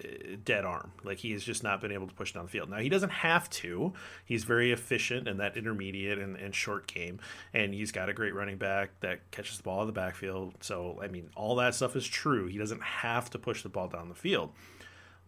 dead 0.44 0.66
arm. 0.66 0.92
Like 1.04 1.18
he 1.20 1.32
has 1.32 1.44
just 1.44 1.64
not 1.64 1.82
been 1.82 1.92
able 1.92 2.08
to 2.08 2.14
push 2.14 2.34
down 2.34 2.46
the 2.46 2.52
field. 2.52 2.70
Now 2.70 2.78
he 2.78 2.90
doesn't 2.90 3.10
have 3.10 3.50
to. 3.52 3.94
He's 4.26 4.44
very 4.44 4.72
efficient 4.72 5.28
in 5.28 5.38
that 5.38 5.58
intermediate 5.58 6.20
and, 6.20 6.36
and 6.36 6.54
short 6.54 6.88
game, 6.88 7.20
and 7.54 7.74
he's 7.74 7.92
got 7.92 8.10
a 8.10 8.14
great 8.14 8.36
running 8.36 8.58
back 8.58 8.92
that 9.02 9.32
catches 9.32 9.58
the 9.58 9.64
ball 9.64 9.82
in 9.82 9.88
the 9.88 9.94
backfield. 9.94 10.56
So 10.62 11.00
I 11.02 11.08
mean, 11.08 11.30
all 11.36 11.56
that 11.58 11.76
stuff 11.76 11.96
is 11.96 12.08
true. 12.08 12.48
He 12.48 12.58
doesn't 12.58 12.82
have 12.82 13.30
to 13.32 13.40
push 13.40 13.64
the 13.64 13.70
ball 13.70 13.88
down 13.88 14.10
the 14.10 14.16
field, 14.16 14.52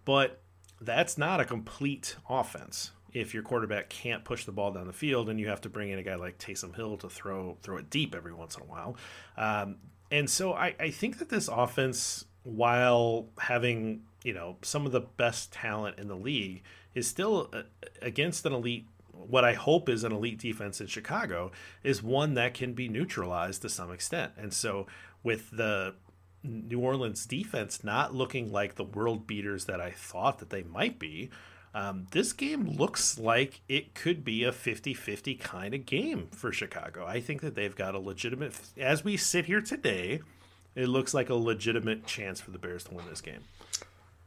but 0.06 0.41
that's 0.82 1.18
not 1.18 1.39
a 1.39 1.46
complete 1.46 2.16
offense 2.30 2.91
if 3.14 3.34
your 3.34 3.44
quarterback 3.44 3.89
can't 3.89 4.24
push 4.24 4.46
the 4.46 4.52
ball 4.52 4.72
down 4.72 4.88
the 4.88 4.94
field 4.94 5.30
and 5.30 5.39
you 5.39 5.48
have 5.48 5.62
to 5.62 5.70
bring 5.70 5.91
in 5.91 6.00
a 6.00 6.04
guy 6.04 6.16
like 6.16 6.38
Taysom 6.39 6.76
Hill 6.76 6.98
to 6.98 7.10
throw 7.10 7.58
throw 7.62 7.78
it 7.78 7.89
deep 7.89 8.16
every 8.16 8.34
once 8.34 8.58
in 8.58 8.64
a 8.64 8.66
while. 8.66 8.98
Um, 9.38 9.78
and 10.12 10.30
so 10.30 10.54
I, 10.54 10.76
I 10.80 10.89
think 10.89 11.20
that 11.20 11.30
this 11.30 11.48
offense 11.48 12.26
while 12.44 13.28
having 13.39 14.04
you 14.24 14.34
know 14.34 14.58
some 14.62 14.86
of 14.86 14.91
the 14.91 15.02
best 15.02 15.52
talent 15.52 15.98
in 16.00 16.08
the 16.08 16.16
league, 16.16 16.64
is 16.94 17.08
still 17.08 17.50
uh, 17.54 17.64
against 18.02 18.46
an 18.46 18.54
elite. 18.54 18.88
What 19.12 19.46
I 19.46 19.54
hope 19.54 19.89
is 19.89 20.04
an 20.04 20.12
elite 20.12 20.39
defense 20.39 20.82
in 20.82 20.88
Chicago 20.88 21.52
is 21.84 22.02
one 22.02 22.34
that 22.34 22.54
can 22.54 22.74
be 22.74 22.89
neutralized 22.89 23.62
to 23.62 23.70
some 23.70 23.91
extent. 23.91 24.34
And 24.38 24.54
so, 24.54 24.88
with 25.22 25.52
the 25.52 25.96
New 26.44 26.80
Orleans 26.80 27.26
defense 27.26 27.84
not 27.84 28.14
looking 28.14 28.52
like 28.52 28.76
the 28.76 28.84
world 28.84 29.26
beaters 29.28 29.66
that 29.66 29.80
I 29.80 29.91
thought 29.91 30.39
that 30.39 30.50
they 30.50 30.64
might 30.64 31.00
be, 31.00 31.30
um, 31.74 32.08
this 32.12 32.34
game 32.34 32.68
looks 32.68 33.18
like 33.18 33.62
it 33.68 33.96
could 33.96 34.24
be 34.24 34.44
a 34.44 34.52
50 34.52 34.94
50 34.94 35.36
kind 35.36 35.74
of 35.74 35.86
game 35.86 36.28
for 36.32 36.52
Chicago. 36.52 37.06
I 37.06 37.20
think 37.20 37.41
that 37.41 37.56
they've 37.56 37.76
got 37.76 37.96
a 37.96 38.00
legitimate, 38.00 38.54
as 38.78 39.04
we 39.04 39.18
sit 39.18 39.46
here 39.46 39.62
today, 39.62 40.22
it 40.76 40.88
looks 40.88 41.13
like 41.13 41.30
a 41.30 41.36
legitimate 41.36 42.05
chance 42.05 42.39
for 42.41 42.51
the 42.51 42.57
Bears 42.57 42.84
to 42.86 42.93
win 42.93 43.05
this 43.09 43.21
game. 43.21 43.41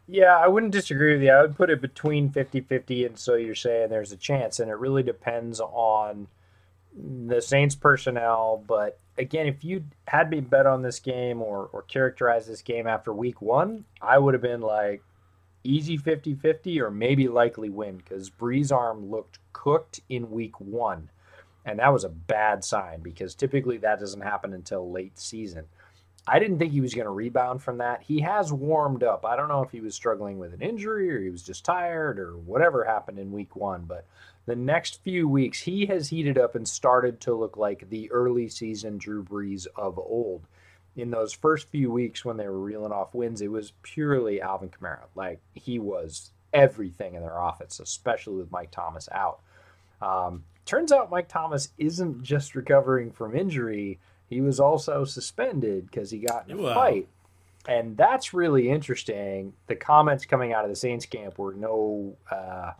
Yeah, 0.08 0.36
I 0.36 0.46
wouldn't 0.46 0.72
disagree 0.72 1.14
with 1.14 1.22
you. 1.22 1.32
I 1.32 1.42
would 1.42 1.56
put 1.56 1.70
it 1.70 1.80
between 1.80 2.30
50 2.30 2.60
50, 2.60 3.04
and 3.04 3.18
so 3.18 3.34
you're 3.34 3.56
saying 3.56 3.90
there's 3.90 4.12
a 4.12 4.16
chance, 4.16 4.60
and 4.60 4.70
it 4.70 4.76
really 4.76 5.02
depends 5.02 5.60
on 5.60 6.28
the 6.96 7.42
Saints 7.42 7.74
personnel. 7.74 8.62
But 8.66 9.00
again, 9.18 9.46
if 9.46 9.64
you 9.64 9.84
had 10.06 10.30
me 10.30 10.40
bet 10.40 10.66
on 10.66 10.82
this 10.82 11.00
game 11.00 11.42
or, 11.42 11.68
or 11.72 11.82
characterize 11.82 12.46
this 12.46 12.62
game 12.62 12.86
after 12.86 13.12
week 13.12 13.42
one, 13.42 13.84
I 14.00 14.18
would 14.18 14.34
have 14.34 14.42
been 14.42 14.60
like 14.60 15.02
easy 15.64 15.96
50 15.96 16.36
50 16.36 16.80
or 16.80 16.90
maybe 16.90 17.26
likely 17.28 17.68
win 17.68 17.96
because 17.96 18.30
Brees' 18.30 18.74
arm 18.74 19.10
looked 19.10 19.38
cooked 19.52 20.00
in 20.08 20.30
week 20.30 20.60
one. 20.60 21.10
And 21.64 21.80
that 21.80 21.92
was 21.92 22.04
a 22.04 22.08
bad 22.08 22.62
sign 22.64 23.00
because 23.00 23.34
typically 23.34 23.78
that 23.78 23.98
doesn't 23.98 24.20
happen 24.20 24.52
until 24.52 24.90
late 24.90 25.18
season. 25.18 25.64
I 26.28 26.40
didn't 26.40 26.58
think 26.58 26.72
he 26.72 26.80
was 26.80 26.94
going 26.94 27.04
to 27.04 27.12
rebound 27.12 27.62
from 27.62 27.78
that. 27.78 28.02
He 28.02 28.20
has 28.20 28.52
warmed 28.52 29.04
up. 29.04 29.24
I 29.24 29.36
don't 29.36 29.48
know 29.48 29.62
if 29.62 29.70
he 29.70 29.80
was 29.80 29.94
struggling 29.94 30.38
with 30.38 30.52
an 30.52 30.60
injury 30.60 31.10
or 31.12 31.20
he 31.20 31.30
was 31.30 31.42
just 31.42 31.64
tired 31.64 32.18
or 32.18 32.36
whatever 32.36 32.84
happened 32.84 33.20
in 33.20 33.30
week 33.30 33.54
one, 33.54 33.84
but 33.86 34.06
the 34.46 34.56
next 34.56 35.02
few 35.02 35.28
weeks, 35.28 35.60
he 35.60 35.86
has 35.86 36.08
heated 36.08 36.36
up 36.36 36.54
and 36.54 36.66
started 36.66 37.20
to 37.20 37.34
look 37.34 37.56
like 37.56 37.88
the 37.90 38.10
early 38.10 38.48
season 38.48 38.98
Drew 38.98 39.22
Brees 39.22 39.66
of 39.76 39.98
old. 39.98 40.46
In 40.96 41.10
those 41.10 41.32
first 41.32 41.68
few 41.68 41.92
weeks 41.92 42.24
when 42.24 42.38
they 42.38 42.48
were 42.48 42.58
reeling 42.58 42.92
off 42.92 43.14
wins, 43.14 43.40
it 43.40 43.50
was 43.50 43.72
purely 43.82 44.40
Alvin 44.40 44.70
Kamara. 44.70 45.04
Like 45.14 45.40
he 45.54 45.78
was 45.78 46.30
everything 46.52 47.14
in 47.14 47.22
their 47.22 47.38
offense, 47.38 47.78
especially 47.78 48.36
with 48.36 48.50
Mike 48.50 48.70
Thomas 48.70 49.08
out. 49.12 49.40
Um, 50.00 50.44
turns 50.64 50.90
out 50.90 51.10
Mike 51.10 51.28
Thomas 51.28 51.68
isn't 51.78 52.22
just 52.22 52.54
recovering 52.54 53.12
from 53.12 53.36
injury 53.36 54.00
he 54.28 54.40
was 54.40 54.60
also 54.60 55.04
suspended 55.04 55.86
because 55.86 56.10
he 56.10 56.18
got 56.18 56.48
in 56.48 56.58
a 56.58 56.62
wow. 56.62 56.74
fight. 56.74 57.08
And 57.68 57.96
that's 57.96 58.32
really 58.32 58.70
interesting. 58.70 59.52
The 59.66 59.76
comments 59.76 60.24
coming 60.24 60.52
out 60.52 60.64
of 60.64 60.70
the 60.70 60.76
Saints 60.76 61.06
camp 61.06 61.38
were 61.38 61.54
no, 61.54 62.16
uh, 62.30 62.72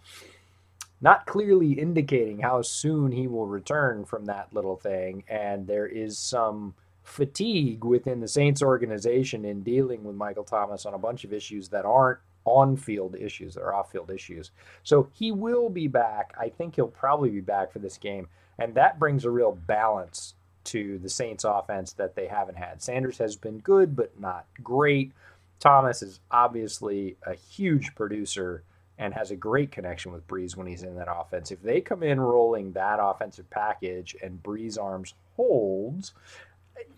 not 1.01 1.27
clearly 1.27 1.73
indicating 1.73 2.41
how 2.41 2.63
soon 2.63 3.11
he 3.11 3.27
will 3.27 3.47
return 3.47 4.05
from 4.05 4.27
that 4.27 4.53
little 4.53 4.77
thing. 4.77 5.25
And 5.29 5.67
there 5.67 5.87
is 5.87 6.19
some 6.19 6.75
fatigue 7.03 7.85
within 7.85 8.21
the 8.21 8.29
Saints 8.29 8.63
organization 8.63 9.45
in 9.45 9.63
dealing 9.63 10.05
with 10.05 10.17
Michael 10.17 10.45
Thomas 10.45 10.87
on 10.87 10.95
a 10.95 10.99
bunch 10.99 11.25
of 11.25 11.33
issues 11.33 11.69
that 11.71 11.85
aren't 11.85 12.21
on 12.45 12.77
field 12.77 13.17
issues, 13.17 13.55
that 13.55 13.63
are 13.63 13.75
off 13.75 13.91
field 13.91 14.11
issues. 14.11 14.53
So 14.85 15.09
he 15.13 15.33
will 15.33 15.69
be 15.69 15.89
back. 15.89 16.33
I 16.39 16.49
think 16.49 16.77
he'll 16.77 16.87
probably 16.87 17.31
be 17.31 17.41
back 17.41 17.73
for 17.73 17.81
this 17.81 17.99
game. 17.99 18.29
And 18.59 18.75
that 18.77 19.01
brings 19.01 19.25
a 19.25 19.31
real 19.31 19.53
balance 19.53 20.35
to 20.67 20.99
the 20.99 21.09
Saints 21.09 21.45
offense 21.45 21.93
that 21.95 22.15
they 22.15 22.27
haven't 22.27 22.59
had. 22.59 22.83
Sanders 22.83 23.19
has 23.19 23.37
been 23.37 23.59
good, 23.59 23.97
but 23.97 24.19
not 24.21 24.47
great. 24.63 25.13
Thomas 25.59 26.03
is 26.03 26.21
obviously 26.31 27.17
a 27.27 27.35
huge 27.35 27.95
producer 27.95 28.63
and 28.99 29.13
has 29.15 29.31
a 29.31 29.37
great 29.37 29.71
connection 29.71 30.13
with 30.13 30.27
Brees 30.27 30.57
when 30.57 30.67
he's 30.67 30.83
in 30.83 30.97
that 30.97 31.09
offense. 31.11 31.51
If 31.51 31.63
they 31.63 31.81
come 31.81 32.03
in 32.03 32.21
rolling 32.21 32.73
that 32.73 32.99
offensive 33.01 33.49
package 33.51 34.17
and 34.23 34.43
Brees 34.43 34.81
arms 34.81 35.15
holds, 35.37 36.13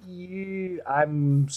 you, 0.06 0.80
I'm 0.86 1.48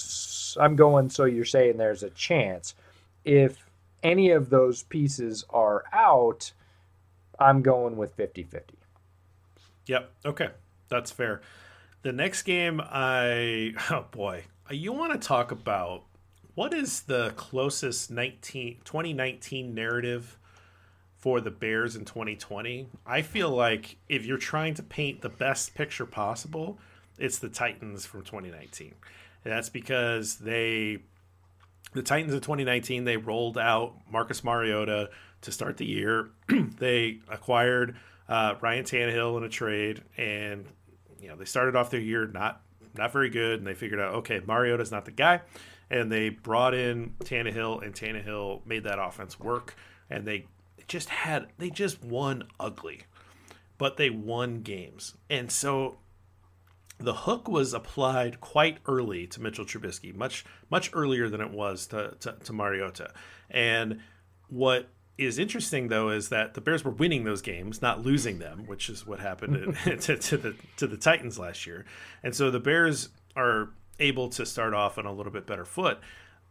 I'm 0.58 0.76
going. 0.76 1.10
So 1.10 1.26
you're 1.26 1.46
saying 1.46 1.78
there's 1.78 2.04
a 2.04 2.10
chance. 2.12 2.76
If 3.24 3.58
any 4.04 4.32
of 4.32 4.50
those 4.50 4.84
pieces 4.84 5.46
are 5.50 5.84
out, 5.94 6.54
I'm 7.40 7.62
going 7.62 7.98
with 7.98 8.16
50-50. 8.18 8.62
Yep. 9.88 10.12
Okay, 10.26 10.50
that's 10.90 11.12
fair. 11.12 11.42
The 12.04 12.12
next 12.12 12.44
game, 12.44 12.82
I 12.84 13.74
oh 13.92 14.06
boy, 14.12 14.46
you 14.70 14.92
want 14.92 15.14
to 15.14 15.28
talk 15.28 15.52
about 15.52 16.04
what 16.56 16.74
is 16.74 17.02
the 17.02 17.34
closest 17.36 18.12
19, 18.12 18.82
2019 18.84 19.74
narrative 19.74 20.38
for 21.18 21.40
the 21.40 21.52
Bears 21.52 21.96
in 21.96 22.06
2020? 22.06 22.88
I 23.06 23.22
feel 23.22 23.50
like 23.50 23.98
if 24.10 24.26
you're 24.26 24.38
trying 24.38 24.74
to 24.76 24.84
paint 24.84 25.22
the 25.22 25.30
best 25.30 25.76
picture 25.76 26.06
possible, 26.06 26.80
it's 27.20 27.38
the 27.38 27.50
Titans 27.50 28.06
from 28.06 28.24
2019. 28.24 28.94
And 29.46 29.54
that's 29.54 29.70
because 29.70 30.38
they 30.38 31.00
the 31.94 32.02
Titans 32.02 32.34
of 32.34 32.42
2019 32.42 33.04
they 33.04 33.18
rolled 33.18 33.58
out 33.58 33.94
Marcus 34.10 34.44
Mariota 34.44 35.12
to 35.42 35.52
start 35.52 35.78
the 35.78 35.86
year. 35.86 36.32
they 36.48 37.20
acquired 37.30 37.96
uh, 38.28 38.56
Ryan 38.60 38.86
Tannehill 38.86 39.38
in 39.38 39.44
a 39.44 39.50
trade 39.50 40.04
and 40.18 40.66
you 41.22 41.30
know 41.30 41.36
they 41.36 41.46
started 41.46 41.76
off 41.76 41.90
their 41.90 42.00
year 42.00 42.28
not 42.28 42.62
not 42.98 43.14
very 43.14 43.30
good, 43.30 43.60
and 43.60 43.68
they 43.68 43.74
figured 43.74 44.00
out 44.00 44.14
okay, 44.16 44.42
Mariota's 44.46 44.92
not 44.92 45.06
the 45.06 45.12
guy, 45.12 45.42
and 45.90 46.12
they 46.12 46.30
brought 46.30 46.74
in 46.74 47.16
Tannehill, 47.24 47.84
and 47.86 47.94
Tannehill 47.94 48.66
made 48.66 48.84
that 48.84 49.00
offense 49.00 49.40
work, 49.40 49.76
and 50.10 50.26
they 50.26 50.48
just 50.88 51.10
had 51.10 51.48
they 51.58 51.70
just 51.70 52.04
won 52.04 52.44
ugly, 52.60 53.04
but 53.78 53.98
they 53.98 54.10
won 54.10 54.62
games, 54.62 55.16
and 55.30 55.52
so 55.52 55.98
the 56.98 57.14
hook 57.14 57.48
was 57.48 57.74
applied 57.74 58.40
quite 58.40 58.78
early 58.86 59.26
to 59.28 59.42
Mitchell 59.42 59.66
Trubisky, 59.66 60.14
much 60.14 60.46
much 60.70 60.90
earlier 60.94 61.30
than 61.30 61.42
it 61.42 61.52
was 61.52 61.88
to, 61.88 62.16
to, 62.20 62.36
to 62.44 62.54
Mariota, 62.54 63.14
and 63.50 64.00
what 64.50 64.90
is 65.22 65.38
interesting 65.38 65.88
though 65.88 66.10
is 66.10 66.30
that 66.30 66.54
the 66.54 66.62
Bears 66.62 66.84
were 66.84 66.92
winning 66.92 67.24
those 67.24 67.42
games, 67.42 67.82
not 67.82 68.04
losing 68.04 68.40
them, 68.40 68.66
which 68.66 68.90
is 68.90 69.06
what 69.06 69.20
happened 69.20 69.78
to, 70.02 70.18
to, 70.18 70.38
the 70.38 70.56
to 70.78 70.88
the 70.88 70.98
Titans 70.98 71.38
last 71.38 71.66
year. 71.66 71.86
And 72.24 72.36
so 72.36 72.52
the 72.52 72.60
Bears 72.60 73.10
are 73.36 73.70
able 74.00 74.30
to 74.30 74.46
start 74.46 74.74
off 74.74 74.98
on 74.98 75.06
a 75.06 75.14
little 75.14 75.32
bit 75.32 75.46
better 75.46 75.66
foot. 75.66 76.00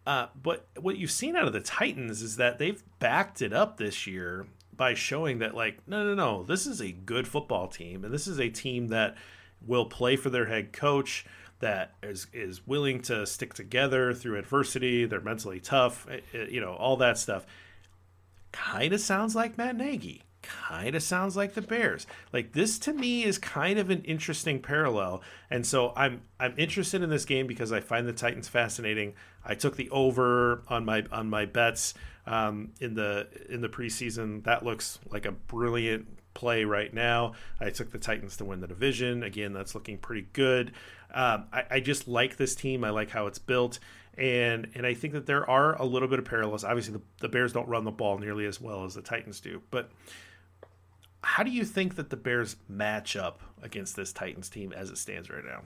Uh, 0.07 0.29
but 0.41 0.67
what 0.79 0.97
you've 0.97 1.11
seen 1.11 1.37
out 1.37 1.47
of 1.47 1.53
the 1.53 1.61
Titans 1.61 2.23
is 2.23 2.37
that 2.37 2.59
they've 2.59 2.83
backed 2.99 3.43
it 3.43 3.53
up 3.53 3.77
this 3.77 4.07
year 4.07 4.47
by 4.81 4.95
showing 4.95 5.41
that 5.41 5.55
like 5.55 5.87
no 5.87 6.03
no 6.03 6.15
no 6.15 6.43
this 6.43 6.67
is 6.67 6.81
a 6.81 6.91
good 6.91 7.29
football 7.29 7.69
team 7.69 8.03
and 8.03 8.15
this 8.15 8.27
is 8.27 8.41
a 8.41 8.49
team 8.49 8.89
that 8.89 9.15
will 9.67 9.85
play 9.85 10.17
for 10.17 10.31
their 10.31 10.47
head 10.47 10.73
coach 10.73 11.27
that 11.59 11.93
is 12.03 12.29
is 12.33 12.67
willing 12.67 13.03
to 13.03 13.27
stick 13.27 13.53
together 13.53 14.15
through 14.15 14.39
adversity 14.39 15.05
they're 15.05 15.21
mentally 15.21 15.61
tough 15.61 16.07
eh, 16.11 16.21
eh, 16.33 16.47
you 16.49 16.63
know 16.63 16.73
all 16.73 16.97
that 16.97 17.19
stuff 17.19 17.45
kind 18.53 18.93
of 18.93 19.01
sounds 19.01 19.35
like 19.35 19.59
Matt 19.59 19.77
Nagy. 19.77 20.23
Kind 20.43 20.95
of 20.95 21.03
sounds 21.03 21.37
like 21.37 21.55
the 21.55 21.63
Bears. 21.63 22.07
Like 22.33 22.53
this 22.53 22.79
to 22.81 22.93
me 22.95 23.25
is 23.25 23.39
kind 23.39 23.79
of 23.79 23.91
an 23.91 24.03
interesting 24.05 24.61
parallel, 24.61 25.23
and 25.51 25.67
so 25.67 25.93
I'm 25.95 26.23
I'm 26.39 26.55
interested 26.57 27.03
in 27.03 27.11
this 27.11 27.27
game 27.27 27.47
because 27.47 27.73
I 27.73 27.81
find 27.81 28.09
the 28.09 28.13
Titans 28.13 28.49
fascinating. 28.49 29.13
I 29.45 29.55
took 29.55 29.77
the 29.77 29.91
over 29.91 30.63
on 30.69 30.87
my 30.87 31.05
on 31.13 31.29
my 31.29 31.45
bets 31.45 31.93
um, 32.27 32.73
in 32.81 32.95
the 32.95 33.29
in 33.51 33.61
the 33.61 33.69
preseason. 33.69 34.43
That 34.45 34.65
looks 34.65 34.99
like 35.11 35.27
a 35.27 35.33
brilliant 35.33 36.07
play 36.33 36.65
right 36.65 36.93
now. 36.93 37.35
I 37.61 37.71
took 37.71 37.91
the 37.91 37.99
Titans 37.99 38.37
to 38.39 38.45
win 38.45 38.61
the 38.61 38.67
division. 38.67 39.23
Again, 39.23 39.53
that's 39.53 39.75
looking 39.75 39.99
pretty 39.99 40.29
good. 40.33 40.73
Um, 41.13 41.47
I, 41.53 41.65
I, 41.71 41.81
just 41.81 42.07
like 42.07 42.37
this 42.37 42.55
team. 42.55 42.85
I 42.85 42.91
like 42.91 43.11
how 43.11 43.27
it's 43.27 43.41
built 43.41 43.81
and 44.17 44.69
and 44.75 44.87
I 44.87 44.95
think 44.95 45.13
that 45.15 45.27
there 45.27 45.49
are 45.49 45.81
a 45.81 45.85
little 45.85 46.09
bit 46.09 46.19
of 46.19 46.25
parallels. 46.25 46.65
Obviously, 46.65 46.95
the, 46.95 47.03
the 47.21 47.29
Bears 47.29 47.53
don't 47.53 47.69
run 47.69 47.85
the 47.85 47.91
ball 47.91 48.19
nearly 48.19 48.47
as 48.47 48.61
well 48.61 48.85
as 48.85 48.95
the 48.95 49.03
Titans 49.03 49.41
do, 49.41 49.63
but 49.71 49.91
how 51.23 51.43
do 51.43 51.51
you 51.51 51.65
think 51.65 51.97
that 51.97 52.11
the 52.11 52.17
Bears 52.17 52.57
match 52.69 53.17
up 53.17 53.41
against 53.63 53.97
this 53.97 54.13
Titans 54.13 54.49
team 54.49 54.73
as 54.73 54.91
it 54.91 54.99
stands 54.99 55.31
right 55.31 55.45
now? 55.45 55.61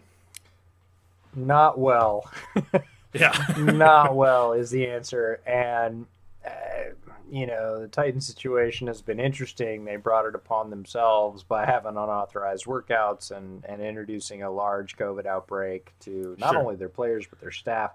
Not 1.34 1.78
well. 1.78 2.30
yeah, 3.12 3.32
not 3.58 4.14
well 4.14 4.52
is 4.52 4.70
the 4.70 4.86
answer, 4.86 5.40
and. 5.46 6.06
Uh, 6.44 6.92
you 7.30 7.46
know, 7.46 7.80
the 7.80 7.88
Titan 7.88 8.20
situation 8.20 8.86
has 8.86 9.00
been 9.00 9.18
interesting. 9.18 9.84
They 9.84 9.96
brought 9.96 10.26
it 10.26 10.34
upon 10.34 10.70
themselves 10.70 11.42
by 11.42 11.64
having 11.64 11.92
unauthorized 11.92 12.66
workouts 12.66 13.30
and, 13.30 13.64
and 13.64 13.80
introducing 13.80 14.42
a 14.42 14.50
large 14.50 14.96
COVID 14.96 15.26
outbreak 15.26 15.92
to 16.00 16.36
not 16.38 16.52
sure. 16.52 16.60
only 16.60 16.76
their 16.76 16.88
players, 16.88 17.26
but 17.28 17.40
their 17.40 17.50
staff. 17.50 17.92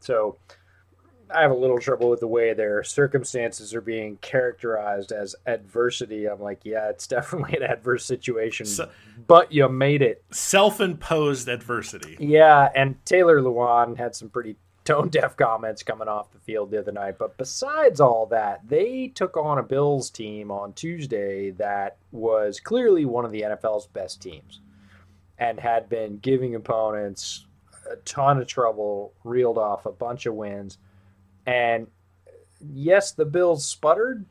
So 0.00 0.36
I 1.30 1.42
have 1.42 1.50
a 1.50 1.54
little 1.54 1.78
trouble 1.78 2.10
with 2.10 2.20
the 2.20 2.28
way 2.28 2.54
their 2.54 2.82
circumstances 2.82 3.74
are 3.74 3.80
being 3.80 4.16
characterized 4.18 5.12
as 5.12 5.36
adversity. 5.46 6.26
I'm 6.26 6.40
like, 6.40 6.60
yeah, 6.64 6.88
it's 6.88 7.06
definitely 7.06 7.56
an 7.56 7.62
adverse 7.64 8.04
situation, 8.04 8.66
so, 8.66 8.90
but 9.26 9.52
you 9.52 9.68
made 9.68 10.02
it. 10.02 10.24
Self 10.30 10.80
imposed 10.80 11.48
adversity. 11.48 12.16
Yeah, 12.18 12.70
and 12.74 13.04
Taylor 13.04 13.40
Lewan 13.40 13.96
had 13.96 14.14
some 14.14 14.30
pretty 14.30 14.56
tone 14.88 15.10
deaf 15.10 15.36
comments 15.36 15.82
coming 15.82 16.08
off 16.08 16.32
the 16.32 16.38
field 16.38 16.70
the 16.70 16.78
other 16.78 16.92
night. 16.92 17.18
But 17.18 17.36
besides 17.36 18.00
all 18.00 18.24
that, 18.26 18.66
they 18.66 19.08
took 19.08 19.36
on 19.36 19.58
a 19.58 19.62
Bills 19.62 20.08
team 20.08 20.50
on 20.50 20.72
Tuesday 20.72 21.50
that 21.52 21.98
was 22.10 22.58
clearly 22.58 23.04
one 23.04 23.26
of 23.26 23.30
the 23.30 23.42
NFL's 23.42 23.86
best 23.86 24.22
teams 24.22 24.60
and 25.36 25.60
had 25.60 25.90
been 25.90 26.16
giving 26.18 26.54
opponents 26.54 27.44
a 27.90 27.96
ton 28.04 28.38
of 28.38 28.46
trouble, 28.46 29.12
reeled 29.24 29.58
off 29.58 29.86
a 29.86 29.92
bunch 29.92 30.26
of 30.26 30.34
wins. 30.34 30.78
And 31.46 31.86
yes, 32.60 33.12
the 33.12 33.24
Bills 33.24 33.64
sputtered, 33.64 34.24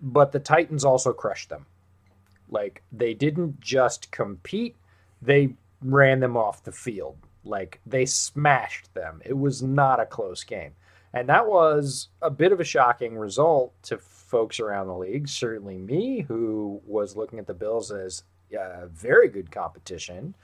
but 0.00 0.32
the 0.32 0.40
Titans 0.40 0.84
also 0.84 1.12
crushed 1.12 1.48
them. 1.48 1.66
Like 2.48 2.82
they 2.90 3.14
didn't 3.14 3.60
just 3.60 4.10
compete, 4.10 4.76
they 5.22 5.54
ran 5.82 6.20
them 6.20 6.36
off 6.36 6.64
the 6.64 6.72
field. 6.72 7.16
Like 7.44 7.80
they 7.86 8.06
smashed 8.06 8.92
them. 8.94 9.22
It 9.24 9.38
was 9.38 9.62
not 9.62 10.00
a 10.00 10.06
close 10.06 10.44
game. 10.44 10.72
And 11.12 11.28
that 11.28 11.46
was 11.46 12.08
a 12.22 12.30
bit 12.30 12.52
of 12.52 12.60
a 12.60 12.64
shocking 12.64 13.16
result 13.16 13.72
to 13.84 13.98
folks 13.98 14.60
around 14.60 14.86
the 14.86 14.96
league. 14.96 15.28
Certainly 15.28 15.78
me, 15.78 16.20
who 16.20 16.80
was 16.86 17.16
looking 17.16 17.38
at 17.38 17.46
the 17.46 17.54
Bills 17.54 17.90
as 17.90 18.22
uh, 18.58 18.86
very 18.86 19.28
good 19.28 19.50
competition. 19.50 20.34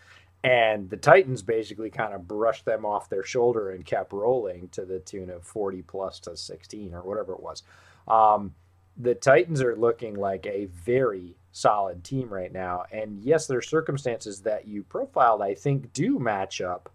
And 0.47 0.89
the 0.89 0.97
Titans 0.97 1.43
basically 1.43 1.91
kind 1.91 2.15
of 2.15 2.29
brushed 2.29 2.67
them 2.67 2.85
off 2.85 3.09
their 3.09 3.25
shoulder 3.25 3.71
and 3.71 3.85
kept 3.85 4.13
rolling 4.13 4.69
to 4.69 4.85
the 4.85 5.01
tune 5.01 5.29
of 5.29 5.43
40 5.43 5.83
plus 5.83 6.21
to 6.21 6.37
16 6.37 6.95
or 6.95 7.03
whatever 7.03 7.33
it 7.33 7.41
was. 7.41 7.65
Um, 8.07 8.55
the 8.97 9.17
Titans 9.17 9.61
are 9.61 9.75
looking 9.75 10.15
like 10.15 10.47
a 10.47 10.67
very 10.67 11.35
solid 11.51 12.05
team 12.05 12.33
right 12.33 12.53
now. 12.53 12.85
And 12.93 13.25
yes, 13.25 13.49
there 13.49 13.59
are 13.59 13.63
circumstances 13.63 14.43
that 14.43 14.69
you 14.69 14.85
profiled, 14.85 15.43
I 15.43 15.55
think, 15.55 15.93
do 15.93 16.21
match 16.21 16.61
up 16.61 16.93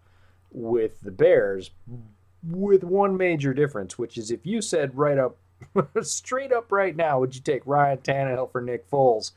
with 0.50 1.02
the 1.02 1.10
Bears, 1.10 1.72
with 2.42 2.82
one 2.82 3.18
major 3.18 3.52
difference, 3.52 3.98
which 3.98 4.16
is 4.16 4.30
if 4.30 4.46
you 4.46 4.62
said 4.62 4.96
right 4.96 5.18
up, 5.18 5.36
straight 6.00 6.54
up 6.54 6.72
right 6.72 6.96
now, 6.96 7.20
would 7.20 7.34
you 7.34 7.42
take 7.42 7.66
Ryan 7.66 7.98
Tannehill 7.98 8.50
for 8.50 8.62
Nick 8.62 8.90
Foles? 8.90 9.32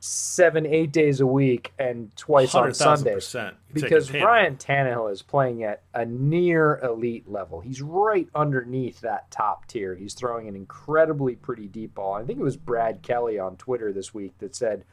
Seven, 0.00 0.64
eight 0.64 0.92
days 0.92 1.20
a 1.20 1.26
week 1.26 1.72
and 1.78 2.14
twice 2.16 2.54
on 2.54 2.72
Sundays. 2.74 3.24
Because 3.72 4.10
Ryan 4.12 4.56
Tannehill 4.56 5.12
is 5.12 5.20
playing 5.20 5.62
at 5.62 5.82
a 5.94 6.06
near 6.06 6.80
elite 6.82 7.30
level. 7.30 7.60
He's 7.60 7.82
right 7.82 8.26
underneath 8.34 9.02
that 9.02 9.30
top 9.30 9.66
tier. 9.66 9.94
He's 9.94 10.14
throwing 10.14 10.48
an 10.48 10.56
incredibly 10.56 11.36
pretty 11.36 11.68
deep 11.68 11.94
ball. 11.94 12.14
I 12.14 12.24
think 12.24 12.38
it 12.38 12.42
was 12.42 12.56
Brad 12.56 13.02
Kelly 13.02 13.38
on 13.38 13.56
Twitter 13.56 13.92
this 13.92 14.14
week 14.14 14.38
that 14.38 14.56
said 14.56 14.84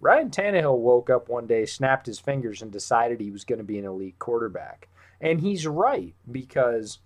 Ryan 0.00 0.30
Tannehill 0.30 0.78
woke 0.78 1.10
up 1.10 1.28
one 1.28 1.46
day, 1.46 1.66
snapped 1.66 2.06
his 2.06 2.18
fingers, 2.18 2.62
and 2.62 2.72
decided 2.72 3.20
he 3.20 3.30
was 3.30 3.44
going 3.44 3.58
to 3.58 3.64
be 3.64 3.78
an 3.78 3.84
elite 3.84 4.18
quarterback. 4.18 4.88
And 5.20 5.40
he's 5.40 5.66
right 5.66 6.14
because 6.30 7.00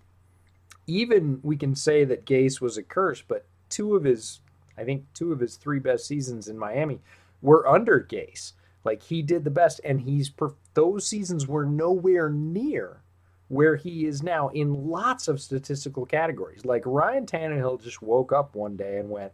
even 0.87 1.41
we 1.43 1.57
can 1.57 1.75
say 1.75 2.05
that 2.05 2.25
Gase 2.25 2.61
was 2.61 2.77
a 2.77 2.83
curse, 2.83 3.21
but 3.21 3.45
two 3.67 3.97
of 3.97 4.05
his, 4.05 4.39
I 4.77 4.85
think, 4.85 5.05
two 5.13 5.33
of 5.33 5.41
his 5.41 5.57
three 5.57 5.79
best 5.79 6.07
seasons 6.07 6.47
in 6.47 6.57
Miami 6.57 7.01
were 7.41 7.67
under 7.67 7.99
Gase. 7.99 8.53
Like 8.83 9.03
he 9.03 9.21
did 9.21 9.43
the 9.43 9.51
best, 9.51 9.81
and 9.83 10.01
he's 10.01 10.31
those 10.73 11.05
seasons 11.05 11.47
were 11.47 11.65
nowhere 11.65 12.29
near 12.29 13.03
where 13.49 13.75
he 13.75 14.05
is 14.05 14.21
now 14.23 14.47
in 14.49 14.87
lots 14.87 15.27
of 15.27 15.41
statistical 15.41 16.05
categories. 16.05 16.65
Like 16.65 16.83
Ryan 16.85 17.25
Tannehill 17.25 17.83
just 17.83 18.01
woke 18.01 18.31
up 18.31 18.55
one 18.55 18.77
day 18.77 18.97
and 18.97 19.09
went, 19.09 19.33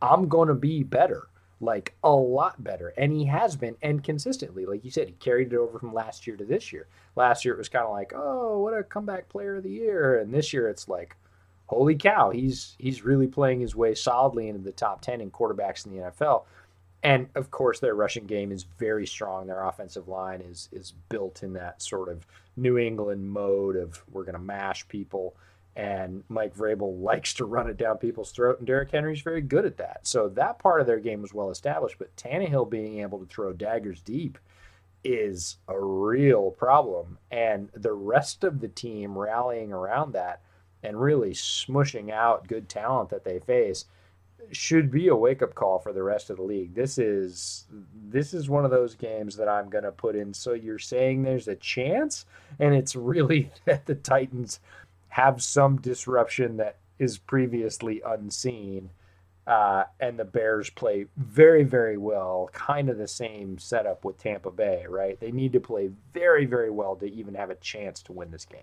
"I'm 0.00 0.28
to 0.28 0.54
be 0.54 0.82
better." 0.82 1.28
Like 1.60 1.94
a 2.02 2.10
lot 2.10 2.64
better, 2.64 2.92
and 2.96 3.12
he 3.12 3.26
has 3.26 3.54
been, 3.54 3.76
and 3.82 4.02
consistently, 4.02 4.66
like 4.66 4.84
you 4.84 4.90
said, 4.90 5.06
he 5.06 5.14
carried 5.14 5.52
it 5.52 5.56
over 5.56 5.78
from 5.78 5.94
last 5.94 6.26
year 6.26 6.36
to 6.36 6.44
this 6.44 6.72
year. 6.72 6.88
Last 7.14 7.44
year 7.44 7.54
it 7.54 7.58
was 7.58 7.68
kind 7.68 7.84
of 7.84 7.92
like, 7.92 8.12
oh, 8.16 8.58
what 8.58 8.76
a 8.76 8.82
comeback 8.82 9.28
player 9.28 9.56
of 9.56 9.62
the 9.62 9.70
year, 9.70 10.18
and 10.18 10.34
this 10.34 10.52
year 10.52 10.68
it's 10.68 10.88
like, 10.88 11.14
holy 11.66 11.94
cow, 11.94 12.30
he's 12.30 12.74
he's 12.78 13.04
really 13.04 13.28
playing 13.28 13.60
his 13.60 13.76
way 13.76 13.94
solidly 13.94 14.48
into 14.48 14.62
the 14.62 14.72
top 14.72 15.02
ten 15.02 15.20
in 15.20 15.30
quarterbacks 15.30 15.86
in 15.86 15.92
the 15.92 16.02
NFL. 16.02 16.44
And 17.02 17.28
of 17.34 17.50
course, 17.50 17.80
their 17.80 17.94
rushing 17.94 18.26
game 18.26 18.52
is 18.52 18.62
very 18.62 19.06
strong. 19.06 19.46
Their 19.46 19.64
offensive 19.64 20.08
line 20.08 20.40
is 20.40 20.68
is 20.72 20.92
built 21.08 21.42
in 21.42 21.52
that 21.54 21.82
sort 21.82 22.08
of 22.08 22.26
New 22.56 22.78
England 22.78 23.28
mode 23.28 23.76
of 23.76 24.02
we're 24.12 24.24
going 24.24 24.34
to 24.34 24.40
mash 24.40 24.86
people. 24.88 25.34
And 25.74 26.22
Mike 26.28 26.54
Vrabel 26.54 27.00
likes 27.02 27.34
to 27.34 27.44
run 27.44 27.68
it 27.68 27.76
down 27.76 27.98
people's 27.98 28.30
throat, 28.30 28.58
and 28.58 28.66
Derrick 28.66 28.90
Henry's 28.90 29.22
very 29.22 29.40
good 29.40 29.64
at 29.64 29.78
that. 29.78 30.00
So 30.06 30.28
that 30.30 30.58
part 30.58 30.80
of 30.80 30.86
their 30.86 31.00
game 31.00 31.22
was 31.22 31.34
well 31.34 31.50
established. 31.50 31.98
But 31.98 32.14
Tannehill 32.16 32.70
being 32.70 33.00
able 33.00 33.18
to 33.18 33.26
throw 33.26 33.52
daggers 33.52 34.00
deep 34.00 34.38
is 35.02 35.56
a 35.66 35.80
real 35.80 36.52
problem. 36.52 37.18
And 37.32 37.68
the 37.74 37.92
rest 37.92 38.44
of 38.44 38.60
the 38.60 38.68
team 38.68 39.18
rallying 39.18 39.72
around 39.72 40.12
that 40.12 40.42
and 40.84 41.00
really 41.00 41.32
smushing 41.32 42.10
out 42.10 42.46
good 42.46 42.68
talent 42.68 43.10
that 43.10 43.24
they 43.24 43.40
face 43.40 43.86
should 44.50 44.90
be 44.90 45.08
a 45.08 45.16
wake 45.16 45.42
up 45.42 45.54
call 45.54 45.78
for 45.78 45.92
the 45.92 46.02
rest 46.02 46.30
of 46.30 46.36
the 46.36 46.42
league. 46.42 46.74
This 46.74 46.98
is 46.98 47.66
this 48.08 48.34
is 48.34 48.48
one 48.48 48.64
of 48.64 48.70
those 48.70 48.94
games 48.94 49.36
that 49.36 49.48
I'm 49.48 49.70
going 49.70 49.84
to 49.84 49.92
put 49.92 50.16
in. 50.16 50.34
So 50.34 50.52
you're 50.52 50.78
saying 50.78 51.22
there's 51.22 51.48
a 51.48 51.56
chance, 51.56 52.26
and 52.58 52.74
it's 52.74 52.96
really 52.96 53.50
that 53.64 53.86
the 53.86 53.94
Titans 53.94 54.60
have 55.08 55.42
some 55.42 55.80
disruption 55.80 56.56
that 56.56 56.76
is 56.98 57.18
previously 57.18 58.02
unseen, 58.04 58.90
uh, 59.46 59.84
and 60.00 60.18
the 60.18 60.24
Bears 60.24 60.70
play 60.70 61.06
very 61.16 61.64
very 61.64 61.96
well. 61.96 62.50
Kind 62.52 62.88
of 62.88 62.98
the 62.98 63.08
same 63.08 63.58
setup 63.58 64.04
with 64.04 64.18
Tampa 64.18 64.50
Bay, 64.50 64.84
right? 64.88 65.18
They 65.20 65.32
need 65.32 65.52
to 65.52 65.60
play 65.60 65.90
very 66.12 66.46
very 66.46 66.70
well 66.70 66.96
to 66.96 67.06
even 67.06 67.34
have 67.34 67.50
a 67.50 67.56
chance 67.56 68.02
to 68.02 68.12
win 68.12 68.30
this 68.30 68.44
game. 68.44 68.60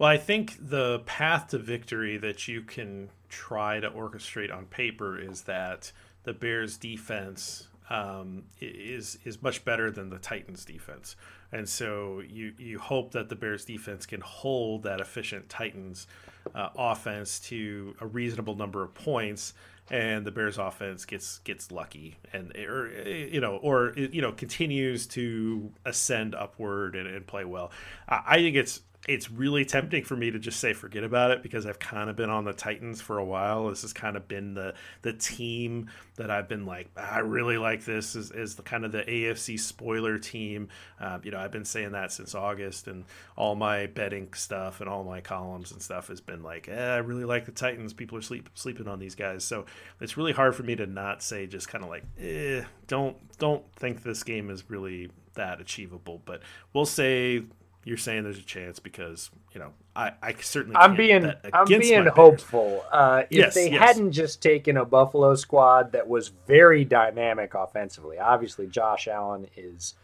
Well, 0.00 0.08
I 0.08 0.16
think 0.16 0.56
the 0.58 1.00
path 1.00 1.48
to 1.48 1.58
victory 1.58 2.16
that 2.16 2.48
you 2.48 2.62
can 2.62 3.10
try 3.28 3.80
to 3.80 3.90
orchestrate 3.90 4.50
on 4.50 4.64
paper 4.64 5.18
is 5.18 5.42
that 5.42 5.92
the 6.22 6.32
Bears' 6.32 6.78
defense 6.78 7.68
um, 7.90 8.44
is 8.62 9.18
is 9.26 9.42
much 9.42 9.62
better 9.62 9.90
than 9.90 10.08
the 10.08 10.18
Titans' 10.18 10.64
defense, 10.64 11.16
and 11.52 11.68
so 11.68 12.22
you 12.26 12.54
you 12.56 12.78
hope 12.78 13.12
that 13.12 13.28
the 13.28 13.36
Bears' 13.36 13.66
defense 13.66 14.06
can 14.06 14.22
hold 14.22 14.84
that 14.84 15.02
efficient 15.02 15.50
Titans' 15.50 16.06
uh, 16.54 16.70
offense 16.78 17.38
to 17.40 17.94
a 18.00 18.06
reasonable 18.06 18.54
number 18.54 18.82
of 18.82 18.94
points, 18.94 19.52
and 19.90 20.24
the 20.24 20.30
Bears' 20.30 20.56
offense 20.56 21.04
gets 21.04 21.40
gets 21.40 21.70
lucky 21.70 22.16
and 22.32 22.56
or 22.56 22.90
you 23.06 23.42
know 23.42 23.56
or 23.56 23.92
you 23.96 24.22
know 24.22 24.32
continues 24.32 25.06
to 25.08 25.70
ascend 25.84 26.34
upward 26.34 26.96
and, 26.96 27.06
and 27.06 27.26
play 27.26 27.44
well. 27.44 27.70
I 28.08 28.36
think 28.36 28.56
it's 28.56 28.80
it's 29.10 29.28
really 29.28 29.64
tempting 29.64 30.04
for 30.04 30.14
me 30.14 30.30
to 30.30 30.38
just 30.38 30.60
say 30.60 30.72
forget 30.72 31.02
about 31.02 31.32
it 31.32 31.42
because 31.42 31.66
I've 31.66 31.80
kind 31.80 32.08
of 32.08 32.14
been 32.14 32.30
on 32.30 32.44
the 32.44 32.52
Titans 32.52 33.00
for 33.00 33.18
a 33.18 33.24
while. 33.24 33.66
This 33.68 33.82
has 33.82 33.92
kind 33.92 34.16
of 34.16 34.28
been 34.28 34.54
the 34.54 34.74
the 35.02 35.12
team 35.12 35.90
that 36.14 36.30
I've 36.30 36.46
been 36.46 36.64
like 36.64 36.88
I 36.96 37.18
really 37.18 37.58
like 37.58 37.84
this 37.84 38.14
is, 38.14 38.30
is 38.30 38.54
the 38.54 38.62
kind 38.62 38.84
of 38.84 38.92
the 38.92 39.02
AFC 39.02 39.58
spoiler 39.58 40.16
team. 40.16 40.68
Uh, 41.00 41.18
you 41.24 41.32
know 41.32 41.40
I've 41.40 41.50
been 41.50 41.64
saying 41.64 41.90
that 41.90 42.12
since 42.12 42.36
August 42.36 42.86
and 42.86 43.04
all 43.36 43.56
my 43.56 43.86
betting 43.88 44.32
stuff 44.32 44.80
and 44.80 44.88
all 44.88 45.02
my 45.02 45.20
columns 45.20 45.72
and 45.72 45.82
stuff 45.82 46.06
has 46.06 46.20
been 46.20 46.44
like 46.44 46.68
eh, 46.68 46.94
I 46.94 46.98
really 46.98 47.24
like 47.24 47.46
the 47.46 47.52
Titans. 47.52 47.92
People 47.92 48.16
are 48.16 48.22
sleep 48.22 48.48
sleeping 48.54 48.86
on 48.86 49.00
these 49.00 49.16
guys, 49.16 49.42
so 49.42 49.66
it's 50.00 50.16
really 50.16 50.32
hard 50.32 50.54
for 50.54 50.62
me 50.62 50.76
to 50.76 50.86
not 50.86 51.20
say 51.20 51.48
just 51.48 51.66
kind 51.66 51.82
of 51.82 51.90
like 51.90 52.04
eh, 52.20 52.62
don't 52.86 53.16
don't 53.38 53.64
think 53.74 54.04
this 54.04 54.22
game 54.22 54.50
is 54.50 54.70
really 54.70 55.10
that 55.34 55.60
achievable. 55.60 56.22
But 56.24 56.42
we'll 56.72 56.86
say 56.86 57.42
you're 57.84 57.96
saying 57.96 58.24
there's 58.24 58.38
a 58.38 58.42
chance 58.42 58.78
because 58.78 59.30
you 59.52 59.60
know 59.60 59.72
I, 59.96 60.12
I 60.22 60.34
certainly 60.40 60.76
I'm 60.76 60.96
being 60.96 61.32
I'm 61.52 61.66
being 61.66 62.06
hopeful. 62.06 62.84
Uh, 62.90 63.22
if 63.30 63.36
yes, 63.36 63.54
they 63.54 63.70
yes. 63.70 63.80
hadn't 63.80 64.12
just 64.12 64.42
taken 64.42 64.76
a 64.76 64.84
Buffalo 64.84 65.34
squad 65.34 65.92
that 65.92 66.08
was 66.08 66.28
very 66.46 66.84
dynamic 66.84 67.54
offensively, 67.54 68.18
obviously 68.18 68.66
Josh 68.66 69.08
Allen 69.08 69.46
is 69.56 69.94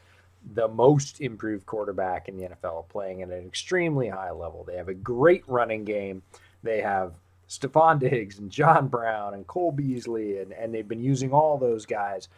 the 0.54 0.68
most 0.68 1.20
improved 1.20 1.66
quarterback 1.66 2.28
in 2.28 2.36
the 2.36 2.48
NFL, 2.48 2.88
playing 2.88 3.22
at 3.22 3.30
an 3.30 3.44
extremely 3.46 4.08
high 4.08 4.30
level. 4.30 4.64
They 4.64 4.76
have 4.76 4.88
a 4.88 4.94
great 4.94 5.42
running 5.48 5.84
game. 5.84 6.22
They 6.62 6.80
have 6.80 7.14
Stefon 7.48 7.98
Diggs 7.98 8.38
and 8.38 8.50
John 8.50 8.88
Brown 8.88 9.34
and 9.34 9.46
Cole 9.46 9.72
Beasley, 9.72 10.38
and, 10.38 10.52
and 10.52 10.72
they've 10.72 10.86
been 10.86 11.02
using 11.02 11.32
all 11.32 11.58
those 11.58 11.86
guys. 11.86 12.28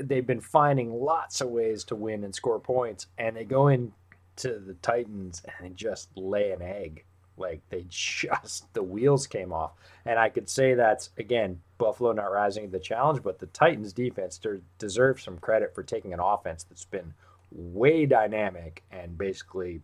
They've 0.00 0.26
been 0.26 0.40
finding 0.40 0.92
lots 0.92 1.40
of 1.40 1.48
ways 1.48 1.84
to 1.84 1.96
win 1.96 2.24
and 2.24 2.34
score 2.34 2.60
points, 2.60 3.06
and 3.18 3.36
they 3.36 3.44
go 3.44 3.68
in 3.68 3.92
to 4.36 4.58
the 4.58 4.74
Titans 4.74 5.42
and 5.60 5.76
just 5.76 6.10
lay 6.16 6.52
an 6.52 6.62
egg. 6.62 7.04
Like 7.38 7.60
they 7.68 7.84
just 7.88 8.72
the 8.72 8.82
wheels 8.82 9.26
came 9.26 9.52
off, 9.52 9.72
and 10.06 10.18
I 10.18 10.30
could 10.30 10.48
say 10.48 10.72
that's 10.72 11.10
again 11.18 11.60
Buffalo 11.76 12.12
not 12.12 12.32
rising 12.32 12.64
to 12.64 12.72
the 12.72 12.80
challenge, 12.80 13.22
but 13.22 13.38
the 13.38 13.46
Titans 13.48 13.92
defense 13.92 14.40
deserves 14.78 15.22
some 15.22 15.36
credit 15.36 15.74
for 15.74 15.82
taking 15.82 16.14
an 16.14 16.20
offense 16.20 16.64
that's 16.64 16.86
been 16.86 17.12
way 17.52 18.06
dynamic 18.06 18.82
and 18.90 19.18
basically 19.18 19.82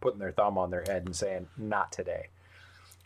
putting 0.00 0.18
their 0.18 0.32
thumb 0.32 0.56
on 0.56 0.70
their 0.70 0.84
head 0.86 1.04
and 1.04 1.14
saying 1.14 1.46
not 1.58 1.92
today. 1.92 2.28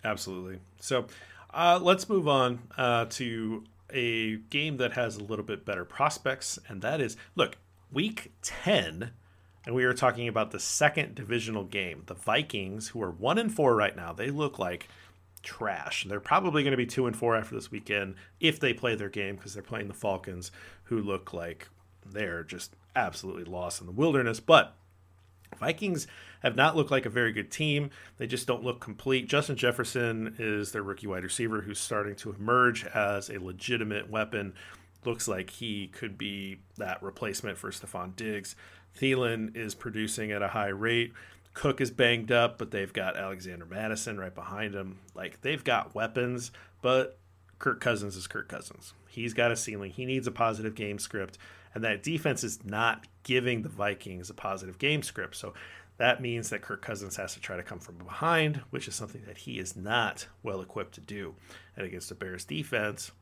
Absolutely. 0.04 0.60
So 0.78 1.06
uh, 1.52 1.80
let's 1.82 2.08
move 2.08 2.28
on 2.28 2.60
uh, 2.78 3.06
to 3.10 3.64
a 3.92 4.36
game 4.36 4.76
that 4.76 4.92
has 4.92 5.16
a 5.16 5.24
little 5.24 5.44
bit 5.44 5.64
better 5.64 5.84
prospects, 5.84 6.58
and 6.68 6.82
that 6.82 7.00
is 7.00 7.16
look 7.34 7.56
week 7.92 8.32
ten 8.42 9.10
and 9.66 9.74
we 9.74 9.84
are 9.84 9.92
talking 9.92 10.28
about 10.28 10.52
the 10.52 10.60
second 10.60 11.16
divisional 11.16 11.64
game. 11.64 12.04
The 12.06 12.14
Vikings, 12.14 12.88
who 12.88 13.02
are 13.02 13.10
one 13.10 13.36
and 13.36 13.52
four 13.52 13.74
right 13.74 13.94
now, 13.94 14.12
they 14.12 14.30
look 14.30 14.58
like 14.58 14.88
trash. 15.42 16.06
They're 16.08 16.20
probably 16.20 16.62
going 16.62 16.70
to 16.70 16.76
be 16.76 16.86
two 16.86 17.06
and 17.06 17.16
four 17.16 17.36
after 17.36 17.54
this 17.54 17.70
weekend 17.70 18.14
if 18.40 18.60
they 18.60 18.72
play 18.72 18.94
their 18.94 19.08
game 19.08 19.36
because 19.36 19.54
they're 19.54 19.62
playing 19.62 19.88
the 19.88 19.94
Falcons, 19.94 20.52
who 20.84 21.00
look 21.00 21.32
like 21.32 21.68
they're 22.04 22.44
just 22.44 22.74
absolutely 22.94 23.44
lost 23.44 23.80
in 23.80 23.86
the 23.86 23.92
wilderness. 23.92 24.38
But 24.38 24.76
Vikings 25.58 26.06
have 26.42 26.54
not 26.54 26.76
looked 26.76 26.90
like 26.92 27.06
a 27.06 27.10
very 27.10 27.32
good 27.32 27.50
team. 27.50 27.90
They 28.18 28.26
just 28.26 28.46
don't 28.46 28.62
look 28.62 28.80
complete. 28.80 29.28
Justin 29.28 29.56
Jefferson 29.56 30.36
is 30.38 30.72
their 30.72 30.82
rookie 30.82 31.06
wide 31.08 31.24
receiver 31.24 31.62
who's 31.62 31.80
starting 31.80 32.14
to 32.16 32.32
emerge 32.32 32.84
as 32.86 33.30
a 33.30 33.40
legitimate 33.40 34.10
weapon. 34.10 34.54
Looks 35.04 35.28
like 35.28 35.50
he 35.50 35.88
could 35.88 36.18
be 36.18 36.58
that 36.76 37.02
replacement 37.02 37.58
for 37.58 37.70
Stefon 37.70 38.14
Diggs. 38.16 38.56
Thielen 38.96 39.56
is 39.56 39.74
producing 39.74 40.32
at 40.32 40.42
a 40.42 40.48
high 40.48 40.68
rate. 40.68 41.12
Cook 41.54 41.80
is 41.80 41.90
banged 41.90 42.30
up, 42.30 42.58
but 42.58 42.70
they've 42.70 42.92
got 42.92 43.16
Alexander 43.16 43.64
Mattison 43.64 44.18
right 44.18 44.34
behind 44.34 44.74
him. 44.74 44.98
Like 45.14 45.40
they've 45.40 45.64
got 45.64 45.94
weapons, 45.94 46.50
but 46.82 47.18
Kirk 47.58 47.80
Cousins 47.80 48.16
is 48.16 48.26
Kirk 48.26 48.48
Cousins. 48.48 48.92
He's 49.08 49.32
got 49.32 49.52
a 49.52 49.56
ceiling. 49.56 49.92
He 49.92 50.04
needs 50.04 50.26
a 50.26 50.32
positive 50.32 50.74
game 50.74 50.98
script, 50.98 51.38
and 51.74 51.82
that 51.84 52.02
defense 52.02 52.44
is 52.44 52.64
not 52.64 53.06
giving 53.22 53.62
the 53.62 53.68
Vikings 53.68 54.28
a 54.28 54.34
positive 54.34 54.78
game 54.78 55.02
script. 55.02 55.36
So 55.36 55.54
that 55.98 56.20
means 56.20 56.50
that 56.50 56.60
Kirk 56.60 56.82
Cousins 56.82 57.16
has 57.16 57.32
to 57.34 57.40
try 57.40 57.56
to 57.56 57.62
come 57.62 57.78
from 57.78 57.96
behind, 57.96 58.60
which 58.70 58.86
is 58.86 58.94
something 58.94 59.22
that 59.26 59.38
he 59.38 59.58
is 59.58 59.74
not 59.74 60.26
well 60.42 60.60
equipped 60.60 60.94
to 60.96 61.00
do. 61.00 61.34
And 61.74 61.86
against 61.86 62.10
the 62.10 62.14
Bears 62.14 62.44
defense, 62.44 63.12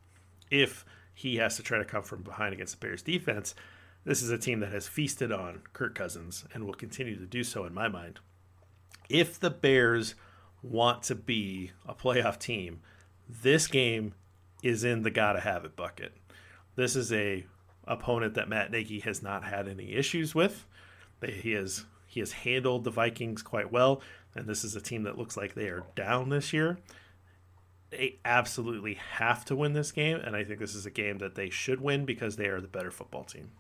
if 0.50 0.84
he 1.14 1.36
has 1.36 1.56
to 1.56 1.62
try 1.62 1.78
to 1.78 1.84
come 1.84 2.02
from 2.02 2.22
behind 2.22 2.52
against 2.52 2.80
the 2.80 2.84
Bears 2.84 3.02
defense, 3.02 3.54
this 4.05 4.22
is 4.22 4.30
a 4.30 4.38
team 4.38 4.61
that 4.61 4.72
has 4.72 4.86
feasted 4.86 5.32
on 5.32 5.62
Kirk 5.72 5.94
Cousins 5.94 6.44
and 6.52 6.64
will 6.64 6.74
continue 6.74 7.18
to 7.18 7.26
do 7.26 7.42
so 7.42 7.64
in 7.64 7.72
my 7.72 7.88
mind. 7.88 8.20
If 9.09 9.40
the 9.40 9.50
Bears 9.50 10.14
want 10.62 11.02
to 11.05 11.14
be 11.14 11.72
a 11.86 11.94
playoff 11.94 12.38
team, 12.38 12.80
this 13.28 13.66
game 13.66 14.14
is 14.62 14.84
in 14.84 15.02
the 15.02 15.11
gotta 15.11 15.40
have 15.40 15.64
it 15.64 15.76
bucket. 15.76 16.12
This 16.76 16.96
is 16.96 17.12
a 17.12 17.46
opponent 17.86 18.34
that 18.34 18.48
Matt 18.48 18.70
Nagy 18.70 19.00
has 19.00 19.22
not 19.22 19.44
had 19.44 19.68
any 19.68 19.94
issues 19.94 20.34
with. 20.34 20.66
He 21.26 21.52
has 21.52 21.86
he 22.07 22.20
has 22.20 22.32
handled 22.32 22.84
the 22.84 22.90
Vikings 22.90 23.42
quite 23.42 23.72
well, 23.72 24.02
and 24.34 24.46
this 24.46 24.64
is 24.64 24.76
a 24.76 24.80
team 24.80 25.05
that 25.05 25.16
looks 25.16 25.36
like 25.36 25.55
they 25.55 25.68
are 25.68 25.84
down 25.96 26.28
this 26.28 26.52
year. 26.52 26.78
They 27.90 28.18
absolutely 28.24 28.94
have 28.94 29.44
to 29.46 29.57
win 29.57 29.72
this 29.72 29.92
game, 29.92 30.18
and 30.18 30.36
I 30.36 30.44
think 30.44 30.61
this 30.61 30.74
is 30.74 30.84
a 30.84 30.90
game 30.90 31.18
that 31.18 31.34
they 31.34 31.48
should 31.48 31.80
win 31.80 32.05
because 32.05 32.36
they 32.36 32.48
are 32.48 32.61
the 32.61 32.68
better 32.68 32.90
football 32.90 33.24
team 33.24 33.50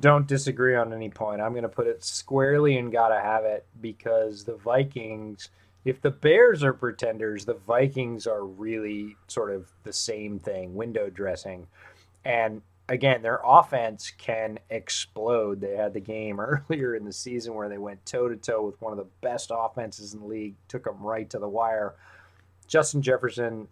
don't 0.00 0.26
disagree 0.26 0.74
on 0.74 0.92
any 0.92 1.10
point. 1.10 1.40
I'm 1.40 1.52
going 1.52 1.62
to 1.62 1.68
put 1.68 1.86
it 1.86 2.04
squarely 2.04 2.78
and 2.78 2.92
gotta 2.92 3.20
have 3.20 3.44
it 3.44 3.66
because 3.80 4.44
the 4.44 4.56
Vikings, 4.56 5.50
if 5.84 6.00
the 6.00 6.10
Bears 6.10 6.62
are 6.62 6.72
pretenders, 6.72 7.44
the 7.44 7.54
Vikings 7.54 8.26
are 8.26 8.44
really 8.44 9.16
sort 9.28 9.52
of 9.52 9.70
the 9.82 9.92
same 9.92 10.38
thing, 10.38 10.74
window 10.74 11.10
dressing. 11.10 11.66
And 12.24 12.62
again, 12.88 13.22
their 13.22 13.40
offense 13.44 14.12
can 14.16 14.58
explode. 14.70 15.60
They 15.60 15.76
had 15.76 15.92
the 15.92 16.00
game 16.00 16.40
earlier 16.70 16.94
in 16.94 17.04
the 17.04 17.12
season 17.12 17.54
where 17.54 17.68
they 17.68 17.78
went 17.78 18.04
toe 18.06 18.28
to 18.28 18.36
toe 18.36 18.64
with 18.64 18.80
one 18.80 18.92
of 18.92 18.98
the 18.98 19.08
best 19.20 19.50
offenses 19.54 20.14
in 20.14 20.20
the 20.20 20.26
league, 20.26 20.54
took 20.68 20.84
them 20.84 21.02
right 21.02 21.28
to 21.30 21.38
the 21.38 21.48
wire. 21.48 21.94
Justin 22.66 23.02
Jefferson, 23.02 23.68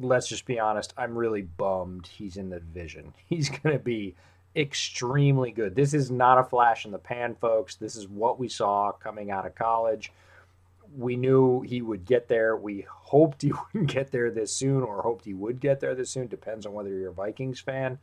let's 0.00 0.28
just 0.28 0.46
be 0.46 0.60
honest, 0.60 0.94
I'm 0.96 1.18
really 1.18 1.42
bummed 1.42 2.06
he's 2.06 2.36
in 2.36 2.50
the 2.50 2.60
division. 2.60 3.12
He's 3.28 3.48
going 3.48 3.76
to 3.76 3.82
be 3.82 4.14
extremely 4.54 5.50
good. 5.50 5.74
This 5.74 5.94
is 5.94 6.10
not 6.10 6.38
a 6.38 6.44
flash 6.44 6.84
in 6.84 6.92
the 6.92 6.98
pan, 6.98 7.34
folks. 7.34 7.74
This 7.74 7.96
is 7.96 8.08
what 8.08 8.38
we 8.38 8.48
saw 8.48 8.92
coming 8.92 9.30
out 9.30 9.46
of 9.46 9.54
college. 9.54 10.12
We 10.96 11.16
knew 11.16 11.62
he 11.62 11.80
would 11.80 12.04
get 12.04 12.28
there. 12.28 12.56
We 12.56 12.86
hoped 12.88 13.42
he 13.42 13.52
wouldn't 13.74 13.92
get 13.92 14.10
there 14.12 14.30
this 14.30 14.54
soon 14.54 14.82
or 14.82 15.02
hoped 15.02 15.24
he 15.24 15.34
would 15.34 15.60
get 15.60 15.80
there 15.80 15.94
this 15.94 16.10
soon. 16.10 16.26
Depends 16.26 16.66
on 16.66 16.74
whether 16.74 16.90
you're 16.90 17.10
a 17.10 17.14
Vikings 17.14 17.60
fan. 17.60 17.98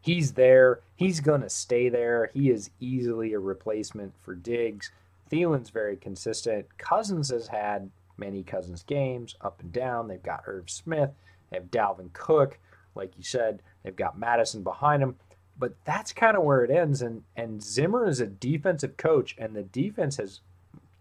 He's 0.00 0.32
there. 0.32 0.80
He's 0.96 1.20
going 1.20 1.42
to 1.42 1.48
stay 1.48 1.88
there. 1.88 2.30
He 2.34 2.50
is 2.50 2.70
easily 2.80 3.32
a 3.32 3.38
replacement 3.38 4.12
for 4.20 4.34
Diggs. 4.34 4.90
Thielen's 5.30 5.70
very 5.70 5.96
consistent. 5.96 6.66
Cousins 6.76 7.30
has 7.30 7.48
had 7.48 7.90
many 8.18 8.42
Cousins 8.42 8.82
games 8.82 9.36
up 9.40 9.60
and 9.60 9.72
down. 9.72 10.08
They've 10.08 10.22
got 10.22 10.42
Irv 10.46 10.68
Smith. 10.68 11.10
They 11.50 11.56
have 11.56 11.70
Dalvin 11.70 12.12
Cook. 12.12 12.58
Like 12.94 13.16
you 13.16 13.22
said, 13.22 13.62
they've 13.82 13.96
got 13.96 14.18
Mattison 14.18 14.62
behind 14.62 15.02
him 15.02 15.16
but 15.62 15.76
that's 15.84 16.12
kind 16.12 16.36
of 16.36 16.42
where 16.42 16.64
it 16.64 16.72
ends. 16.72 17.02
And 17.02 17.22
and 17.36 17.62
Zimmer 17.62 18.08
is 18.08 18.18
a 18.18 18.26
defensive 18.26 18.96
coach, 18.96 19.36
and 19.38 19.54
the 19.54 19.62
defense 19.62 20.16
has 20.16 20.40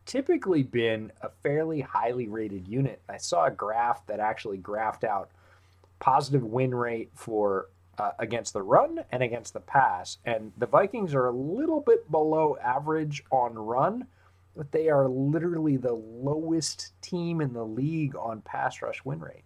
typically 0.06 0.62
been 0.62 1.12
a 1.20 1.30
fairly 1.42 1.82
highly 1.82 2.28
rated 2.28 2.68
unit. 2.68 3.02
I 3.10 3.18
saw 3.18 3.46
a 3.46 3.52
graph 3.52 4.06
that 4.06 4.20
actually 4.20 4.60
graphed 4.60 5.04
out 5.04 5.32
positive 5.98 6.44
win 6.44 6.76
rate 6.76 7.10
for 7.16 7.70
uh, 7.98 8.12
against 8.20 8.54
the 8.54 8.62
run 8.62 9.04
and 9.12 9.24
against 9.24 9.54
the 9.54 9.62
pass, 9.62 10.20
and 10.26 10.52
the 10.60 10.68
Vikings 10.68 11.16
are 11.16 11.26
a 11.26 11.32
little 11.32 11.82
bit 11.82 12.12
below 12.12 12.56
average 12.64 13.24
on 13.32 13.56
run. 13.56 14.06
But 14.56 14.72
they 14.72 14.90
are 14.90 15.08
literally 15.08 15.78
the 15.78 15.94
lowest 15.94 16.94
team 17.02 17.42
in 17.42 17.54
the 17.54 17.66
league 17.66 18.16
on 18.16 18.42
pass 18.42 18.80
rush 18.84 19.04
win 19.04 19.22
rate. 19.22 19.46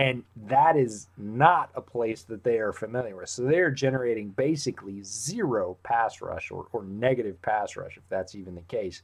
And 0.00 0.24
that 0.46 0.78
is 0.78 1.08
not 1.18 1.68
a 1.74 1.82
place 1.82 2.22
that 2.22 2.42
they 2.42 2.56
are 2.56 2.72
familiar 2.72 3.14
with. 3.14 3.28
So 3.28 3.42
they're 3.42 3.70
generating 3.70 4.30
basically 4.30 5.02
zero 5.02 5.76
pass 5.82 6.22
rush 6.22 6.50
or, 6.50 6.68
or 6.72 6.84
negative 6.84 7.42
pass 7.42 7.76
rush, 7.76 7.98
if 7.98 8.02
that's 8.08 8.34
even 8.34 8.54
the 8.54 8.62
case. 8.62 9.02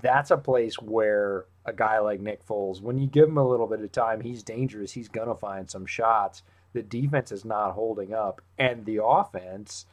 That's 0.00 0.30
a 0.30 0.36
place 0.36 0.76
where 0.76 1.46
a 1.64 1.72
guy 1.72 1.98
like 1.98 2.20
Nick 2.20 2.46
Foles, 2.46 2.80
when 2.80 2.98
you 2.98 3.08
give 3.08 3.28
him 3.28 3.36
a 3.36 3.48
little 3.48 3.66
bit 3.66 3.80
of 3.80 3.90
time, 3.90 4.20
he's 4.20 4.44
dangerous. 4.44 4.92
He's 4.92 5.08
going 5.08 5.26
to 5.26 5.34
find 5.34 5.68
some 5.68 5.86
shots. 5.86 6.44
The 6.72 6.82
defense 6.82 7.32
is 7.32 7.44
not 7.44 7.72
holding 7.72 8.14
up. 8.14 8.40
And 8.58 8.86
the 8.86 9.02
offense 9.02 9.86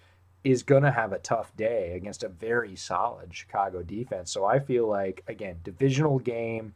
is 0.44 0.62
going 0.62 0.84
to 0.84 0.92
have 0.92 1.12
a 1.12 1.18
tough 1.18 1.58
day 1.58 1.94
against 1.96 2.24
a 2.24 2.30
very 2.30 2.76
solid 2.76 3.34
Chicago 3.34 3.82
defense. 3.82 4.32
So 4.32 4.46
I 4.46 4.60
feel 4.60 4.88
like, 4.88 5.24
again, 5.28 5.62
divisional 5.64 6.20
game 6.20 6.76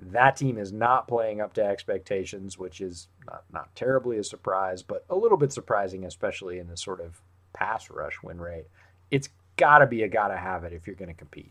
that 0.00 0.36
team 0.36 0.58
is 0.58 0.72
not 0.72 1.08
playing 1.08 1.40
up 1.40 1.52
to 1.54 1.64
expectations, 1.64 2.58
which 2.58 2.80
is 2.80 3.08
not, 3.26 3.44
not 3.52 3.74
terribly 3.74 4.18
a 4.18 4.24
surprise, 4.24 4.82
but 4.82 5.04
a 5.10 5.16
little 5.16 5.38
bit 5.38 5.52
surprising, 5.52 6.04
especially 6.04 6.58
in 6.58 6.68
the 6.68 6.76
sort 6.76 7.00
of 7.00 7.20
pass 7.52 7.90
rush 7.90 8.22
win 8.22 8.40
rate. 8.40 8.66
It's 9.10 9.28
got 9.56 9.78
to 9.78 9.86
be 9.86 10.02
a 10.02 10.08
got 10.08 10.28
to 10.28 10.36
have 10.36 10.64
it 10.64 10.72
if 10.72 10.86
you're 10.86 10.96
going 10.96 11.08
to 11.08 11.14
compete. 11.14 11.50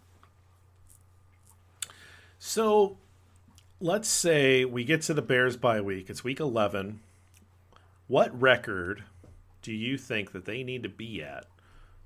So 2.39 2.97
let's 3.81 4.07
say 4.07 4.63
we 4.63 4.83
get 4.83 5.01
to 5.03 5.13
the 5.13 5.21
Bears 5.21 5.57
bye 5.57 5.81
week. 5.81 6.09
It's 6.09 6.23
week 6.23 6.39
11. 6.39 7.01
What 8.07 8.39
record 8.39 9.03
do 9.61 9.73
you 9.73 9.97
think 9.97 10.31
that 10.31 10.45
they 10.45 10.63
need 10.63 10.83
to 10.83 10.89
be 10.89 11.21
at 11.21 11.45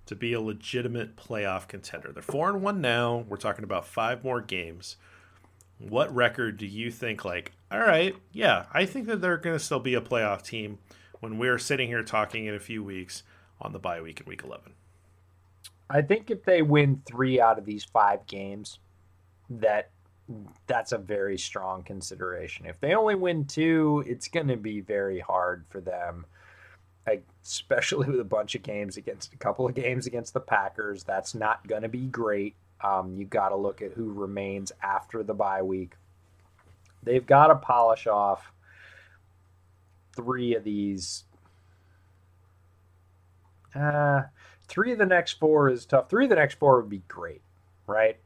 to 0.08 0.16
be 0.16 0.34
a 0.34 0.42
legitimate 0.42 1.16
playoff 1.16 1.68
contender? 1.68 2.12
They're 2.12 2.24
4 2.24 2.50
and 2.50 2.64
1 2.64 2.82
now. 2.82 3.26
We're 3.30 3.38
talking 3.38 3.64
about 3.64 3.86
five 3.86 4.24
more 4.24 4.42
games 4.42 4.96
what 5.90 6.14
record 6.14 6.58
do 6.58 6.66
you 6.66 6.92
think 6.92 7.26
like 7.26 7.52
all 7.72 7.80
right 7.80 8.16
yeah 8.32 8.66
i 8.74 8.86
think 8.86 9.08
that 9.08 9.22
they're 9.22 9.38
going 9.38 9.58
to 9.58 9.64
still 9.64 9.80
be 9.80 9.96
a 9.96 10.02
playoff 10.02 10.42
team 10.42 10.78
when 11.20 11.38
we're 11.38 11.58
sitting 11.58 11.88
here 11.88 12.04
talking 12.04 12.46
in 12.46 12.56
a 12.56 12.60
few 12.60 12.84
weeks 12.84 13.24
on 13.60 13.74
the 13.74 13.80
bye 13.80 14.02
week 14.02 14.20
in 14.20 14.26
week 14.26 14.44
11 14.44 14.74
i 15.90 16.02
think 16.02 16.30
if 16.30 16.44
they 16.44 16.62
win 16.62 17.02
three 17.06 17.40
out 17.40 17.58
of 17.58 17.66
these 17.66 17.84
five 17.84 18.26
games 18.28 18.80
that 19.50 19.90
that's 20.68 20.92
a 20.92 20.98
very 20.98 21.38
strong 21.38 21.84
consideration. 21.84 22.66
If 22.66 22.80
they 22.80 22.96
only 22.96 23.16
win 23.16 23.46
two 23.46 24.04
it's 24.08 24.28
going 24.28 24.48
to 24.48 24.58
be 24.58 24.80
very 24.80 25.20
hard 25.20 25.66
for 25.70 25.82
them 25.82 26.26
especially 27.44 28.08
with 28.08 28.20
a 28.20 28.26
bunch 28.26 28.56
of 28.56 28.62
games 28.62 28.98
against 28.98 29.34
a 29.34 29.38
couple 29.38 29.68
of 29.68 29.74
games 29.74 30.06
against 30.06 30.34
the 30.34 30.40
packers. 30.40 31.04
That's 31.04 31.34
not 31.34 31.68
going 31.68 31.82
to 31.82 31.90
be 31.90 32.06
great 32.06 32.56
um, 32.84 33.16
you 33.16 33.26
got 33.26 33.50
to 33.50 33.56
look 33.56 33.82
at 33.82 33.92
who 33.94 34.12
remains 34.12 34.72
after 34.82 35.24
the 35.24 35.34
bye 35.34 35.62
week. 35.62 35.94
They've 37.04 37.26
got 37.26 37.48
to 37.48 37.56
polish 37.56 38.08
off 38.08 38.52
three 40.16 40.56
of 40.56 40.64
these. 40.64 41.24
Uh, 43.74 44.24
three 44.68 44.92
of 44.92 44.98
the 44.98 45.06
next 45.06 45.34
four 45.34 45.70
is 45.70 45.86
tough. 45.86 46.10
Three 46.10 46.26
of 46.26 46.30
the 46.30 46.36
next 46.36 46.60
four 46.60 46.82
would 46.82 46.90
be 46.90 47.04
great, 47.08 47.42
right? 47.88 48.18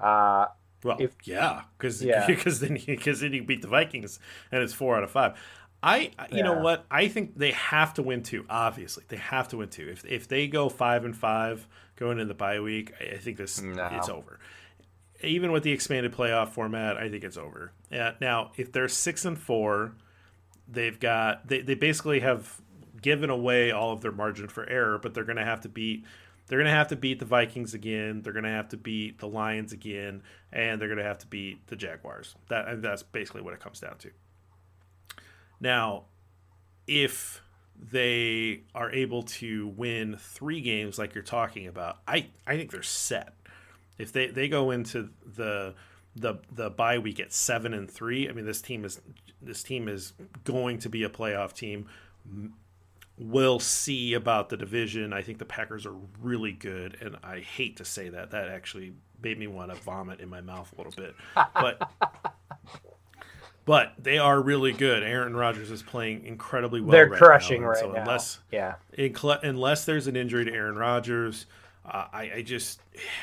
Uh, 0.00 0.46
well, 0.84 0.96
if 1.00 1.16
yeah, 1.24 1.62
because 1.76 2.02
yeah. 2.04 2.26
because 2.26 2.60
then 2.60 2.78
because 2.86 3.20
then 3.20 3.32
you 3.32 3.42
beat 3.42 3.62
the 3.62 3.68
Vikings 3.68 4.18
and 4.52 4.62
it's 4.62 4.72
four 4.72 4.96
out 4.96 5.02
of 5.02 5.10
five. 5.10 5.38
I 5.82 5.98
you 5.98 6.38
yeah. 6.38 6.42
know 6.42 6.58
what 6.58 6.84
I 6.90 7.08
think 7.08 7.38
they 7.38 7.52
have 7.52 7.94
to 7.94 8.02
win 8.02 8.22
two. 8.22 8.44
Obviously, 8.50 9.04
they 9.08 9.16
have 9.16 9.48
to 9.48 9.58
win 9.58 9.68
two. 9.68 9.88
If 9.88 10.04
if 10.04 10.28
they 10.28 10.48
go 10.48 10.68
five 10.68 11.04
and 11.04 11.16
five 11.16 11.66
going 11.96 12.12
into 12.18 12.26
the 12.26 12.34
bye 12.34 12.60
week, 12.60 12.92
I 13.00 13.16
think 13.18 13.36
this 13.36 13.60
no. 13.60 13.88
it's 13.92 14.08
over. 14.08 14.38
Even 15.22 15.52
with 15.52 15.62
the 15.62 15.72
expanded 15.72 16.12
playoff 16.12 16.50
format, 16.50 16.96
I 16.96 17.08
think 17.08 17.24
it's 17.24 17.36
over. 17.36 17.72
Uh, 17.92 18.12
now, 18.20 18.52
if 18.56 18.72
they're 18.72 18.88
six 18.88 19.24
and 19.24 19.38
four, 19.38 19.92
they've 20.68 20.98
got 20.98 21.46
they, 21.46 21.60
they 21.60 21.74
basically 21.74 22.20
have 22.20 22.60
given 23.00 23.30
away 23.30 23.70
all 23.70 23.92
of 23.92 24.00
their 24.00 24.12
margin 24.12 24.48
for 24.48 24.68
error, 24.68 24.98
but 24.98 25.14
they're 25.14 25.24
going 25.24 25.36
to 25.36 25.44
have 25.44 25.60
to 25.60 25.68
beat 25.68 26.04
they're 26.48 26.58
going 26.58 26.70
to 26.70 26.76
have 26.76 26.88
to 26.88 26.96
beat 26.96 27.18
the 27.18 27.26
Vikings 27.26 27.74
again. 27.74 28.22
They're 28.22 28.32
going 28.32 28.44
to 28.44 28.50
have 28.50 28.70
to 28.70 28.76
beat 28.76 29.18
the 29.18 29.28
Lions 29.28 29.72
again, 29.72 30.22
and 30.50 30.80
they're 30.80 30.88
going 30.88 30.98
to 30.98 31.04
have 31.04 31.18
to 31.18 31.26
beat 31.26 31.66
the 31.66 31.76
Jaguars. 31.76 32.34
That 32.48 32.82
that's 32.82 33.02
basically 33.02 33.42
what 33.42 33.54
it 33.54 33.60
comes 33.60 33.80
down 33.80 33.98
to. 33.98 34.10
Now, 35.60 36.04
if 36.86 37.42
they 37.80 38.62
are 38.74 38.90
able 38.90 39.22
to 39.22 39.68
win 39.68 40.16
three 40.18 40.60
games 40.60 40.98
like 40.98 41.14
you're 41.14 41.22
talking 41.24 41.66
about, 41.66 41.98
I, 42.06 42.28
I 42.46 42.56
think 42.56 42.70
they're 42.70 42.82
set. 42.82 43.34
If 43.98 44.12
they, 44.12 44.28
they 44.28 44.48
go 44.48 44.70
into 44.70 45.10
the 45.24 45.74
the 46.16 46.40
the 46.50 46.68
bye 46.68 46.98
week 46.98 47.20
at 47.20 47.32
seven 47.32 47.74
and 47.74 47.90
three, 47.90 48.28
I 48.28 48.32
mean 48.32 48.44
this 48.44 48.60
team 48.60 48.84
is 48.84 49.00
this 49.40 49.62
team 49.62 49.88
is 49.88 50.14
going 50.44 50.78
to 50.80 50.88
be 50.88 51.04
a 51.04 51.08
playoff 51.08 51.52
team. 51.52 51.88
We'll 53.16 53.58
see 53.58 54.14
about 54.14 54.48
the 54.48 54.56
division. 54.56 55.12
I 55.12 55.22
think 55.22 55.38
the 55.38 55.44
Packers 55.44 55.86
are 55.86 55.94
really 56.20 56.52
good, 56.52 56.96
and 57.00 57.16
I 57.22 57.40
hate 57.40 57.76
to 57.78 57.84
say 57.84 58.08
that. 58.10 58.30
That 58.30 58.48
actually 58.48 58.94
made 59.20 59.38
me 59.38 59.48
want 59.48 59.72
to 59.72 59.80
vomit 59.80 60.20
in 60.20 60.28
my 60.28 60.40
mouth 60.40 60.72
a 60.72 60.76
little 60.76 60.92
bit. 60.96 61.14
But 61.34 61.90
but 63.68 63.92
they 63.98 64.16
are 64.16 64.40
really 64.40 64.72
good. 64.72 65.02
Aaron 65.02 65.36
Rodgers 65.36 65.70
is 65.70 65.82
playing 65.82 66.24
incredibly 66.24 66.80
well. 66.80 66.92
They're 66.92 67.10
right 67.10 67.18
crushing 67.18 67.60
now. 67.60 67.68
right 67.68 67.78
so 67.78 67.92
now. 67.92 68.00
Unless, 68.00 68.38
yeah, 68.50 68.76
unless 69.42 69.84
there's 69.84 70.06
an 70.06 70.16
injury 70.16 70.46
to 70.46 70.50
Aaron 70.50 70.76
Rodgers, 70.76 71.44
uh, 71.84 72.06
I, 72.10 72.30
I 72.36 72.42
just 72.42 72.80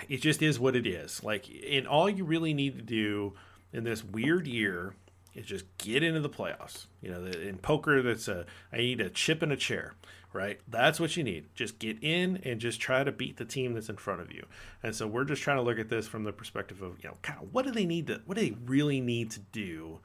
it 0.08 0.18
just 0.18 0.44
is 0.44 0.60
what 0.60 0.76
it 0.76 0.86
is. 0.86 1.24
Like, 1.24 1.50
and 1.68 1.88
all 1.88 2.08
you 2.08 2.26
really 2.26 2.54
need 2.54 2.78
to 2.78 2.84
do 2.84 3.34
in 3.74 3.86
this 3.86 4.04
weird 4.04 4.46
year 4.46 4.94
is 5.34 5.48
just 5.48 5.66
get 5.80 6.04
into 6.04 6.20
the 6.20 6.30
playoffs. 6.30 6.86
You 7.02 7.10
know, 7.10 7.26
in 7.26 7.58
poker, 7.58 8.04
that's 8.04 8.28
a 8.28 8.46
I 8.72 8.78
need 8.78 9.02
a 9.02 9.10
chip 9.10 9.42
and 9.42 9.52
a 9.52 9.58
chair, 9.58 9.96
right? 10.32 10.60
That's 10.68 11.00
what 11.00 11.18
you 11.18 11.24
need. 11.24 11.48
Just 11.56 11.80
get 11.80 12.04
in 12.04 12.40
and 12.44 12.62
just 12.62 12.80
try 12.80 13.04
to 13.04 13.12
beat 13.12 13.38
the 13.38 13.46
team 13.46 13.74
that's 13.74 13.90
in 13.90 13.98
front 13.98 14.22
of 14.22 14.32
you. 14.32 14.46
And 14.84 14.96
so 14.96 15.08
we're 15.08 15.26
just 15.26 15.42
trying 15.42 15.58
to 15.58 15.64
look 15.64 15.80
at 15.80 15.90
this 15.90 16.08
from 16.08 16.24
the 16.24 16.32
perspective 16.32 16.84
of 16.84 17.04
you 17.04 17.10
know, 17.10 17.18
kind 17.24 17.40
of 17.42 17.52
what 17.52 17.66
do 17.66 17.72
they 17.72 17.88
need 17.88 18.06
to, 18.06 18.22
what 18.28 18.38
do 18.38 18.42
they 18.42 18.56
really 18.68 19.02
need 19.02 19.32
to 19.32 19.40
do 19.40 20.02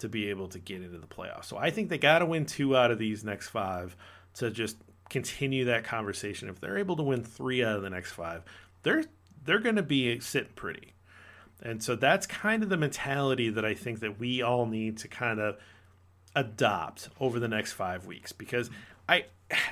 to 0.00 0.08
be 0.08 0.28
able 0.28 0.48
to 0.48 0.58
get 0.58 0.82
into 0.82 0.98
the 0.98 1.06
playoffs. 1.06 1.46
So 1.46 1.56
I 1.56 1.70
think 1.70 1.88
they 1.88 1.98
got 1.98 2.20
to 2.20 2.26
win 2.26 2.46
two 2.46 2.76
out 2.76 2.90
of 2.90 2.98
these 2.98 3.24
next 3.24 3.48
five 3.48 3.96
to 4.34 4.50
just 4.50 4.76
continue 5.08 5.66
that 5.66 5.84
conversation. 5.84 6.48
If 6.48 6.60
they're 6.60 6.78
able 6.78 6.96
to 6.96 7.02
win 7.02 7.24
three 7.24 7.64
out 7.64 7.76
of 7.76 7.82
the 7.82 7.90
next 7.90 8.12
five, 8.12 8.42
they're 8.82 9.04
they're 9.44 9.58
going 9.58 9.76
to 9.76 9.82
be 9.82 10.20
sitting 10.20 10.52
pretty. 10.54 10.94
And 11.62 11.82
so 11.82 11.96
that's 11.96 12.26
kind 12.26 12.62
of 12.62 12.68
the 12.68 12.76
mentality 12.76 13.50
that 13.50 13.64
I 13.64 13.74
think 13.74 14.00
that 14.00 14.18
we 14.18 14.42
all 14.42 14.66
need 14.66 14.98
to 14.98 15.08
kind 15.08 15.40
of 15.40 15.56
adopt 16.34 17.08
over 17.18 17.40
the 17.40 17.48
next 17.48 17.72
5 17.72 18.06
weeks 18.06 18.32
because 18.32 18.70
I 19.08 19.26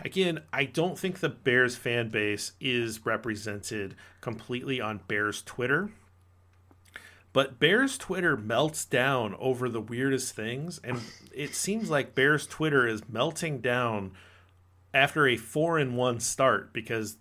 again, 0.04 0.40
I 0.52 0.64
don't 0.64 0.98
think 0.98 1.20
the 1.20 1.28
Bears 1.28 1.76
fan 1.76 2.08
base 2.08 2.52
is 2.60 3.06
represented 3.06 3.94
completely 4.20 4.80
on 4.80 5.00
Bears 5.06 5.42
Twitter 5.42 5.90
but 7.32 7.58
Bears 7.58 7.98
Twitter 7.98 8.36
melts 8.36 8.84
down 8.84 9.34
over 9.38 9.68
the 9.68 9.80
weirdest 9.80 10.34
things, 10.34 10.80
and 10.82 11.00
it 11.34 11.54
seems 11.54 11.90
like 11.90 12.14
Bears 12.14 12.46
Twitter 12.46 12.86
is 12.86 13.08
melting 13.08 13.60
down 13.60 14.12
after 14.94 15.26
a 15.26 15.36
four 15.36 15.78
and 15.78 15.96
one 15.96 16.20
start 16.20 16.72
because 16.72 17.18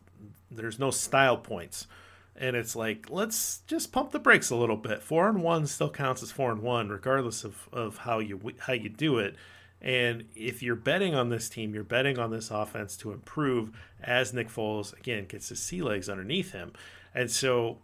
there's 0.50 0.80
no 0.80 0.92
style 0.92 1.38
points. 1.38 1.88
And 2.36 2.56
it's 2.56 2.76
like, 2.76 3.08
let's 3.10 3.60
just 3.68 3.92
pump 3.92 4.12
the 4.12 4.20
brakes 4.20 4.52
a 4.52 4.56
little 4.56 4.78
bit. 4.78 5.02
Four 5.02 5.28
and 5.28 5.42
one 5.42 5.66
still 5.66 5.90
counts 5.90 6.22
as 6.22 6.32
four 6.32 6.52
and 6.52 6.62
one, 6.62 6.90
regardless 6.90 7.44
of, 7.44 7.68
of 7.74 7.98
how 7.98 8.20
you 8.20 8.40
how 8.60 8.74
you 8.74 8.90
do 8.90 9.18
it. 9.18 9.36
And 9.82 10.26
if 10.36 10.64
you're 10.64 10.76
betting 10.76 11.16
on 11.16 11.30
this 11.30 11.50
team, 11.50 11.74
you're 11.74 11.84
betting 11.84 12.18
on 12.18 12.32
this 12.32 12.50
offense 12.52 12.96
to 12.98 13.12
improve 13.12 13.72
as 14.02 14.34
Nick 14.34 14.50
Foles 14.50 14.98
again 14.98 15.26
gets 15.26 15.50
his 15.50 15.60
sea 15.60 15.82
legs 15.82 16.10
underneath 16.10 16.52
him. 16.52 16.74
And 17.14 17.30
so 17.30 17.80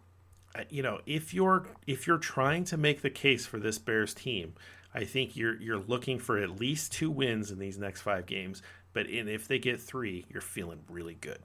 you 0.68 0.82
know, 0.82 1.00
if 1.06 1.34
you're 1.34 1.66
if 1.86 2.06
you're 2.06 2.18
trying 2.18 2.64
to 2.64 2.76
make 2.76 3.02
the 3.02 3.10
case 3.10 3.46
for 3.46 3.58
this 3.58 3.78
Bears 3.78 4.14
team, 4.14 4.54
I 4.94 5.04
think 5.04 5.36
you're 5.36 5.60
you're 5.60 5.78
looking 5.78 6.18
for 6.18 6.38
at 6.38 6.60
least 6.60 6.92
two 6.92 7.10
wins 7.10 7.50
in 7.50 7.58
these 7.58 7.78
next 7.78 8.02
five 8.02 8.26
games. 8.26 8.62
But 8.92 9.06
in, 9.06 9.28
if 9.28 9.48
they 9.48 9.58
get 9.58 9.80
three, 9.80 10.24
you're 10.30 10.40
feeling 10.40 10.80
really 10.88 11.14
good. 11.14 11.38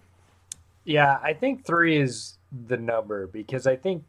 Yeah, 0.84 1.20
I 1.22 1.34
think 1.34 1.66
three 1.66 1.98
is 1.98 2.38
the 2.68 2.78
number 2.78 3.28
because 3.28 3.66
I 3.68 3.76
think 3.76 4.04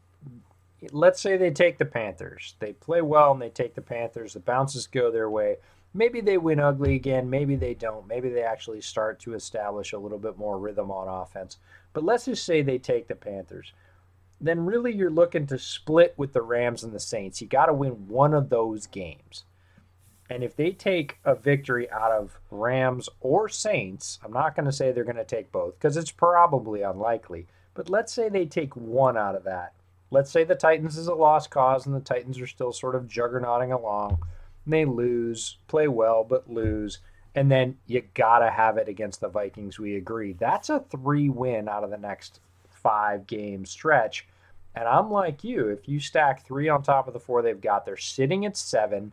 let's 0.91 1.21
say 1.21 1.37
they 1.37 1.51
take 1.51 1.77
the 1.77 1.85
Panthers, 1.85 2.55
they 2.59 2.73
play 2.73 3.01
well 3.01 3.31
and 3.31 3.41
they 3.41 3.49
take 3.49 3.75
the 3.75 3.81
Panthers, 3.81 4.33
the 4.33 4.39
bounces 4.39 4.87
go 4.87 5.11
their 5.11 5.29
way. 5.29 5.57
Maybe 5.93 6.21
they 6.21 6.37
win 6.37 6.59
ugly 6.59 6.95
again. 6.95 7.29
Maybe 7.29 7.55
they 7.55 7.73
don't. 7.73 8.07
Maybe 8.07 8.29
they 8.29 8.43
actually 8.43 8.79
start 8.79 9.19
to 9.21 9.33
establish 9.33 9.91
a 9.91 9.97
little 9.97 10.17
bit 10.17 10.37
more 10.37 10.57
rhythm 10.57 10.89
on 10.89 11.09
offense. 11.09 11.57
But 11.91 12.05
let's 12.05 12.25
just 12.25 12.45
say 12.45 12.61
they 12.61 12.77
take 12.77 13.09
the 13.09 13.15
Panthers 13.15 13.73
then 14.41 14.65
really 14.65 14.93
you're 14.93 15.09
looking 15.09 15.45
to 15.47 15.59
split 15.59 16.13
with 16.17 16.33
the 16.33 16.41
Rams 16.41 16.83
and 16.83 16.93
the 16.93 16.99
Saints. 16.99 17.41
You 17.41 17.47
got 17.47 17.67
to 17.67 17.73
win 17.73 18.07
one 18.07 18.33
of 18.33 18.49
those 18.49 18.87
games. 18.87 19.43
And 20.29 20.43
if 20.43 20.55
they 20.55 20.71
take 20.71 21.17
a 21.25 21.35
victory 21.35 21.91
out 21.91 22.11
of 22.11 22.39
Rams 22.49 23.09
or 23.19 23.49
Saints, 23.49 24.17
I'm 24.23 24.31
not 24.31 24.55
going 24.55 24.65
to 24.65 24.71
say 24.71 24.91
they're 24.91 25.03
going 25.03 25.15
to 25.17 25.25
take 25.25 25.51
both 25.51 25.75
because 25.77 25.97
it's 25.97 26.11
probably 26.11 26.81
unlikely. 26.81 27.47
But 27.73 27.89
let's 27.89 28.13
say 28.13 28.29
they 28.29 28.45
take 28.45 28.75
one 28.75 29.17
out 29.17 29.35
of 29.35 29.43
that. 29.43 29.73
Let's 30.09 30.31
say 30.31 30.43
the 30.43 30.55
Titans 30.55 30.97
is 30.97 31.07
a 31.07 31.13
lost 31.13 31.49
cause 31.49 31.85
and 31.85 31.95
the 31.95 31.99
Titans 31.99 32.39
are 32.39 32.47
still 32.47 32.73
sort 32.73 32.95
of 32.95 33.07
juggernauting 33.07 33.71
along. 33.77 34.23
They 34.65 34.85
lose, 34.85 35.57
play 35.67 35.87
well, 35.87 36.23
but 36.23 36.49
lose. 36.49 36.99
And 37.35 37.51
then 37.51 37.77
you 37.87 38.01
got 38.13 38.39
to 38.39 38.49
have 38.49 38.77
it 38.77 38.87
against 38.87 39.21
the 39.21 39.29
Vikings. 39.29 39.79
We 39.79 39.95
agree. 39.95 40.33
That's 40.33 40.69
a 40.69 40.79
three 40.79 41.29
win 41.29 41.69
out 41.69 41.83
of 41.83 41.89
the 41.89 41.97
next 41.97 42.39
five 42.69 43.27
game 43.27 43.65
stretch. 43.65 44.27
And 44.75 44.87
I'm 44.87 45.11
like 45.11 45.43
you, 45.43 45.67
if 45.67 45.87
you 45.87 45.99
stack 45.99 46.45
three 46.45 46.69
on 46.69 46.81
top 46.81 47.07
of 47.07 47.13
the 47.13 47.19
four 47.19 47.41
they've 47.41 47.59
got, 47.59 47.85
they're 47.85 47.97
sitting 47.97 48.45
at 48.45 48.55
seven. 48.55 49.11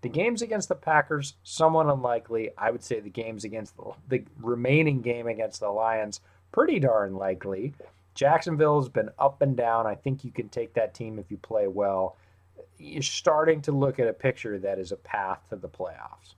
The 0.00 0.08
games 0.08 0.42
against 0.42 0.68
the 0.68 0.74
Packers, 0.74 1.34
somewhat 1.42 1.86
unlikely. 1.86 2.50
I 2.56 2.70
would 2.70 2.84
say 2.84 3.00
the 3.00 3.08
games 3.08 3.44
against 3.44 3.76
the, 3.76 3.92
the 4.08 4.24
remaining 4.40 5.00
game 5.00 5.26
against 5.26 5.60
the 5.60 5.70
Lions, 5.70 6.20
pretty 6.52 6.78
darn 6.78 7.14
likely. 7.14 7.74
Jacksonville 8.14 8.80
has 8.80 8.88
been 8.88 9.10
up 9.18 9.42
and 9.42 9.56
down. 9.56 9.86
I 9.86 9.94
think 9.94 10.24
you 10.24 10.30
can 10.30 10.48
take 10.48 10.74
that 10.74 10.94
team 10.94 11.18
if 11.18 11.30
you 11.30 11.36
play 11.36 11.66
well. 11.66 12.16
You're 12.78 13.02
starting 13.02 13.62
to 13.62 13.72
look 13.72 13.98
at 13.98 14.08
a 14.08 14.12
picture 14.12 14.58
that 14.58 14.78
is 14.78 14.92
a 14.92 14.96
path 14.96 15.40
to 15.50 15.56
the 15.56 15.68
playoffs. 15.68 16.34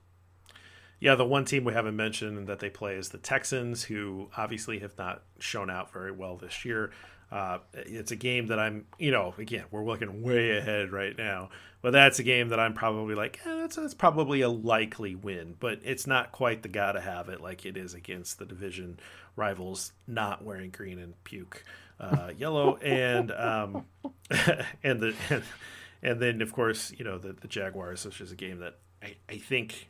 Yeah, 0.99 1.15
the 1.15 1.25
one 1.25 1.45
team 1.45 1.63
we 1.63 1.73
haven't 1.73 1.95
mentioned 1.95 2.47
that 2.47 2.59
they 2.59 2.69
play 2.69 2.95
is 2.95 3.09
the 3.09 3.17
Texans, 3.17 3.83
who 3.83 4.29
obviously 4.37 4.79
have 4.79 4.95
not 4.99 5.23
shown 5.39 5.69
out 5.69 5.91
very 5.91 6.11
well 6.11 6.37
this 6.37 6.63
year. 6.63 6.91
Uh, 7.31 7.59
it's 7.73 8.11
a 8.11 8.15
game 8.15 8.47
that 8.47 8.59
I'm, 8.59 8.85
you 8.99 9.11
know, 9.11 9.33
again, 9.37 9.63
we're 9.71 9.85
looking 9.85 10.21
way 10.21 10.57
ahead 10.57 10.91
right 10.91 11.17
now, 11.17 11.49
but 11.81 11.91
that's 11.91 12.19
a 12.19 12.23
game 12.23 12.49
that 12.49 12.59
I'm 12.59 12.73
probably 12.73 13.15
like, 13.15 13.39
eh, 13.45 13.55
that's, 13.55 13.77
that's 13.77 13.93
probably 13.93 14.41
a 14.41 14.49
likely 14.49 15.15
win, 15.15 15.55
but 15.59 15.79
it's 15.83 16.05
not 16.05 16.33
quite 16.33 16.61
the 16.61 16.67
gotta 16.67 16.99
have 16.99 17.29
it 17.29 17.39
like 17.39 17.65
it 17.65 17.77
is 17.77 17.93
against 17.93 18.37
the 18.37 18.45
division 18.45 18.99
rivals 19.35 19.93
not 20.07 20.43
wearing 20.43 20.71
green 20.71 20.99
and 20.99 21.21
puke 21.23 21.63
uh, 22.01 22.31
yellow 22.37 22.77
and 22.77 23.31
um, 23.31 23.85
and 24.83 24.99
the 24.99 25.15
and, 25.29 25.43
and, 26.03 26.19
then 26.19 26.41
of 26.41 26.51
course 26.51 26.91
you 26.97 27.05
know 27.05 27.17
the 27.17 27.33
the 27.33 27.47
Jaguars, 27.47 28.05
which 28.05 28.19
is 28.19 28.31
a 28.31 28.35
game 28.35 28.59
that 28.59 28.77
I, 29.01 29.15
I 29.29 29.37
think 29.37 29.89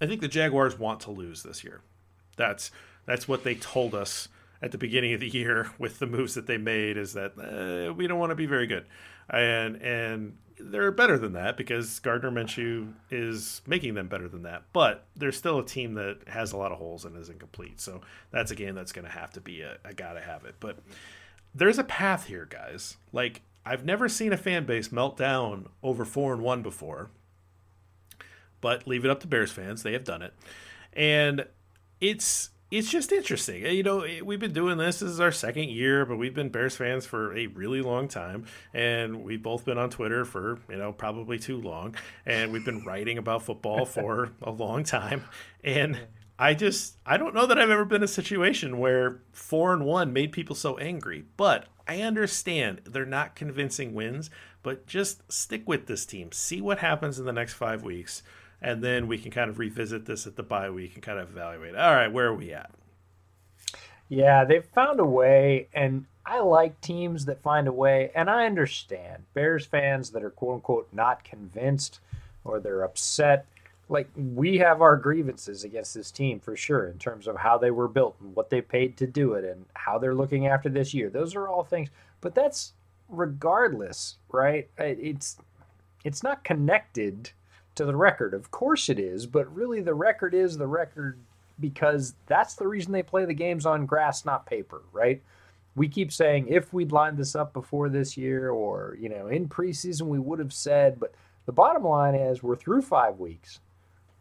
I 0.00 0.06
think 0.06 0.20
the 0.20 0.28
Jaguars 0.28 0.78
want 0.78 1.00
to 1.00 1.10
lose 1.10 1.42
this 1.42 1.64
year. 1.64 1.82
That's 2.36 2.70
that's 3.04 3.28
what 3.28 3.44
they 3.44 3.54
told 3.54 3.94
us 3.94 4.28
at 4.66 4.72
the 4.72 4.78
beginning 4.78 5.14
of 5.14 5.20
the 5.20 5.28
year 5.28 5.70
with 5.78 5.98
the 5.98 6.06
moves 6.06 6.34
that 6.34 6.46
they 6.46 6.58
made 6.58 6.98
is 6.98 7.14
that 7.14 7.32
uh, 7.38 7.94
we 7.94 8.06
don't 8.06 8.18
want 8.18 8.30
to 8.30 8.36
be 8.36 8.46
very 8.46 8.66
good, 8.66 8.84
and 9.30 9.76
and 9.76 10.36
they're 10.58 10.90
better 10.90 11.18
than 11.18 11.34
that 11.34 11.56
because 11.56 11.98
Gardner 12.00 12.30
Minshew 12.30 12.92
is 13.10 13.60
making 13.66 13.94
them 13.94 14.08
better 14.08 14.26
than 14.28 14.42
that. 14.42 14.64
But 14.72 15.06
they're 15.14 15.32
still 15.32 15.58
a 15.58 15.64
team 15.64 15.94
that 15.94 16.20
has 16.28 16.52
a 16.52 16.56
lot 16.56 16.72
of 16.72 16.78
holes 16.78 17.04
and 17.04 17.16
is 17.16 17.28
incomplete. 17.28 17.78
So 17.78 18.00
that's 18.30 18.50
a 18.50 18.54
game 18.54 18.74
that's 18.74 18.92
going 18.92 19.04
to 19.04 19.10
have 19.10 19.30
to 19.32 19.40
be 19.40 19.60
a, 19.60 19.76
a 19.84 19.92
gotta 19.92 20.20
have 20.20 20.44
it. 20.44 20.56
But 20.58 20.78
there's 21.54 21.78
a 21.78 21.84
path 21.84 22.26
here, 22.26 22.46
guys. 22.50 22.96
Like 23.12 23.42
I've 23.64 23.84
never 23.84 24.08
seen 24.08 24.32
a 24.32 24.36
fan 24.36 24.64
base 24.64 24.90
melt 24.90 25.16
down 25.16 25.68
over 25.82 26.04
four 26.04 26.32
and 26.32 26.42
one 26.42 26.62
before. 26.62 27.10
But 28.60 28.86
leave 28.88 29.04
it 29.04 29.10
up 29.10 29.20
to 29.20 29.26
Bears 29.26 29.52
fans; 29.52 29.82
they 29.82 29.92
have 29.92 30.04
done 30.04 30.22
it, 30.22 30.32
and 30.94 31.46
it's 32.00 32.50
it's 32.76 32.90
just 32.90 33.10
interesting. 33.10 33.64
You 33.64 33.82
know, 33.82 34.04
we've 34.22 34.38
been 34.38 34.52
doing 34.52 34.76
this. 34.76 34.98
This 34.98 35.10
is 35.10 35.20
our 35.20 35.32
second 35.32 35.70
year, 35.70 36.04
but 36.04 36.16
we've 36.16 36.34
been 36.34 36.50
Bears 36.50 36.76
fans 36.76 37.06
for 37.06 37.34
a 37.34 37.46
really 37.46 37.80
long 37.80 38.06
time, 38.06 38.44
and 38.74 39.24
we've 39.24 39.42
both 39.42 39.64
been 39.64 39.78
on 39.78 39.88
Twitter 39.88 40.26
for 40.26 40.58
you 40.68 40.76
know 40.76 40.92
probably 40.92 41.38
too 41.38 41.58
long, 41.60 41.94
and 42.26 42.52
we've 42.52 42.64
been 42.64 42.84
writing 42.84 43.16
about 43.16 43.42
football 43.42 43.86
for 43.86 44.32
a 44.42 44.50
long 44.50 44.84
time. 44.84 45.24
And 45.64 45.98
I 46.38 46.52
just 46.52 46.98
I 47.06 47.16
don't 47.16 47.34
know 47.34 47.46
that 47.46 47.58
I've 47.58 47.70
ever 47.70 47.86
been 47.86 48.02
in 48.02 48.04
a 48.04 48.08
situation 48.08 48.78
where 48.78 49.22
four 49.32 49.72
and 49.72 49.84
one 49.86 50.12
made 50.12 50.32
people 50.32 50.54
so 50.54 50.76
angry. 50.76 51.24
But 51.38 51.66
I 51.88 52.02
understand 52.02 52.82
they're 52.84 53.06
not 53.06 53.36
convincing 53.36 53.94
wins, 53.94 54.28
but 54.62 54.86
just 54.86 55.32
stick 55.32 55.66
with 55.66 55.86
this 55.86 56.04
team. 56.04 56.30
See 56.32 56.60
what 56.60 56.80
happens 56.80 57.18
in 57.18 57.24
the 57.24 57.32
next 57.32 57.54
five 57.54 57.82
weeks 57.82 58.22
and 58.60 58.82
then 58.82 59.06
we 59.06 59.18
can 59.18 59.30
kind 59.30 59.50
of 59.50 59.58
revisit 59.58 60.06
this 60.06 60.26
at 60.26 60.36
the 60.36 60.42
bye 60.42 60.70
week 60.70 60.94
and 60.94 61.02
kind 61.02 61.18
of 61.18 61.30
evaluate. 61.30 61.74
All 61.74 61.94
right, 61.94 62.08
where 62.08 62.26
are 62.26 62.34
we 62.34 62.52
at? 62.52 62.70
Yeah, 64.08 64.44
they've 64.44 64.64
found 64.64 65.00
a 65.00 65.04
way, 65.04 65.68
and 65.74 66.06
I 66.24 66.40
like 66.40 66.80
teams 66.80 67.24
that 67.26 67.42
find 67.42 67.68
a 67.68 67.72
way, 67.72 68.10
and 68.14 68.30
I 68.30 68.46
understand 68.46 69.24
Bears 69.34 69.66
fans 69.66 70.10
that 70.10 70.22
are 70.22 70.30
quote 70.30 70.54
unquote 70.56 70.88
not 70.92 71.24
convinced 71.24 72.00
or 72.44 72.60
they're 72.60 72.82
upset. 72.82 73.46
Like, 73.88 74.08
we 74.16 74.58
have 74.58 74.82
our 74.82 74.96
grievances 74.96 75.62
against 75.62 75.94
this 75.94 76.10
team 76.10 76.40
for 76.40 76.56
sure 76.56 76.88
in 76.88 76.98
terms 76.98 77.28
of 77.28 77.36
how 77.36 77.58
they 77.58 77.70
were 77.70 77.86
built 77.86 78.16
and 78.20 78.34
what 78.34 78.50
they 78.50 78.60
paid 78.60 78.96
to 78.96 79.06
do 79.06 79.34
it 79.34 79.44
and 79.44 79.64
how 79.74 79.98
they're 79.98 80.14
looking 80.14 80.48
after 80.48 80.68
this 80.68 80.92
year. 80.92 81.08
Those 81.08 81.36
are 81.36 81.46
all 81.48 81.62
things, 81.62 81.90
but 82.20 82.34
that's 82.34 82.72
regardless, 83.08 84.16
right? 84.30 84.68
It's 84.78 85.38
it's 86.04 86.22
not 86.22 86.44
connected 86.44 87.30
to 87.76 87.84
the 87.84 87.96
record. 87.96 88.34
Of 88.34 88.50
course 88.50 88.88
it 88.88 88.98
is, 88.98 89.26
but 89.26 89.54
really 89.54 89.80
the 89.80 89.94
record 89.94 90.34
is 90.34 90.58
the 90.58 90.66
record 90.66 91.18
because 91.58 92.14
that's 92.26 92.54
the 92.54 92.68
reason 92.68 92.92
they 92.92 93.02
play 93.02 93.24
the 93.24 93.34
games 93.34 93.64
on 93.64 93.86
grass, 93.86 94.24
not 94.24 94.46
paper, 94.46 94.82
right? 94.92 95.22
We 95.74 95.88
keep 95.88 96.12
saying 96.12 96.48
if 96.48 96.72
we'd 96.72 96.92
lined 96.92 97.18
this 97.18 97.34
up 97.34 97.52
before 97.52 97.88
this 97.88 98.16
year 98.16 98.50
or, 98.50 98.96
you 99.00 99.08
know, 99.08 99.28
in 99.28 99.48
preseason 99.48 100.02
we 100.02 100.18
would 100.18 100.38
have 100.38 100.52
said, 100.52 100.98
but 100.98 101.14
the 101.44 101.52
bottom 101.52 101.84
line 101.84 102.14
is 102.14 102.42
we're 102.42 102.56
through 102.56 102.82
5 102.82 103.18
weeks. 103.18 103.60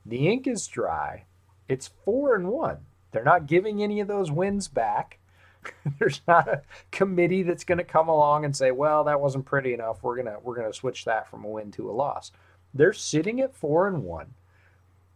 The 0.06 0.28
ink 0.28 0.48
is 0.48 0.68
dry. 0.68 1.26
It's 1.68 1.90
4 2.06 2.36
and 2.36 2.50
1. 2.50 2.78
They're 3.12 3.24
not 3.24 3.48
giving 3.48 3.82
any 3.82 4.00
of 4.02 4.08
those 4.08 4.30
wins 4.30 4.68
back. 4.68 5.20
There's 6.00 6.22
not 6.28 6.48
a 6.48 6.62
committee 6.92 7.44
that's 7.44 7.64
going 7.64 7.78
to 7.78 7.84
come 7.84 8.08
along 8.08 8.46
and 8.46 8.56
say, 8.56 8.72
"Well, 8.72 9.06
that 9.06 9.22
wasn't 9.22 9.46
pretty 9.46 9.74
enough. 9.74 10.04
We're 10.04 10.22
to 10.22 10.38
we're 10.44 10.62
to 10.62 10.74
switch 10.74 11.06
that 11.06 11.30
from 11.30 11.44
a 11.44 11.48
win 11.48 11.72
to 11.72 11.90
a 11.90 11.94
loss." 11.94 12.32
They're 12.76 12.94
sitting 12.94 13.42
at 13.42 13.56
4 13.56 13.88
and 13.88 14.04
1. 14.04 14.34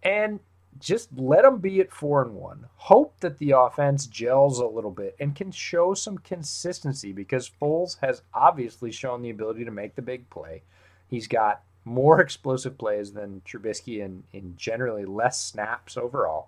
And 0.01 0.39
just 0.79 1.09
let 1.17 1.43
them 1.43 1.59
be 1.59 1.81
at 1.81 1.91
4 1.91 2.23
and 2.23 2.35
1. 2.35 2.65
Hope 2.75 3.19
that 3.19 3.37
the 3.37 3.51
offense 3.51 4.07
gels 4.07 4.59
a 4.59 4.65
little 4.65 4.91
bit 4.91 5.15
and 5.19 5.35
can 5.35 5.51
show 5.51 5.93
some 5.93 6.17
consistency 6.17 7.11
because 7.11 7.51
Foles 7.61 7.99
has 8.01 8.21
obviously 8.33 8.91
shown 8.91 9.21
the 9.21 9.29
ability 9.29 9.65
to 9.65 9.71
make 9.71 9.95
the 9.95 10.01
big 10.01 10.29
play. 10.29 10.63
He's 11.07 11.27
got 11.27 11.63
more 11.83 12.21
explosive 12.21 12.77
plays 12.77 13.11
than 13.11 13.41
Trubisky 13.41 14.03
and 14.03 14.23
in 14.31 14.55
generally 14.55 15.05
less 15.05 15.41
snaps 15.41 15.97
overall 15.97 16.47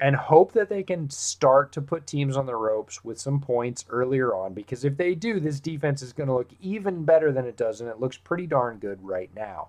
and 0.00 0.16
hope 0.16 0.52
that 0.52 0.70
they 0.70 0.82
can 0.82 1.10
start 1.10 1.72
to 1.72 1.82
put 1.82 2.06
teams 2.06 2.36
on 2.36 2.46
the 2.46 2.56
ropes 2.56 3.04
with 3.04 3.20
some 3.20 3.38
points 3.38 3.84
earlier 3.90 4.34
on 4.34 4.54
because 4.54 4.82
if 4.82 4.96
they 4.96 5.14
do, 5.14 5.38
this 5.38 5.60
defense 5.60 6.00
is 6.00 6.14
going 6.14 6.26
to 6.26 6.34
look 6.34 6.50
even 6.60 7.04
better 7.04 7.30
than 7.30 7.44
it 7.44 7.56
does, 7.56 7.80
and 7.80 7.90
it 7.90 8.00
looks 8.00 8.16
pretty 8.16 8.46
darn 8.46 8.78
good 8.78 8.98
right 9.02 9.30
now. 9.36 9.68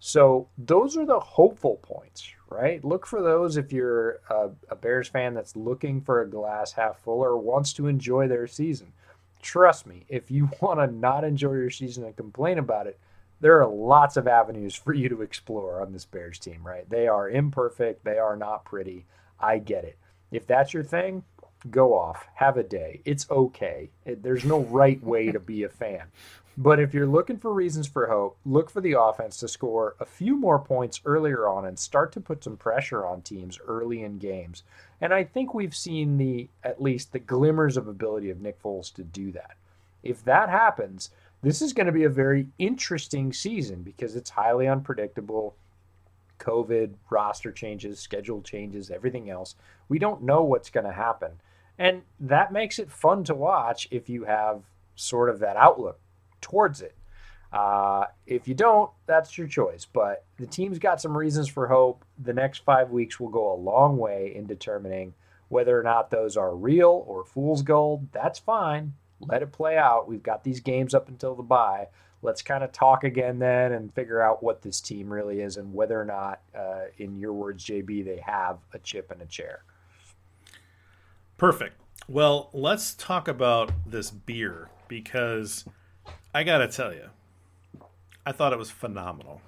So 0.00 0.48
those 0.58 0.96
are 0.96 1.06
the 1.06 1.20
hopeful 1.20 1.76
points, 1.82 2.26
right? 2.48 2.82
Look 2.84 3.06
for 3.06 3.22
those 3.22 3.56
if 3.56 3.72
you're 3.72 4.20
a, 4.30 4.50
a 4.70 4.76
Bears 4.76 5.08
fan 5.08 5.34
that's 5.34 5.54
looking 5.54 6.00
for 6.00 6.22
a 6.22 6.28
glass 6.28 6.72
half 6.72 6.98
full 7.00 7.22
or 7.22 7.36
wants 7.36 7.72
to 7.74 7.86
enjoy 7.86 8.26
their 8.26 8.46
season. 8.46 8.92
Trust 9.42 9.86
me, 9.86 10.06
if 10.08 10.30
you 10.30 10.50
want 10.60 10.80
to 10.80 10.86
not 10.86 11.22
enjoy 11.22 11.52
your 11.52 11.70
season 11.70 12.04
and 12.04 12.16
complain 12.16 12.58
about 12.58 12.86
it, 12.86 12.98
there 13.40 13.62
are 13.62 13.68
lots 13.68 14.16
of 14.16 14.26
avenues 14.26 14.74
for 14.74 14.92
you 14.92 15.08
to 15.08 15.22
explore 15.22 15.80
on 15.80 15.92
this 15.92 16.04
Bears 16.04 16.38
team, 16.38 16.66
right? 16.66 16.88
They 16.88 17.06
are 17.06 17.30
imperfect, 17.30 18.04
they 18.04 18.18
are 18.18 18.36
not 18.36 18.64
pretty 18.64 19.06
I 19.40 19.58
get 19.58 19.84
it. 19.84 19.96
If 20.30 20.46
that's 20.46 20.74
your 20.74 20.82
thing, 20.82 21.24
go 21.70 21.94
off, 21.94 22.26
have 22.34 22.56
a 22.56 22.62
day. 22.62 23.00
It's 23.04 23.28
okay. 23.30 23.90
There's 24.04 24.44
no 24.44 24.60
right 24.60 25.02
way 25.02 25.32
to 25.32 25.40
be 25.40 25.64
a 25.64 25.68
fan. 25.68 26.04
But 26.56 26.80
if 26.80 26.92
you're 26.92 27.06
looking 27.06 27.38
for 27.38 27.52
reasons 27.52 27.86
for 27.86 28.08
hope, 28.08 28.36
look 28.44 28.70
for 28.70 28.80
the 28.80 28.98
offense 28.98 29.38
to 29.38 29.48
score 29.48 29.94
a 30.00 30.04
few 30.04 30.36
more 30.36 30.58
points 30.58 31.00
earlier 31.04 31.48
on 31.48 31.64
and 31.64 31.78
start 31.78 32.12
to 32.12 32.20
put 32.20 32.44
some 32.44 32.56
pressure 32.56 33.06
on 33.06 33.22
teams 33.22 33.58
early 33.66 34.02
in 34.02 34.18
games. 34.18 34.62
And 35.00 35.14
I 35.14 35.24
think 35.24 35.54
we've 35.54 35.74
seen 35.74 36.18
the 36.18 36.48
at 36.64 36.82
least 36.82 37.12
the 37.12 37.18
glimmers 37.18 37.76
of 37.76 37.88
ability 37.88 38.30
of 38.30 38.40
Nick 38.40 38.62
Foles 38.62 38.92
to 38.94 39.02
do 39.02 39.32
that. 39.32 39.52
If 40.02 40.24
that 40.24 40.48
happens, 40.48 41.10
this 41.42 41.62
is 41.62 41.72
going 41.72 41.86
to 41.86 41.92
be 41.92 42.04
a 42.04 42.10
very 42.10 42.48
interesting 42.58 43.32
season 43.32 43.82
because 43.82 44.16
it's 44.16 44.30
highly 44.30 44.68
unpredictable. 44.68 45.54
COVID, 46.38 46.94
roster 47.10 47.52
changes, 47.52 48.00
schedule 48.00 48.42
changes, 48.42 48.90
everything 48.90 49.30
else. 49.30 49.56
We 49.88 49.98
don't 49.98 50.22
know 50.22 50.42
what's 50.42 50.70
going 50.70 50.86
to 50.86 50.92
happen. 50.92 51.32
And 51.78 52.02
that 52.18 52.52
makes 52.52 52.78
it 52.78 52.90
fun 52.90 53.24
to 53.24 53.34
watch 53.34 53.88
if 53.90 54.08
you 54.08 54.24
have 54.24 54.62
sort 54.96 55.30
of 55.30 55.38
that 55.38 55.56
outlook 55.56 55.98
towards 56.40 56.80
it. 56.80 56.96
Uh, 57.52 58.04
if 58.26 58.46
you 58.46 58.54
don't, 58.54 58.90
that's 59.06 59.36
your 59.36 59.48
choice. 59.48 59.84
But 59.84 60.24
the 60.36 60.46
team's 60.46 60.78
got 60.78 61.00
some 61.00 61.16
reasons 61.16 61.48
for 61.48 61.66
hope. 61.66 62.04
The 62.18 62.32
next 62.32 62.64
five 62.64 62.90
weeks 62.90 63.18
will 63.18 63.28
go 63.28 63.52
a 63.52 63.56
long 63.56 63.96
way 63.96 64.32
in 64.34 64.46
determining 64.46 65.14
whether 65.48 65.78
or 65.78 65.82
not 65.82 66.10
those 66.10 66.36
are 66.36 66.54
real 66.54 67.04
or 67.06 67.24
fool's 67.24 67.62
gold. 67.62 68.06
That's 68.12 68.38
fine. 68.38 68.94
Let 69.20 69.42
it 69.42 69.52
play 69.52 69.76
out. 69.76 70.08
We've 70.08 70.22
got 70.22 70.44
these 70.44 70.60
games 70.60 70.94
up 70.94 71.08
until 71.08 71.34
the 71.34 71.42
bye 71.42 71.88
let's 72.22 72.42
kind 72.42 72.62
of 72.62 72.72
talk 72.72 73.04
again 73.04 73.38
then 73.38 73.72
and 73.72 73.92
figure 73.94 74.20
out 74.20 74.42
what 74.42 74.62
this 74.62 74.80
team 74.80 75.12
really 75.12 75.40
is 75.40 75.56
and 75.56 75.72
whether 75.72 76.00
or 76.00 76.04
not, 76.04 76.40
uh, 76.56 76.84
in 76.98 77.18
your 77.18 77.32
words, 77.32 77.64
JB, 77.64 78.04
they 78.04 78.22
have 78.24 78.58
a 78.72 78.78
chip 78.78 79.10
and 79.10 79.22
a 79.22 79.26
chair. 79.26 79.64
Perfect. 81.36 81.80
Well, 82.08 82.50
let's 82.52 82.94
talk 82.94 83.28
about 83.28 83.72
this 83.86 84.10
beer 84.10 84.68
because 84.88 85.64
I 86.34 86.42
got 86.44 86.58
to 86.58 86.68
tell 86.68 86.92
you, 86.92 87.10
I 88.24 88.32
thought 88.32 88.52
it 88.52 88.58
was 88.58 88.70
phenomenal. 88.70 89.40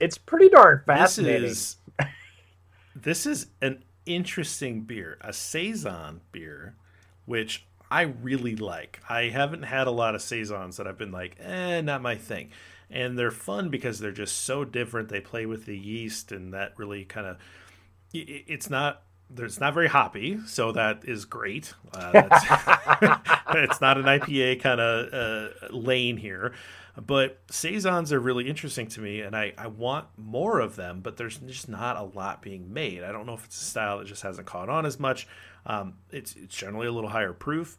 It's 0.00 0.18
pretty 0.18 0.48
darn 0.48 0.82
fascinating. 0.86 1.42
This 1.42 1.76
is, 1.98 2.06
this 2.94 3.26
is 3.26 3.46
an 3.62 3.84
interesting 4.06 4.82
beer, 4.82 5.18
a 5.20 5.32
Saison 5.32 6.20
beer, 6.32 6.74
which 7.24 7.66
I 7.90 8.02
really 8.02 8.56
like. 8.56 9.00
I 9.08 9.28
haven't 9.28 9.62
had 9.62 9.86
a 9.86 9.92
lot 9.92 10.14
of 10.14 10.22
saisons 10.22 10.76
that 10.76 10.86
I've 10.86 10.98
been 10.98 11.12
like, 11.12 11.36
eh, 11.40 11.80
not 11.80 12.02
my 12.02 12.16
thing. 12.16 12.50
And 12.90 13.18
they're 13.18 13.30
fun 13.30 13.70
because 13.70 13.98
they're 13.98 14.12
just 14.12 14.38
so 14.38 14.64
different. 14.64 15.08
They 15.08 15.20
play 15.20 15.46
with 15.46 15.64
the 15.64 15.76
yeast, 15.76 16.32
and 16.32 16.52
that 16.52 16.74
really 16.76 17.04
kind 17.04 17.26
of 17.26 17.38
it's 18.12 18.70
not 18.70 19.02
it's 19.38 19.60
not 19.60 19.74
very 19.74 19.88
hoppy, 19.88 20.38
so 20.46 20.72
that 20.72 21.04
is 21.04 21.24
great. 21.24 21.74
Uh, 21.92 22.12
it's 23.54 23.80
not 23.80 23.98
an 23.98 24.04
IPA 24.04 24.60
kind 24.60 24.80
of 24.80 25.12
uh, 25.12 25.74
lane 25.76 26.16
here, 26.16 26.52
but 27.04 27.40
saisons 27.50 28.12
are 28.12 28.20
really 28.20 28.48
interesting 28.48 28.86
to 28.88 29.00
me, 29.00 29.20
and 29.20 29.34
I, 29.36 29.52
I 29.58 29.66
want 29.66 30.06
more 30.16 30.60
of 30.60 30.76
them. 30.76 31.00
But 31.00 31.16
there's 31.16 31.38
just 31.38 31.68
not 31.68 31.96
a 31.96 32.02
lot 32.02 32.42
being 32.42 32.72
made. 32.72 33.02
I 33.02 33.12
don't 33.12 33.26
know 33.26 33.34
if 33.34 33.44
it's 33.44 33.60
a 33.60 33.64
style 33.64 33.98
that 33.98 34.06
just 34.06 34.22
hasn't 34.22 34.46
caught 34.46 34.68
on 34.68 34.86
as 34.86 35.00
much, 35.00 35.26
um, 35.66 35.94
it's, 36.10 36.36
it's 36.36 36.54
generally 36.54 36.86
a 36.86 36.92
little 36.92 37.10
higher 37.10 37.32
proof, 37.32 37.76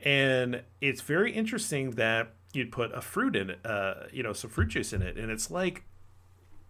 and 0.00 0.62
it's 0.80 1.00
very 1.00 1.32
interesting 1.32 1.92
that 1.92 2.34
you'd 2.52 2.72
put 2.72 2.92
a 2.94 3.00
fruit 3.00 3.36
in 3.36 3.50
it, 3.50 3.60
uh, 3.64 3.94
you 4.12 4.22
know, 4.22 4.32
some 4.32 4.50
fruit 4.50 4.68
juice 4.68 4.92
in 4.92 5.02
it, 5.02 5.16
and 5.16 5.30
it's 5.30 5.50
like, 5.50 5.84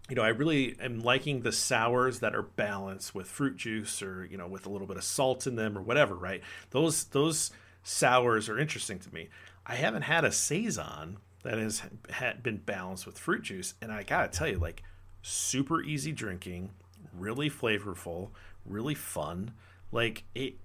you 0.09 0.15
know, 0.15 0.23
I 0.23 0.29
really 0.29 0.75
am 0.81 0.99
liking 1.01 1.41
the 1.41 1.51
sours 1.51 2.19
that 2.19 2.35
are 2.35 2.41
balanced 2.41 3.13
with 3.13 3.27
fruit 3.27 3.55
juice 3.57 4.01
or 4.01 4.25
you 4.25 4.37
know 4.37 4.47
with 4.47 4.65
a 4.65 4.69
little 4.69 4.87
bit 4.87 4.97
of 4.97 5.03
salt 5.03 5.45
in 5.47 5.55
them 5.55 5.77
or 5.77 5.81
whatever. 5.81 6.15
Right? 6.15 6.41
Those 6.71 7.05
those 7.05 7.51
sours 7.83 8.49
are 8.49 8.59
interesting 8.59 8.99
to 8.99 9.13
me. 9.13 9.29
I 9.65 9.75
haven't 9.75 10.01
had 10.03 10.25
a 10.25 10.31
saison 10.31 11.17
that 11.43 11.57
has 11.57 11.83
had 12.09 12.43
been 12.43 12.57
balanced 12.57 13.05
with 13.05 13.17
fruit 13.17 13.43
juice, 13.43 13.75
and 13.81 13.91
I 13.91 14.03
gotta 14.03 14.27
tell 14.27 14.47
you, 14.47 14.57
like, 14.57 14.83
super 15.21 15.81
easy 15.81 16.11
drinking, 16.11 16.71
really 17.13 17.49
flavorful, 17.49 18.29
really 18.65 18.95
fun. 18.95 19.53
Like 19.91 20.23
it, 20.35 20.55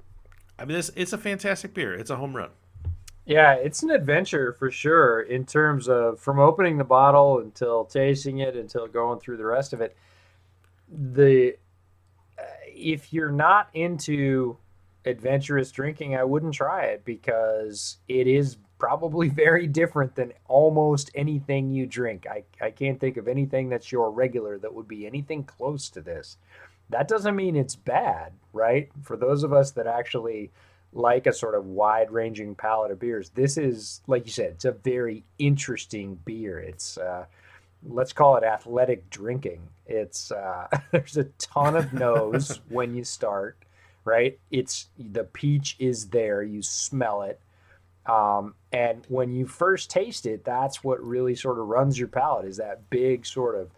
I 0.59 0.65
mean, 0.65 0.77
this 0.77 0.91
it's 0.97 1.13
a 1.13 1.19
fantastic 1.19 1.75
beer. 1.75 1.95
It's 1.95 2.11
a 2.11 2.17
home 2.17 2.35
run. 2.35 2.51
Yeah, 3.27 3.55
it's 3.55 3.83
an 3.83 3.91
adventure 3.91 4.53
for 4.53 4.70
sure 4.70 5.20
in 5.20 5.47
terms 5.47 5.89
of 5.89 6.20
from 6.20 6.39
opening 6.39 6.77
the 6.77 6.85
bottle 6.85 7.39
until 7.41 7.85
tasting 7.85 8.39
it 8.39 8.55
until 8.57 8.87
going 8.87 9.18
through 9.20 9.39
the 9.39 9.47
rest 9.47 9.72
of 9.72 9.81
it. 9.81 9.97
The 10.89 11.57
uh, 12.39 12.43
if 12.66 13.12
you're 13.12 13.33
not 13.33 13.68
into 13.75 14.59
adventurous 15.07 15.70
drinking, 15.70 16.16
I 16.16 16.25
wouldn't 16.25 16.55
try 16.55 16.87
it 16.87 17.05
because 17.05 17.99
it 18.09 18.27
is 18.27 18.59
probably 18.79 19.29
very 19.31 19.66
different 19.66 20.14
than 20.16 20.33
almost 20.47 21.11
anything 21.14 21.70
you 21.70 21.87
drink. 21.87 22.27
I, 22.31 22.45
I 22.61 22.70
can't 22.70 23.01
think 23.01 23.16
of 23.16 23.29
anything 23.29 23.70
that's 23.70 23.91
your 23.93 24.11
regular 24.11 24.59
that 24.59 24.75
would 24.75 24.89
be 24.89 25.07
anything 25.07 25.45
close 25.45 25.89
to 25.91 26.03
this 26.03 26.37
that 26.91 27.09
doesn't 27.09 27.37
mean 27.37 27.57
it's 27.57 27.77
bad, 27.77 28.33
right? 28.53 28.91
For 29.03 29.16
those 29.16 29.43
of 29.43 29.53
us 29.53 29.72
that 29.72 29.87
actually 29.87 30.53
like 30.95 31.27
a 31.27 31.33
sort 31.33 31.57
of 31.57 31.67
wide 31.67 32.11
ranging 32.11 32.55
palette 32.55 32.93
of 32.93 33.01
beers, 33.01 33.31
this 33.31 33.59
is, 33.59 34.01
like 34.07 34.25
you 34.25 34.33
said, 34.33 34.53
it's 34.53 34.65
a 34.65 34.73
very 34.73 35.25
interesting 35.39 36.19
beer. 36.25 36.59
It's, 36.61 36.97
uh, 36.97 37.27
let's 37.87 38.13
call 38.13 38.37
it 38.37 38.45
athletic 38.45 39.11
drinking. 39.11 39.69
It's, 39.87 40.31
uh, 40.31 40.69
there's 40.93 41.17
a 41.17 41.25
ton 41.39 41.77
of 41.77 41.93
nose 41.93 42.61
when 42.69 42.95
you 42.95 43.05
start, 43.05 43.59
right? 44.05 44.39
It's, 44.51 44.87
the 44.99 45.25
peach 45.25 45.77
is 45.79 46.09
there, 46.09 46.43
you 46.43 46.63
smell 46.63 47.23
it. 47.23 47.41
Um, 48.07 48.55
and 48.71 49.05
when 49.09 49.33
you 49.33 49.47
first 49.47 49.91
taste 49.91 50.27
it, 50.27 50.45
that's 50.45 50.85
what 50.85 51.03
really 51.03 51.35
sort 51.35 51.59
of 51.59 51.67
runs 51.67 51.99
your 51.99 52.09
palate 52.09 52.45
is 52.47 52.59
that 52.59 52.89
big 52.91 53.27
sort 53.27 53.57
of 53.57 53.71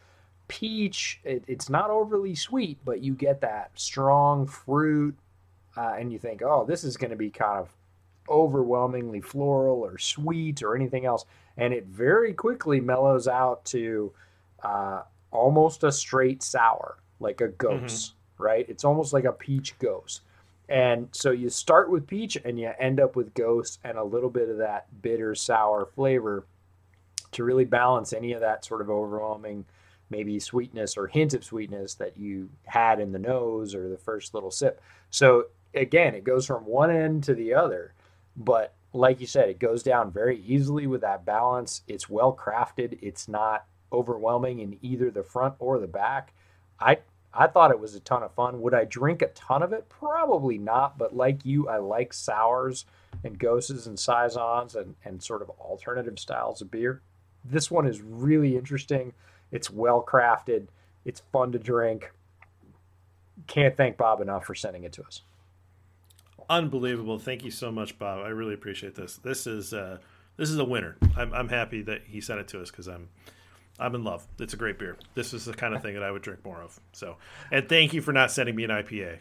peach. 0.49 1.21
It, 1.25 1.45
it's 1.47 1.71
not 1.71 1.91
overly 1.91 2.35
sweet, 2.35 2.79
but 2.85 3.01
you 3.01 3.15
get 3.15 3.41
that 3.41 3.71
strong 3.75 4.47
fruit, 4.47 5.17
uh, 5.77 5.95
and 5.99 6.13
you 6.13 6.19
think, 6.19 6.43
oh, 6.43 6.65
this 6.65 6.85
is 6.85 6.97
going 6.97 7.11
to 7.11 7.17
be 7.17 7.31
kind 7.31 7.61
of 7.61 7.69
overwhelmingly 8.29 9.21
floral 9.21 9.81
or 9.81 9.99
sweet 9.99 10.63
or 10.63 10.75
anything 10.75 11.05
else. 11.05 11.25
And 11.57 11.73
it 11.73 11.87
very 11.87 12.35
quickly 12.35 12.81
mellows 12.81 13.29
out 13.29 13.65
to 13.67 14.13
uh, 14.63 15.03
almost 15.31 15.85
a 15.85 15.93
straight 15.93 16.43
sour, 16.43 16.99
like 17.21 17.41
a 17.41 17.49
gose, 17.49 17.83
mm-hmm. 17.83 18.43
right? 18.43 18.67
It's 18.69 18.85
almost 18.85 19.13
like 19.13 19.25
a 19.25 19.33
peach 19.33 19.79
gose. 19.79 20.21
And 20.69 21.09
so 21.13 21.31
you 21.31 21.49
start 21.49 21.91
with 21.91 22.07
peach 22.07 22.37
and 22.45 22.59
you 22.59 22.73
end 22.79 22.99
up 22.99 23.15
with 23.15 23.35
gose 23.35 23.79
and 23.85 23.97
a 23.97 24.05
little 24.05 24.31
bit 24.31 24.49
of 24.49 24.59
that 24.59 24.87
bitter 25.01 25.35
sour 25.35 25.87
flavor 25.95 26.45
to 27.33 27.45
really 27.45 27.65
balance 27.65 28.13
any 28.13 28.33
of 28.33 28.41
that 28.41 28.65
sort 28.65 28.81
of 28.81 28.91
overwhelming 28.91 29.65
maybe 30.11 30.39
sweetness 30.39 30.97
or 30.97 31.07
hint 31.07 31.35
of 31.35 31.45
sweetness 31.45 31.95
that 31.95 32.17
you 32.17 32.49
had 32.65 33.01
in 33.01 33.13
the 33.13 33.19
nose 33.19 33.75
or 33.75 33.89
the 33.89 33.99
first 33.99 34.35
little 34.35 34.51
sip. 34.51 34.81
So 35.11 35.47
again, 35.77 36.15
it 36.15 36.25
goes 36.25 36.47
from 36.47 36.65
one 36.67 36.91
end 36.91 37.25
to 37.25 37.35
the 37.35 37.55
other, 37.55 37.93
but 38.37 38.75
like 38.93 39.21
you 39.21 39.27
said, 39.27 39.49
it 39.49 39.59
goes 39.59 39.83
down 39.83 40.11
very 40.11 40.41
easily 40.41 40.87
with 40.87 41.03
that 41.03 41.25
balance. 41.25 41.83
It's 41.87 42.09
well 42.09 42.35
crafted. 42.35 42.99
It's 43.03 43.29
not 43.29 43.67
overwhelming 43.93 44.61
in 44.61 44.79
either 44.83 45.11
the 45.11 45.23
front 45.23 45.55
or 45.59 45.79
the 45.79 45.87
back. 45.87 46.33
I 46.81 46.99
I 47.39 47.47
thought 47.47 47.71
it 47.71 47.79
was 47.79 47.95
a 47.95 48.01
ton 48.01 48.23
of 48.23 48.33
fun. 48.33 48.63
Would 48.63 48.73
I 48.73 48.85
drink 48.85 49.21
a 49.21 49.27
ton 49.29 49.63
of 49.63 49.73
it? 49.73 49.89
Probably 49.91 50.57
not, 50.57 50.97
but 50.97 51.15
like 51.15 51.45
you, 51.45 51.69
I 51.69 51.77
like 51.77 52.15
sours 52.15 52.87
and 53.25 53.39
goses 53.39 53.87
and 53.87 53.99
saisons 53.99 54.75
and, 54.75 54.95
and 55.05 55.23
sort 55.23 55.43
of 55.43 55.51
alternative 55.51 56.19
styles 56.19 56.63
of 56.63 56.71
beer. 56.71 57.03
This 57.45 57.71
one 57.71 57.87
is 57.87 58.01
really 58.01 58.57
interesting. 58.57 59.13
It's 59.53 59.71
well 59.71 60.03
crafted. 60.07 60.69
It's 61.05 61.23
fun 61.31 61.53
to 61.53 61.59
drink. 61.59 62.11
Can't 63.47 63.77
thank 63.77 63.99
Bob 63.99 64.23
enough 64.23 64.47
for 64.47 64.55
sending 64.55 64.85
it 64.85 64.93
to 64.95 65.03
us. 65.03 65.21
Unbelievable! 66.49 67.19
Thank 67.19 67.45
you 67.45 67.51
so 67.51 67.73
much, 67.73 67.99
Bob. 67.99 68.25
I 68.25 68.29
really 68.29 68.55
appreciate 68.55 68.95
this. 68.95 69.17
This 69.17 69.47
is 69.47 69.75
uh, 69.75 69.99
this 70.37 70.51
is 70.51 70.59
a 70.59 70.65
winner. 70.65 70.97
I'm, 71.17 71.33
I'm 71.33 71.49
happy 71.49 71.83
that 71.83 72.03
he 72.07 72.21
sent 72.21 72.41
it 72.41 72.49
to 72.49 72.63
us 72.63 72.71
because 72.71 72.87
I'm 72.89 73.09
I'm 73.79 73.95
in 73.95 74.05
love. 74.05 74.27
It's 74.39 74.55
a 74.55 74.57
great 74.57 74.79
beer. 74.79 74.97
This 75.15 75.35
is 75.35 75.45
the 75.45 75.53
kind 75.53 75.75
of 75.75 75.83
thing 75.83 75.95
that 75.95 76.03
I 76.03 76.11
would 76.11 76.23
drink 76.23 76.45
more 76.45 76.63
of. 76.63 76.79
So, 76.93 77.17
and 77.51 77.69
thank 77.69 77.93
you 77.93 78.01
for 78.01 78.13
not 78.13 78.31
sending 78.31 78.55
me 78.55 78.65
an 78.65 78.71
IPA. 78.71 79.19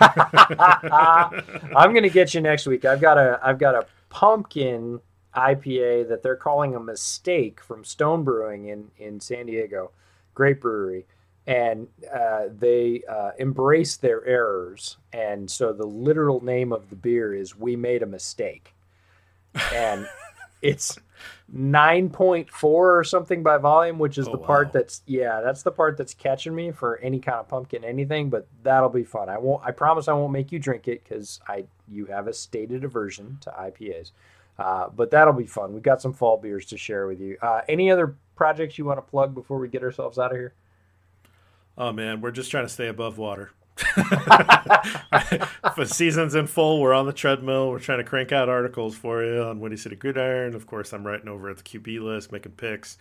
I'm 1.76 1.90
going 1.90 2.04
to 2.04 2.10
get 2.10 2.34
you 2.34 2.40
next 2.40 2.66
week. 2.66 2.84
I've 2.84 3.00
got 3.00 3.18
a 3.18 3.40
I've 3.42 3.58
got 3.58 3.74
a 3.74 3.86
pumpkin 4.08 5.00
IPA 5.34 6.08
that 6.08 6.22
they're 6.22 6.36
calling 6.36 6.74
a 6.74 6.80
mistake 6.80 7.60
from 7.60 7.84
Stone 7.84 8.24
Brewing 8.24 8.66
in 8.68 8.90
in 8.98 9.20
San 9.20 9.46
Diego, 9.46 9.90
great 10.34 10.60
brewery, 10.60 11.06
and 11.46 11.86
uh, 12.12 12.44
they 12.58 13.02
uh, 13.08 13.30
embrace 13.38 13.96
their 13.96 14.24
errors. 14.24 14.96
And 15.12 15.50
so 15.50 15.72
the 15.72 15.86
literal 15.86 16.44
name 16.44 16.72
of 16.72 16.90
the 16.90 16.96
beer 16.96 17.34
is 17.34 17.56
"We 17.56 17.76
Made 17.76 18.02
a 18.02 18.06
Mistake," 18.06 18.74
and 19.72 20.06
it's 20.62 20.98
9.4 21.54 22.48
or 22.64 23.04
something 23.04 23.42
by 23.42 23.58
volume, 23.58 23.98
which 23.98 24.18
is 24.18 24.26
oh, 24.26 24.32
the 24.32 24.38
part 24.38 24.68
wow. 24.68 24.72
that's 24.74 25.02
yeah, 25.06 25.40
that's 25.40 25.62
the 25.62 25.70
part 25.70 25.96
that's 25.96 26.14
catching 26.14 26.54
me 26.54 26.72
for 26.72 26.98
any 26.98 27.20
kind 27.20 27.38
of 27.38 27.48
pumpkin 27.48 27.84
anything. 27.84 28.30
But 28.30 28.48
that'll 28.62 28.88
be 28.88 29.04
fun. 29.04 29.28
I 29.28 29.38
won't. 29.38 29.62
I 29.64 29.70
promise 29.70 30.08
I 30.08 30.12
won't 30.14 30.32
make 30.32 30.50
you 30.50 30.58
drink 30.58 30.88
it 30.88 31.04
because 31.04 31.40
I 31.48 31.66
you 31.88 32.06
have 32.06 32.26
a 32.26 32.32
stated 32.32 32.84
aversion 32.84 33.38
to 33.42 33.50
IPAs. 33.50 34.10
Uh, 34.58 34.88
but 34.88 35.10
that'll 35.10 35.34
be 35.34 35.46
fun. 35.46 35.74
We've 35.74 35.82
got 35.82 36.00
some 36.00 36.14
fall 36.14 36.38
beers 36.38 36.64
to 36.66 36.78
share 36.78 37.06
with 37.06 37.20
you. 37.20 37.36
Uh, 37.42 37.60
any 37.68 37.90
other 37.90 38.16
projects 38.36 38.78
you 38.78 38.86
want 38.86 38.96
to 38.98 39.02
plug 39.02 39.34
before 39.34 39.58
we 39.58 39.68
get 39.68 39.82
ourselves 39.82 40.18
out 40.18 40.30
of 40.30 40.36
here? 40.38 40.54
Oh 41.78 41.92
man, 41.92 42.20
we're 42.20 42.30
just 42.30 42.50
trying 42.50 42.64
to 42.64 42.72
stay 42.72 42.88
above 42.88 43.18
water. 43.18 43.50
for 45.74 45.84
seasons 45.84 46.34
in 46.34 46.46
full, 46.46 46.80
we're 46.80 46.94
on 46.94 47.04
the 47.04 47.12
treadmill. 47.12 47.68
We're 47.70 47.78
trying 47.78 47.98
to 47.98 48.04
crank 48.04 48.32
out 48.32 48.48
articles 48.48 48.96
for 48.96 49.22
you 49.22 49.42
on 49.42 49.60
Windy 49.60 49.76
City 49.76 49.96
Gridiron. 49.96 50.54
Of 50.54 50.66
course, 50.66 50.94
I'm 50.94 51.06
writing 51.06 51.28
over 51.28 51.50
at 51.50 51.58
the 51.58 51.62
QB 51.62 52.00
list, 52.00 52.32
making 52.32 52.52
picks. 52.52 52.96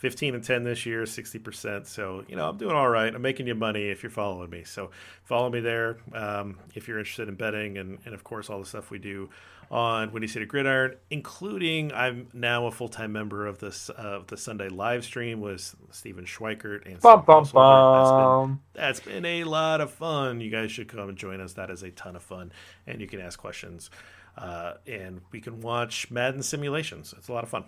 15 0.00 0.34
and 0.34 0.42
10 0.42 0.64
this 0.64 0.86
year, 0.86 1.02
60%. 1.02 1.86
So, 1.86 2.24
you 2.26 2.34
know, 2.34 2.48
I'm 2.48 2.56
doing 2.56 2.74
all 2.74 2.88
right. 2.88 3.14
I'm 3.14 3.20
making 3.20 3.46
you 3.46 3.54
money 3.54 3.90
if 3.90 4.02
you're 4.02 4.08
following 4.08 4.48
me. 4.48 4.64
So, 4.64 4.92
follow 5.24 5.50
me 5.50 5.60
there 5.60 5.98
um, 6.14 6.58
if 6.74 6.88
you're 6.88 6.98
interested 6.98 7.28
in 7.28 7.34
betting 7.34 7.76
and, 7.76 7.98
and, 8.06 8.14
of 8.14 8.24
course, 8.24 8.48
all 8.48 8.58
the 8.58 8.64
stuff 8.64 8.90
we 8.90 8.98
do 8.98 9.28
on 9.70 10.10
Windy 10.10 10.26
City 10.26 10.46
Gridiron, 10.46 10.94
including 11.10 11.92
I'm 11.92 12.28
now 12.32 12.66
a 12.66 12.70
full 12.70 12.88
time 12.88 13.12
member 13.12 13.46
of 13.46 13.58
this 13.58 13.90
of 13.90 14.26
the 14.26 14.38
Sunday 14.38 14.70
live 14.70 15.04
stream 15.04 15.42
with 15.42 15.76
Steven 15.90 16.24
Schweickert 16.24 16.86
and 16.86 16.98
bum, 17.00 17.22
bum, 17.26 17.46
bum. 17.52 18.60
That's, 18.72 19.00
been, 19.00 19.12
that's 19.12 19.22
been 19.22 19.26
a 19.26 19.44
lot 19.44 19.82
of 19.82 19.92
fun. 19.92 20.40
You 20.40 20.50
guys 20.50 20.72
should 20.72 20.88
come 20.88 21.10
and 21.10 21.18
join 21.18 21.42
us. 21.42 21.52
That 21.52 21.70
is 21.70 21.82
a 21.82 21.90
ton 21.90 22.16
of 22.16 22.22
fun, 22.22 22.52
and 22.86 23.02
you 23.02 23.06
can 23.06 23.20
ask 23.20 23.38
questions, 23.38 23.90
uh, 24.38 24.74
and 24.86 25.20
we 25.30 25.42
can 25.42 25.60
watch 25.60 26.10
Madden 26.10 26.42
simulations. 26.42 27.14
It's 27.18 27.28
a 27.28 27.32
lot 27.34 27.44
of 27.44 27.50
fun. 27.50 27.64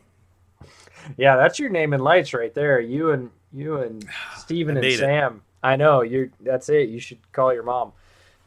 Yeah, 1.16 1.36
that's 1.36 1.58
your 1.58 1.70
name 1.70 1.92
and 1.92 2.02
lights 2.02 2.34
right 2.34 2.54
there. 2.54 2.80
You 2.80 3.10
and 3.10 3.30
you 3.52 3.78
and 3.78 4.04
Stephen 4.36 4.76
and 4.76 4.94
Sam. 4.94 5.36
It. 5.36 5.66
I 5.66 5.76
know 5.76 6.02
you're. 6.02 6.30
That's 6.40 6.68
it. 6.68 6.88
You 6.88 7.00
should 7.00 7.18
call 7.32 7.52
your 7.52 7.62
mom. 7.62 7.92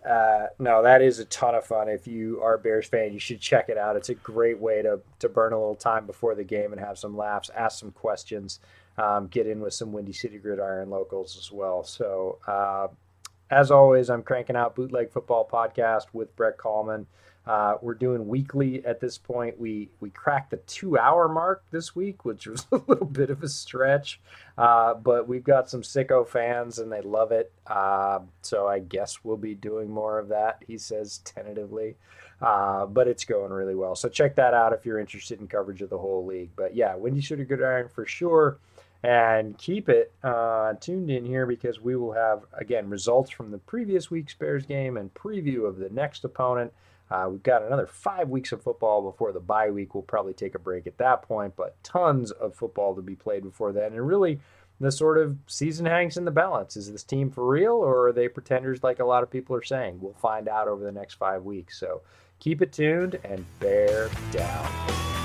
Uh, 0.07 0.47
no, 0.59 0.84
that 0.84 1.01
is 1.01 1.18
a 1.20 1.26
ton 1.26 1.55
of 1.55 1.66
fun. 1.66 1.89
If 1.89 2.05
you 2.05 2.39
are 2.43 2.55
a 2.55 2.59
Bears 2.59 2.88
fan, 2.88 3.11
you 3.11 3.20
should 3.20 3.41
check 3.41 3.70
it 3.70 3.78
out. 3.78 3.95
It's 3.95 4.09
a 4.09 4.13
great 4.13 4.59
way 4.59 4.82
to 4.82 4.99
to 5.20 5.30
burn 5.30 5.53
a 5.53 5.57
little 5.57 5.76
time 5.76 6.05
before 6.05 6.36
the 6.36 6.43
game 6.43 6.72
and 6.72 6.80
have 6.80 6.99
some 6.99 7.18
laughs, 7.18 7.49
ask 7.55 7.80
some 7.80 7.91
questions, 7.91 8.59
um, 8.97 9.28
get 9.28 9.47
in 9.47 9.61
with 9.61 9.74
some 9.74 9.91
Windy 9.91 10.13
City 10.13 10.38
Gridiron 10.38 10.89
locals 10.89 11.38
as 11.38 11.51
well. 11.51 11.84
So, 11.84 12.38
uh, 12.47 12.88
as 13.49 13.72
always, 13.72 14.09
I'm 14.09 14.24
cranking 14.24 14.55
out 14.55 14.76
Bootleg 14.76 15.11
Football 15.11 15.47
Podcast 15.51 16.05
with 16.13 16.36
Brett 16.36 16.57
Kallman. 16.57 17.07
Uh, 17.48 17.76
we're 17.82 17.93
doing 17.93 18.28
weekly 18.28 18.84
at 18.86 19.00
this 19.00 19.18
point. 19.18 19.60
We 19.60 19.89
we 20.00 20.10
cracked 20.10 20.52
the 20.52 20.58
two 20.58 20.98
hour 20.98 21.28
mark 21.28 21.64
this 21.72 21.96
week, 21.96 22.26
which 22.26 22.48
was 22.48 22.66
a 22.72 22.82
little 22.88 23.06
bit 23.06 23.30
of 23.30 23.43
a 23.43 23.50
stretch, 23.50 24.20
uh, 24.58 24.96
but 24.96 25.28
we've 25.28 25.43
got 25.43 25.70
some 25.70 25.82
sicko 25.82 26.28
fans 26.28 26.80
and 26.80 26.91
they 26.91 27.02
love 27.02 27.32
it. 27.32 27.52
Uh, 27.68 28.20
so 28.41 28.68
I 28.68 28.80
guess 28.80 29.24
we'll 29.24 29.38
be 29.38 29.54
doing 29.54 29.89
more 29.89 30.18
of 30.18 30.30
that. 30.30 30.64
He 30.66 30.78
says 30.78 31.20
tentatively, 31.20 31.96
uh, 32.41 32.88
but 32.88 33.08
it's 33.08 33.26
going 33.26 33.52
really 33.52 33.76
well. 33.76 33.96
So 33.96 34.10
check 34.10 34.36
that 34.36 34.54
out 34.54 34.74
if 34.74 34.86
you're 34.86 35.00
interested 35.00 35.39
in 35.39 35.48
coverage 35.48 35.82
of 35.82 35.89
the 35.89 35.98
whole 35.98 36.26
league. 36.26 36.50
But 36.56 36.76
yeah, 36.76 36.96
wendy 36.96 37.04
Windy 37.04 37.22
City 37.22 37.43
Gridiron 37.43 37.89
for 37.89 38.06
sure. 38.06 38.58
And 39.04 39.56
keep 39.60 39.88
it 39.88 40.12
uh, 40.24 40.74
tuned 40.80 41.12
in 41.12 41.26
here 41.26 41.46
because 41.46 41.80
we 41.80 41.96
will 41.96 42.14
have, 42.14 42.41
again, 42.54 42.89
results 42.89 43.30
from 43.30 43.52
the 43.52 43.60
previous 43.60 44.10
week's 44.10 44.34
Bears 44.34 44.66
game 44.66 44.98
and 44.98 45.14
preview 45.14 45.68
of 45.68 45.78
the 45.78 45.89
next 45.89 46.24
opponent. 46.24 46.74
Uh, 47.10 47.28
we've 47.30 47.43
got 47.43 47.64
another 47.64 47.86
five 47.86 48.30
weeks 48.30 48.51
of 48.51 48.64
football 48.64 49.01
before 49.01 49.32
the 49.32 49.39
bye 49.39 49.70
week. 49.70 49.93
We'll 49.93 50.03
probably 50.03 50.34
take 50.34 50.56
a 50.56 50.60
break 50.60 50.88
at 50.88 50.97
that 50.97 51.22
point, 51.22 51.56
but 51.56 51.82
tons 51.84 52.32
of 52.32 52.56
football 52.56 52.95
to 52.95 53.01
be 53.01 53.16
played 53.16 53.43
before 53.43 53.72
then. 53.72 53.93
And 53.93 54.08
really, 54.08 54.39
the 54.80 54.91
sort 54.91 55.18
of 55.18 55.38
season 55.47 55.86
hangs 55.86 56.18
in 56.18 56.26
the 56.26 56.32
balance. 56.32 56.76
Is 56.76 56.91
this 56.91 57.03
team 57.03 57.32
for 57.32 57.47
real, 57.47 57.74
or 57.74 58.08
are 58.08 58.14
they 58.14 58.28
pretenders 58.28 58.84
like 58.84 58.99
a 58.99 59.06
lot 59.06 59.24
of 59.24 59.30
people 59.30 59.56
are 59.56 59.64
saying? 59.64 59.99
We'll 60.01 60.14
find 60.14 60.47
out 60.47 60.68
over 60.68 60.84
the 60.84 60.91
next 60.91 61.14
five 61.16 61.43
weeks. 61.43 61.80
So 61.80 62.01
keep 62.39 62.62
it 62.62 62.74
tuned 62.74 63.20
and 63.24 63.45
bear 63.60 64.10
down. 64.32 65.24